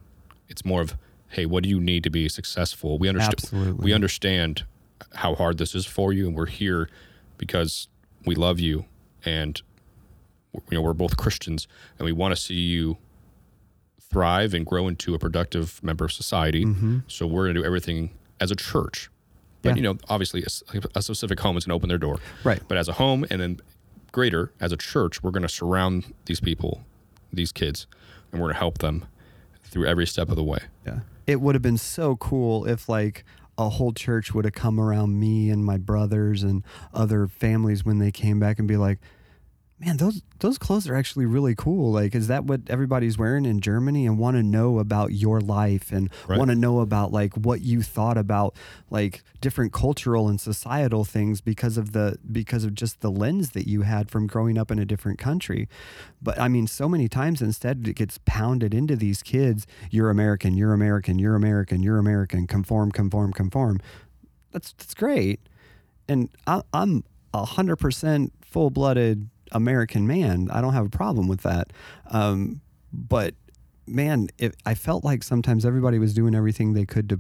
it's 0.50 0.66
more 0.66 0.82
of 0.82 0.96
hey 1.30 1.46
what 1.46 1.64
do 1.64 1.70
you 1.70 1.80
need 1.80 2.04
to 2.04 2.10
be 2.10 2.28
successful 2.28 2.98
we 3.00 3.08
understand 3.08 3.80
we 3.80 3.94
understand 3.94 4.66
how 5.16 5.36
hard 5.36 5.58
this 5.58 5.76
is 5.76 5.86
for 5.86 6.14
you 6.14 6.28
and 6.28 6.36
we're 6.36 6.46
here 6.46 6.90
because 7.38 7.88
we 8.26 8.36
love 8.36 8.60
you 8.60 8.86
and 9.26 9.62
you 10.54 10.62
know 10.78 10.82
we're 10.82 10.94
both 10.94 11.18
christians 11.18 11.68
and 11.98 12.06
we 12.06 12.12
want 12.12 12.34
to 12.36 12.42
see 12.42 12.54
you 12.56 12.98
thrive 14.00 14.54
and 14.54 14.66
grow 14.66 14.88
into 14.88 15.14
a 15.14 15.20
productive 15.20 15.84
member 15.84 16.06
of 16.06 16.12
society 16.12 16.64
mm-hmm. 16.66 17.00
so 17.08 17.26
we're 17.28 17.44
going 17.46 17.56
to 17.56 17.62
do 17.62 17.66
everything 17.66 18.12
as 18.40 18.52
a 18.52 18.56
church 18.56 19.10
but 19.62 19.70
Yeah. 19.70 19.76
you 19.76 19.82
know 19.82 19.98
obviously 20.10 20.44
a, 20.44 20.82
a 20.96 21.02
specific 21.02 21.40
home 21.40 21.58
is 21.58 21.66
going 21.66 21.72
to 21.72 21.76
open 21.76 21.90
their 21.90 21.98
door 21.98 22.20
Right. 22.44 22.62
but 22.68 22.78
as 22.78 22.88
a 22.88 22.94
home 22.94 23.26
and 23.30 23.42
then 23.42 23.60
greater 24.12 24.54
as 24.62 24.72
a 24.72 24.78
church 24.78 25.22
we're 25.24 25.32
going 25.32 25.44
to 25.44 25.50
surround 25.50 26.14
these 26.26 26.40
people 26.40 26.86
these 27.34 27.52
kids 27.52 27.88
and 28.32 28.40
we're 28.40 28.48
going 28.48 28.54
to 28.56 28.60
help 28.60 28.78
them 28.78 29.06
through 29.64 29.86
every 29.88 30.08
step 30.08 30.30
of 30.30 30.36
the 30.36 30.44
way 30.44 30.60
Yeah. 30.86 31.00
It 31.28 31.42
would 31.42 31.56
have 31.56 31.64
been 31.64 31.78
so 31.80 32.16
cool 32.18 32.66
if 32.66 32.88
like 32.88 33.26
a 33.58 33.70
whole 33.70 33.94
church 33.94 34.34
would 34.34 34.46
have 34.46 34.54
come 34.54 34.80
around 34.80 35.20
me 35.20 35.50
and 35.50 35.64
my 35.64 35.78
brothers 35.78 36.44
and 36.44 36.64
other 36.94 37.28
families 37.28 37.86
when 37.86 38.00
they 38.00 38.12
came 38.12 38.40
back 38.40 38.60
and 38.60 38.68
be 38.68 38.78
like, 38.78 39.00
"Man, 39.86 39.98
those 39.98 40.24
those 40.40 40.58
clothes 40.58 40.88
are 40.88 40.96
actually 40.96 41.26
really 41.26 41.54
cool. 41.56 41.92
Like 41.92 42.16
is 42.16 42.28
that 42.28 42.46
what 42.46 42.62
everybody's 42.68 43.18
wearing 43.18 43.46
in 43.46 43.62
Germany 43.62 44.06
and 44.08 44.18
want 44.18 44.36
to 44.36 44.44
know 44.44 44.80
about 44.80 45.14
your 45.14 45.40
life 45.40 45.92
and 45.92 46.10
Right. 46.28 46.40
want 46.40 46.50
to 46.50 46.56
know 46.56 46.80
about 46.80 47.12
like 47.12 47.36
what 47.36 47.62
you 47.62 47.82
thought 47.84 48.18
about 48.18 48.56
like 48.90 49.24
different 49.42 49.74
cultural 49.74 50.28
and 50.28 50.42
societal 50.42 51.06
things 51.06 51.40
because 51.40 51.78
of 51.78 51.92
the 51.92 52.18
because 52.32 52.64
of 52.64 52.74
just 52.74 53.02
the 53.02 53.12
lens 53.12 53.52
that 53.52 53.68
you 53.68 53.84
had 53.84 54.10
from 54.10 54.26
growing 54.28 54.58
up 54.58 54.72
in 54.72 54.80
a 54.80 54.86
different 54.86 55.20
country." 55.20 55.70
But 56.22 56.40
I 56.40 56.48
mean, 56.48 56.66
so 56.68 56.90
many 56.90 57.08
times 57.08 57.42
instead 57.42 57.88
it 57.88 57.96
gets 57.96 58.18
pounded 58.26 58.74
into 58.74 58.96
these 58.96 59.22
kids, 59.22 59.68
you're 59.92 60.10
American, 60.10 60.58
you're 60.58 60.74
American, 60.74 61.20
you're 61.20 61.36
American, 61.36 61.84
you're 61.84 62.00
American, 62.00 62.48
conform, 62.48 62.92
conform, 62.92 63.34
conform. 63.34 63.80
That's 64.52 64.74
that's 64.74 64.94
great. 64.96 65.40
And 66.08 66.30
I, 66.48 66.62
I'm 66.74 67.04
a 67.34 67.46
hundred 67.46 67.76
percent 67.76 68.34
full 68.42 68.70
blooded 68.70 69.30
American 69.52 70.08
man. 70.08 70.50
I 70.52 70.62
don't 70.62 70.74
have 70.74 70.86
a 70.86 70.90
problem 70.90 71.28
with 71.28 71.42
that. 71.42 71.72
Um, 72.10 72.62
but 72.92 73.36
man, 73.88 74.28
it, 74.38 74.56
I 74.66 74.74
felt 74.74 75.04
like 75.04 75.24
sometimes 75.24 75.66
everybody 75.66 76.00
was 76.00 76.14
doing 76.14 76.36
everything 76.36 76.74
they 76.74 76.86
could 76.86 77.10
to 77.10 77.20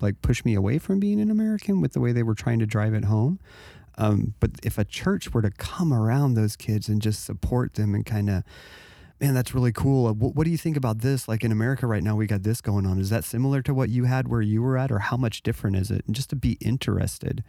like 0.00 0.20
push 0.22 0.44
me 0.44 0.54
away 0.54 0.78
from 0.78 0.98
being 0.98 1.20
an 1.20 1.30
American 1.30 1.80
with 1.80 1.92
the 1.92 2.00
way 2.00 2.12
they 2.12 2.24
were 2.24 2.34
trying 2.34 2.58
to 2.58 2.66
drive 2.66 2.94
it 2.94 3.04
home. 3.04 3.38
Um, 3.98 4.34
but 4.40 4.52
if 4.62 4.78
a 4.78 4.84
church 4.84 5.32
were 5.32 5.42
to 5.42 5.50
come 5.50 5.92
around 5.92 6.34
those 6.34 6.56
kids 6.56 6.88
and 6.88 7.00
just 7.00 7.24
support 7.24 7.74
them 7.74 7.94
and 7.94 8.04
kind 8.04 8.30
of, 8.30 8.42
man, 9.20 9.34
that's 9.34 9.54
really 9.54 9.70
cool. 9.70 10.12
What, 10.14 10.34
what 10.34 10.44
do 10.44 10.50
you 10.50 10.58
think 10.58 10.76
about 10.76 11.00
this? 11.00 11.28
Like 11.28 11.44
in 11.44 11.52
America 11.52 11.86
right 11.86 12.02
now, 12.02 12.16
we 12.16 12.26
got 12.26 12.42
this 12.42 12.60
going 12.60 12.86
on. 12.86 12.98
Is 12.98 13.10
that 13.10 13.22
similar 13.22 13.62
to 13.62 13.74
what 13.74 13.90
you 13.90 14.04
had 14.04 14.28
where 14.28 14.40
you 14.40 14.62
were 14.62 14.76
at, 14.76 14.90
or 14.90 14.98
how 14.98 15.16
much 15.16 15.42
different 15.42 15.76
is 15.76 15.90
it? 15.90 16.04
And 16.06 16.16
just 16.16 16.30
to 16.30 16.36
be 16.36 16.52
interested, 16.60 17.44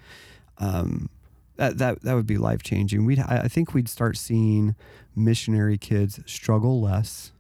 um, 0.60 1.10
that 1.56 1.78
that 1.78 2.02
that 2.02 2.14
would 2.14 2.28
be 2.28 2.38
life 2.38 2.64
changing. 2.64 3.06
We 3.06 3.20
I 3.20 3.44
I 3.44 3.48
think 3.48 3.74
we'd 3.74 3.90
start 3.90 4.18
seeing 4.18 4.76
missionary 5.16 5.78
kids 5.78 6.20
struggle 6.26 6.82
less, 6.82 7.32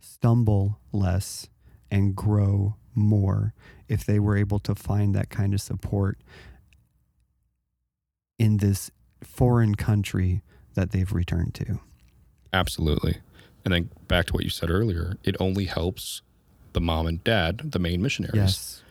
stumble 0.00 0.78
less, 0.92 1.48
and 1.90 2.14
grow 2.14 2.76
more 2.94 3.52
if 3.88 4.04
they 4.04 4.18
were 4.18 4.36
able 4.36 4.58
to 4.60 4.74
find 4.74 5.14
that 5.14 5.30
kind 5.30 5.52
of 5.52 5.60
support 5.60 6.18
in 8.38 8.58
this 8.58 8.90
foreign 9.22 9.74
country 9.74 10.42
that 10.74 10.92
they've 10.92 11.12
returned 11.12 11.54
to. 11.54 11.80
Absolutely. 12.52 13.18
And 13.64 13.72
then 13.72 13.90
back 14.08 14.26
to 14.26 14.32
what 14.32 14.44
you 14.44 14.50
said 14.50 14.70
earlier, 14.70 15.16
it 15.24 15.36
only 15.40 15.64
helps 15.66 16.22
the 16.72 16.80
mom 16.80 17.06
and 17.06 17.22
dad, 17.24 17.72
the 17.72 17.78
main 17.78 18.02
missionaries. 18.02 18.34
Yes. 18.36 18.83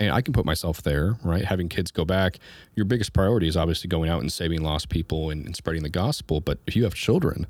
I, 0.00 0.10
I 0.10 0.20
can 0.22 0.32
put 0.32 0.44
myself 0.44 0.82
there, 0.82 1.16
right? 1.22 1.44
Having 1.44 1.68
kids 1.70 1.90
go 1.90 2.04
back, 2.04 2.38
your 2.74 2.84
biggest 2.84 3.12
priority 3.12 3.48
is 3.48 3.56
obviously 3.56 3.88
going 3.88 4.10
out 4.10 4.20
and 4.20 4.32
saving 4.32 4.62
lost 4.62 4.88
people 4.88 5.30
and, 5.30 5.44
and 5.46 5.56
spreading 5.56 5.82
the 5.82 5.88
gospel. 5.88 6.40
But 6.40 6.58
if 6.66 6.76
you 6.76 6.84
have 6.84 6.94
children 6.94 7.46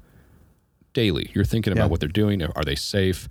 daily, 0.93 1.31
you're 1.35 1.45
thinking 1.45 1.73
about 1.73 1.85
Yeah. 1.85 1.89
what 1.89 2.01
they're 2.01 2.09
doing. 2.09 2.43
Are 2.43 2.65
they 2.65 2.75
safe? 2.75 3.29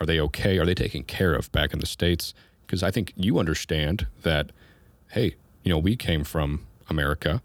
Are 0.00 0.06
they 0.06 0.20
okay? 0.20 0.58
Are 0.58 0.66
they 0.66 0.74
taken 0.74 1.02
care 1.04 1.34
of 1.34 1.50
back 1.52 1.72
in 1.72 1.78
the 1.80 1.86
States? 1.86 2.34
Because 2.66 2.82
I 2.82 2.90
think 2.90 3.12
you 3.16 3.38
understand 3.38 4.06
that, 4.22 4.50
hey, 5.12 5.34
you 5.64 5.70
know, 5.72 5.78
we 5.78 5.96
came 5.96 6.22
from 6.24 6.66
America, 6.90 7.42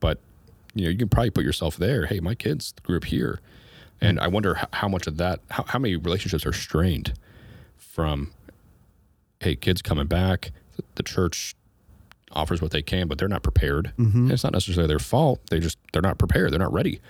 but, 0.00 0.20
you 0.74 0.84
know, 0.84 0.90
you 0.90 0.98
can 0.98 1.08
probably 1.08 1.30
put 1.30 1.44
yourself 1.44 1.76
there. 1.76 2.06
Hey, 2.06 2.20
my 2.20 2.34
kids 2.34 2.72
grew 2.82 2.96
up 2.98 3.04
here. 3.04 3.40
And 4.00 4.20
I 4.20 4.28
wonder 4.28 4.54
how, 4.54 4.68
how 4.72 4.88
much 4.88 5.06
of 5.06 5.16
that, 5.16 5.40
how, 5.50 5.64
how 5.66 5.78
many 5.78 5.96
relationships 5.96 6.44
are 6.46 6.52
strained 6.52 7.14
from 7.76 8.30
hey, 9.44 9.54
kids 9.56 9.80
coming 9.82 10.06
back. 10.06 10.50
The 10.96 11.02
church 11.02 11.54
offers 12.32 12.60
what 12.60 12.72
they 12.72 12.82
can, 12.82 13.06
but 13.06 13.18
they're 13.18 13.28
not 13.28 13.42
prepared. 13.44 13.92
And 13.96 14.30
it's 14.32 14.42
not 14.42 14.52
necessarily 14.52 14.88
their 14.88 14.98
fault. 14.98 15.40
They 15.50 15.60
just 15.60 15.78
they're 15.92 16.02
not 16.02 16.18
prepared. 16.18 16.50
They're 16.52 16.58
not 16.58 16.72
ready. 16.72 17.00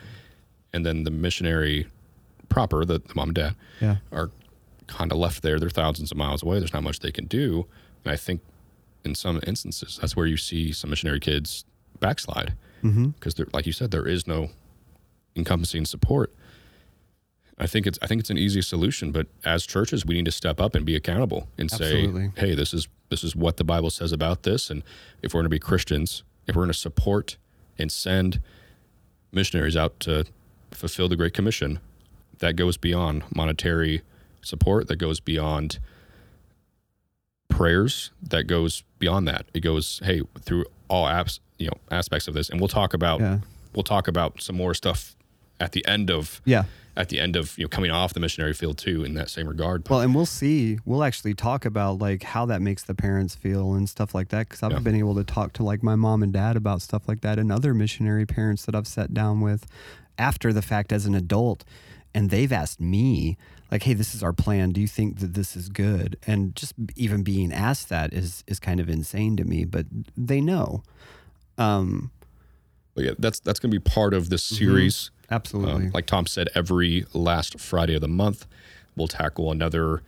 And 0.72 0.84
then 0.84 1.04
the 1.04 1.10
missionary 1.10 1.86
proper, 2.48 2.84
the, 2.84 2.98
the 2.98 3.14
mom 3.14 3.28
and 3.30 3.34
dad, 3.34 3.54
Yeah. 3.80 3.96
are 4.12 4.30
kind 4.86 5.10
of 5.12 5.18
left 5.18 5.42
there. 5.42 5.58
They're 5.58 5.70
thousands 5.70 6.10
of 6.10 6.18
miles 6.18 6.42
away. 6.42 6.58
There's 6.58 6.74
not 6.74 6.82
much 6.82 6.98
they 7.00 7.10
can 7.12 7.26
do. 7.26 7.66
And 8.04 8.12
I 8.12 8.16
think 8.16 8.42
in 9.04 9.14
some 9.14 9.40
instances, 9.46 9.98
that's 10.00 10.14
where 10.16 10.26
you 10.26 10.36
see 10.36 10.72
some 10.72 10.90
missionary 10.90 11.20
kids 11.20 11.64
backslide 12.00 12.54
Mm-hmm. 12.82 13.08
because, 13.18 13.34
like 13.54 13.64
you 13.66 13.72
said, 13.72 13.90
there 13.92 14.06
is 14.06 14.26
no 14.26 14.50
encompassing 15.36 15.86
support. 15.86 16.34
I 17.58 17.66
think 17.66 17.86
it's 17.86 17.98
I 18.02 18.06
think 18.06 18.20
it's 18.20 18.30
an 18.30 18.38
easy 18.38 18.62
solution, 18.62 19.12
but 19.12 19.26
as 19.44 19.64
churches, 19.66 20.04
we 20.04 20.14
need 20.14 20.24
to 20.24 20.32
step 20.32 20.60
up 20.60 20.74
and 20.74 20.84
be 20.84 20.96
accountable 20.96 21.48
and 21.56 21.70
Absolutely. 21.72 22.26
say, 22.26 22.32
"Hey, 22.36 22.54
this 22.54 22.74
is 22.74 22.88
this 23.10 23.22
is 23.22 23.36
what 23.36 23.56
the 23.58 23.64
Bible 23.64 23.90
says 23.90 24.10
about 24.12 24.42
this." 24.42 24.70
And 24.70 24.82
if 25.22 25.32
we're 25.32 25.38
going 25.38 25.44
to 25.46 25.50
be 25.50 25.60
Christians, 25.60 26.24
if 26.46 26.56
we're 26.56 26.62
going 26.62 26.72
to 26.72 26.78
support 26.78 27.36
and 27.78 27.92
send 27.92 28.40
missionaries 29.32 29.76
out 29.76 30.00
to 30.00 30.24
fulfill 30.72 31.08
the 31.08 31.16
Great 31.16 31.32
Commission, 31.34 31.78
that 32.38 32.54
goes 32.56 32.76
beyond 32.76 33.22
monetary 33.34 34.02
support. 34.42 34.88
That 34.88 34.96
goes 34.96 35.20
beyond 35.20 35.78
prayers. 37.48 38.10
That 38.22 38.44
goes 38.44 38.82
beyond 38.98 39.28
that. 39.28 39.46
It 39.54 39.60
goes, 39.60 40.00
"Hey, 40.04 40.22
through 40.40 40.64
all 40.88 41.06
apps, 41.06 41.38
you 41.58 41.66
know, 41.68 41.74
aspects 41.90 42.26
of 42.26 42.34
this, 42.34 42.50
and 42.50 42.60
we'll 42.60 42.68
talk 42.68 42.94
about 42.94 43.20
Yeah. 43.20 43.38
we'll 43.74 43.84
talk 43.84 44.08
about 44.08 44.40
some 44.42 44.56
more 44.56 44.74
stuff 44.74 45.14
at 45.60 45.72
the 45.72 45.86
end 45.86 46.10
of 46.10 46.40
Yeah. 46.44 46.64
At 46.96 47.08
the 47.08 47.18
end 47.18 47.34
of 47.36 47.56
you 47.58 47.64
know 47.64 47.68
coming 47.68 47.90
off 47.90 48.14
the 48.14 48.20
missionary 48.20 48.52
field 48.54 48.78
too 48.78 49.04
in 49.04 49.14
that 49.14 49.28
same 49.30 49.48
regard. 49.48 49.88
Well, 49.88 50.00
and 50.00 50.14
we'll 50.14 50.26
see. 50.26 50.78
We'll 50.84 51.02
actually 51.04 51.34
talk 51.34 51.64
about 51.64 51.98
like 51.98 52.22
how 52.22 52.46
that 52.46 52.62
makes 52.62 52.82
the 52.84 52.94
parents 52.94 53.34
feel 53.34 53.74
and 53.74 53.88
stuff 53.88 54.14
like 54.14 54.28
that. 54.28 54.48
Because 54.48 54.62
I've 54.62 54.72
Yeah. 54.72 54.78
been 54.78 54.94
able 54.94 55.14
to 55.16 55.24
talk 55.24 55.52
to 55.54 55.62
like 55.64 55.82
my 55.82 55.96
mom 55.96 56.22
and 56.22 56.32
dad 56.32 56.56
about 56.56 56.82
stuff 56.82 57.08
like 57.08 57.20
that, 57.22 57.38
and 57.38 57.50
other 57.50 57.74
missionary 57.74 58.26
parents 58.26 58.64
that 58.66 58.74
I've 58.74 58.86
sat 58.86 59.12
down 59.12 59.40
with 59.40 59.66
after 60.18 60.52
the 60.52 60.62
fact 60.62 60.92
as 60.92 61.06
an 61.06 61.14
adult, 61.14 61.64
and 62.14 62.30
they've 62.30 62.52
asked 62.52 62.80
me 62.80 63.36
like, 63.72 63.82
"Hey, 63.82 63.94
this 63.94 64.14
is 64.14 64.22
our 64.22 64.32
plan. 64.32 64.70
Do 64.70 64.80
you 64.80 64.86
think 64.86 65.18
that 65.18 65.34
this 65.34 65.56
is 65.56 65.68
good?" 65.68 66.16
And 66.28 66.54
just 66.54 66.74
even 66.94 67.22
being 67.24 67.52
asked 67.52 67.88
that 67.88 68.12
is 68.12 68.44
is 68.46 68.60
kind 68.60 68.78
of 68.78 68.88
insane 68.88 69.36
to 69.38 69.44
me. 69.44 69.64
But 69.64 69.86
they 70.16 70.40
know. 70.40 70.84
Um, 71.58 72.10
But 72.94 73.04
yeah, 73.04 73.10
that's 73.18 73.40
that's 73.40 73.58
going 73.58 73.72
to 73.72 73.78
be 73.80 73.82
part 73.82 74.14
of 74.14 74.30
this 74.30 74.44
Mm-hmm. 74.46 74.54
series. 74.64 75.10
Absolutely. 75.30 75.86
Um, 75.86 75.90
like 75.92 76.06
Tom 76.06 76.26
said, 76.26 76.48
every 76.54 77.06
last 77.12 77.58
Friday 77.60 77.94
of 77.94 78.00
the 78.00 78.08
month, 78.08 78.46
we'll 78.96 79.08
tackle 79.08 79.50
another 79.50 80.02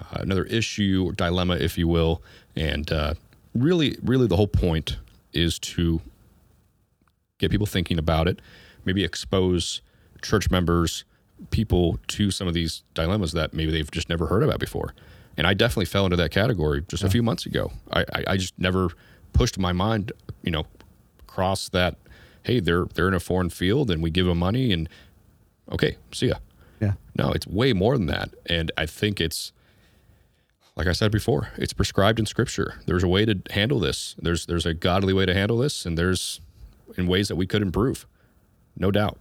uh, 0.00 0.18
another 0.20 0.44
issue 0.44 1.04
or 1.06 1.12
dilemma, 1.12 1.56
if 1.56 1.76
you 1.76 1.86
will, 1.86 2.22
and 2.56 2.90
uh, 2.90 3.14
really, 3.54 3.96
really, 4.02 4.26
the 4.26 4.36
whole 4.36 4.46
point 4.46 4.96
is 5.32 5.58
to 5.58 6.00
get 7.38 7.50
people 7.50 7.66
thinking 7.66 7.98
about 7.98 8.28
it, 8.28 8.40
maybe 8.84 9.04
expose 9.04 9.80
church 10.22 10.50
members, 10.50 11.04
people 11.50 11.98
to 12.08 12.30
some 12.30 12.46
of 12.46 12.54
these 12.54 12.82
dilemmas 12.94 13.32
that 13.32 13.54
maybe 13.54 13.70
they've 13.70 13.90
just 13.90 14.08
never 14.08 14.26
heard 14.26 14.42
about 14.42 14.58
before. 14.58 14.94
And 15.36 15.46
I 15.46 15.54
definitely 15.54 15.86
fell 15.86 16.04
into 16.04 16.16
that 16.16 16.30
category 16.30 16.84
just 16.88 17.02
a 17.02 17.08
few 17.08 17.22
months 17.22 17.46
ago. 17.46 17.72
I, 17.92 18.00
I, 18.12 18.24
I 18.28 18.36
just 18.36 18.58
never 18.58 18.90
pushed 19.32 19.58
my 19.58 19.72
mind, 19.72 20.12
you 20.42 20.50
know, 20.50 20.66
across 21.20 21.70
that. 21.70 21.96
Hey, 22.44 22.60
they're 22.60 22.86
they're 22.94 23.08
in 23.08 23.14
a 23.14 23.20
foreign 23.20 23.50
field, 23.50 23.90
and 23.90 24.02
we 24.02 24.10
give 24.10 24.26
them 24.26 24.38
money, 24.38 24.72
and 24.72 24.88
okay, 25.70 25.96
see 26.12 26.28
ya. 26.28 26.34
yeah. 26.80 26.92
No, 27.16 27.32
it's 27.32 27.46
way 27.46 27.72
more 27.72 27.96
than 27.98 28.06
that. 28.06 28.30
And 28.46 28.70
I 28.78 28.86
think 28.86 29.20
it's 29.20 29.52
like 30.76 30.86
I 30.86 30.92
said 30.92 31.12
before, 31.12 31.50
it's 31.56 31.72
prescribed 31.72 32.18
in 32.18 32.26
scripture. 32.26 32.80
There's 32.86 33.02
a 33.04 33.08
way 33.08 33.24
to 33.26 33.40
handle 33.50 33.78
this. 33.80 34.14
There's 34.18 34.46
there's 34.46 34.64
a 34.66 34.72
godly 34.74 35.12
way 35.12 35.26
to 35.26 35.34
handle 35.34 35.58
this 35.58 35.84
and 35.84 35.98
there's 35.98 36.40
in 36.96 37.06
ways 37.06 37.28
that 37.28 37.36
we 37.36 37.46
could 37.46 37.60
improve. 37.62 38.06
No 38.76 38.90
doubt. 38.90 39.18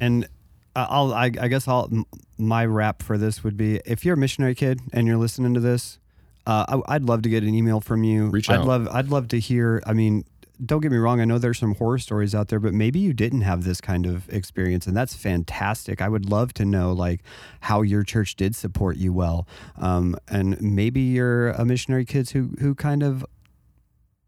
And 0.00 0.28
I- 0.76 0.84
I'll, 0.90 1.12
I, 1.14 1.24
I 1.40 1.48
guess 1.48 1.66
I'll, 1.66 1.90
my 2.36 2.66
wrap 2.66 3.02
for 3.02 3.16
this 3.18 3.42
would 3.42 3.56
be 3.56 3.80
if 3.86 4.04
you're 4.04 4.14
a 4.14 4.18
missionary 4.18 4.54
kid 4.54 4.80
and 4.92 5.06
you're 5.06 5.16
listening 5.16 5.54
to 5.54 5.60
this, 5.60 5.98
uh, 6.46 6.64
I, 6.88 6.94
I'd 6.96 7.02
love 7.04 7.22
to 7.22 7.28
get 7.28 7.42
an 7.42 7.54
email 7.54 7.80
from 7.80 8.04
you. 8.04 8.26
Reach 8.28 8.50
I'd 8.50 8.58
out. 8.60 8.66
love, 8.66 8.88
I'd 8.92 9.08
love 9.08 9.28
to 9.28 9.40
hear. 9.40 9.82
I 9.86 9.94
mean, 9.94 10.24
don't 10.64 10.80
get 10.80 10.90
me 10.90 10.98
wrong. 10.98 11.20
I 11.20 11.24
know 11.24 11.38
there's 11.38 11.58
some 11.58 11.74
horror 11.74 11.98
stories 11.98 12.34
out 12.34 12.48
there, 12.48 12.58
but 12.58 12.74
maybe 12.74 12.98
you 12.98 13.12
didn't 13.12 13.42
have 13.42 13.64
this 13.64 13.80
kind 13.80 14.06
of 14.06 14.28
experience, 14.28 14.86
and 14.86 14.96
that's 14.96 15.14
fantastic. 15.14 16.02
I 16.02 16.08
would 16.08 16.28
love 16.28 16.52
to 16.54 16.64
know 16.64 16.92
like 16.92 17.22
how 17.60 17.82
your 17.82 18.02
church 18.02 18.36
did 18.36 18.56
support 18.56 18.96
you 18.96 19.12
well, 19.12 19.46
um, 19.76 20.16
and 20.28 20.60
maybe 20.60 21.00
you're 21.00 21.50
a 21.50 21.64
missionary 21.64 22.04
kids 22.04 22.32
who 22.32 22.50
who 22.60 22.74
kind 22.74 23.02
of 23.02 23.24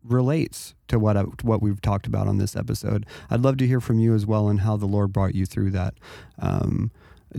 relates 0.04 0.74
to 0.88 0.98
what 0.98 1.16
I, 1.16 1.22
to 1.22 1.46
what 1.46 1.60
we've 1.60 1.80
talked 1.80 2.06
about 2.06 2.28
on 2.28 2.38
this 2.38 2.56
episode. 2.56 3.06
I'd 3.28 3.40
love 3.40 3.56
to 3.58 3.66
hear 3.66 3.80
from 3.80 3.98
you 3.98 4.14
as 4.14 4.24
well 4.24 4.48
and 4.48 4.60
how 4.60 4.76
the 4.76 4.86
Lord 4.86 5.12
brought 5.12 5.34
you 5.34 5.46
through 5.46 5.72
that. 5.72 5.94
Um, 6.38 6.90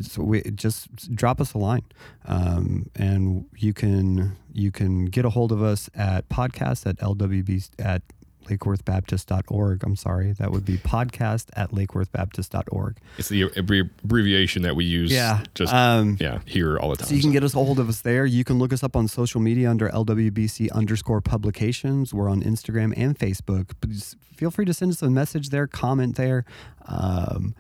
so 0.02 0.24
we 0.24 0.42
just 0.44 1.14
drop 1.16 1.42
us 1.42 1.54
a 1.54 1.58
line, 1.58 1.84
um, 2.26 2.90
and 2.96 3.46
you 3.58 3.74
can 3.74 4.38
you 4.54 4.72
can 4.72 5.06
get 5.06 5.26
a 5.26 5.30
hold 5.30 5.52
of 5.52 5.62
us 5.62 5.90
at 5.96 6.28
podcast 6.30 6.86
at 6.86 6.98
lwb 6.98 7.70
at 7.80 8.02
lakeworthbaptist.org. 8.46 9.84
I'm 9.84 9.96
sorry, 9.96 10.34
that 10.34 10.52
would 10.52 10.66
be 10.66 10.78
podcast 10.78 11.48
at 11.54 11.72
lakeworthbaptist.org. 11.72 12.98
It's 13.18 13.30
the 13.30 13.44
abbreviation 13.56 14.64
that 14.64 14.76
we 14.76 14.86
use 14.86 15.12
Yeah. 15.12 15.44
just 15.56 15.74
Um, 15.74 16.18
yeah, 16.20 16.40
here 16.46 16.78
all 16.78 16.90
the 16.90 16.98
time. 16.98 17.08
So 17.08 17.16
you 17.16 17.22
can 17.22 17.32
get 17.32 17.44
us 17.44 17.54
a 17.54 17.58
hold 17.58 17.80
of 17.80 17.90
us 17.90 18.02
there. 18.02 18.26
You 18.26 18.44
can 18.44 18.60
look 18.60 18.74
us 18.74 18.84
up 18.84 18.96
on 18.96 19.08
social 19.08 19.42
media 19.42 19.70
under 19.70 19.90
LWBC 19.90 20.70
underscore 20.72 21.22
publications. 21.22 22.14
We're 22.14 22.30
on 22.30 22.42
Instagram 22.44 22.94
and 22.98 23.18
Facebook. 23.18 23.72
Just 23.88 24.16
feel 24.36 24.52
free 24.52 24.66
to 24.66 24.74
send 24.74 24.92
us 24.92 25.02
a 25.02 25.10
message 25.10 25.50
there, 25.50 25.68
comment 25.68 26.16
there. 26.16 26.46
Um, 26.88 27.56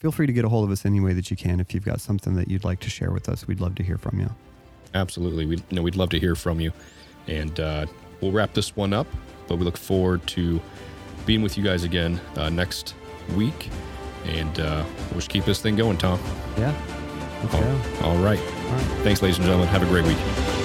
feel 0.00 0.12
free 0.12 0.26
to 0.26 0.32
get 0.32 0.44
a 0.44 0.48
hold 0.48 0.64
of 0.64 0.70
us 0.70 0.84
any 0.84 1.00
way 1.00 1.12
that 1.14 1.30
you 1.30 1.36
can. 1.36 1.60
If 1.60 1.72
you've 1.74 1.84
got 1.84 2.00
something 2.00 2.34
that 2.34 2.48
you'd 2.48 2.64
like 2.64 2.80
to 2.80 2.90
share 2.90 3.12
with 3.12 3.28
us, 3.28 3.46
we'd 3.46 3.60
love 3.60 3.74
to 3.76 3.82
hear 3.82 3.98
from 3.98 4.18
you. 4.20 4.30
Absolutely. 4.94 5.46
We 5.46 5.56
you 5.56 5.62
know 5.70 5.82
we'd 5.82 5.96
love 5.96 6.10
to 6.10 6.18
hear 6.20 6.34
from 6.34 6.60
you. 6.60 6.72
And 7.28 7.58
uh, 7.60 7.86
we'll 8.22 8.32
wrap 8.32 8.54
this 8.54 8.74
one 8.76 8.92
up, 8.94 9.06
but 9.48 9.56
we 9.56 9.64
look 9.64 9.76
forward 9.76 10.26
to 10.28 10.60
being 11.26 11.42
with 11.42 11.58
you 11.58 11.64
guys 11.64 11.84
again 11.84 12.20
uh, 12.36 12.48
next 12.48 12.94
week. 13.36 13.68
And 14.26 14.58
uh, 14.60 14.84
we'll 15.10 15.18
just 15.18 15.28
keep 15.30 15.44
this 15.44 15.60
thing 15.60 15.76
going, 15.76 15.98
Tom. 15.98 16.18
Yeah. 16.56 16.74
All- 17.52 18.10
all 18.12 18.16
right. 18.18 18.38
All 18.38 18.72
right. 18.76 18.86
Thanks, 19.02 19.20
ladies 19.20 19.36
and 19.38 19.44
gentlemen. 19.44 19.68
Have 19.68 19.82
a 19.82 19.86
great 19.86 20.06
week. 20.06 20.61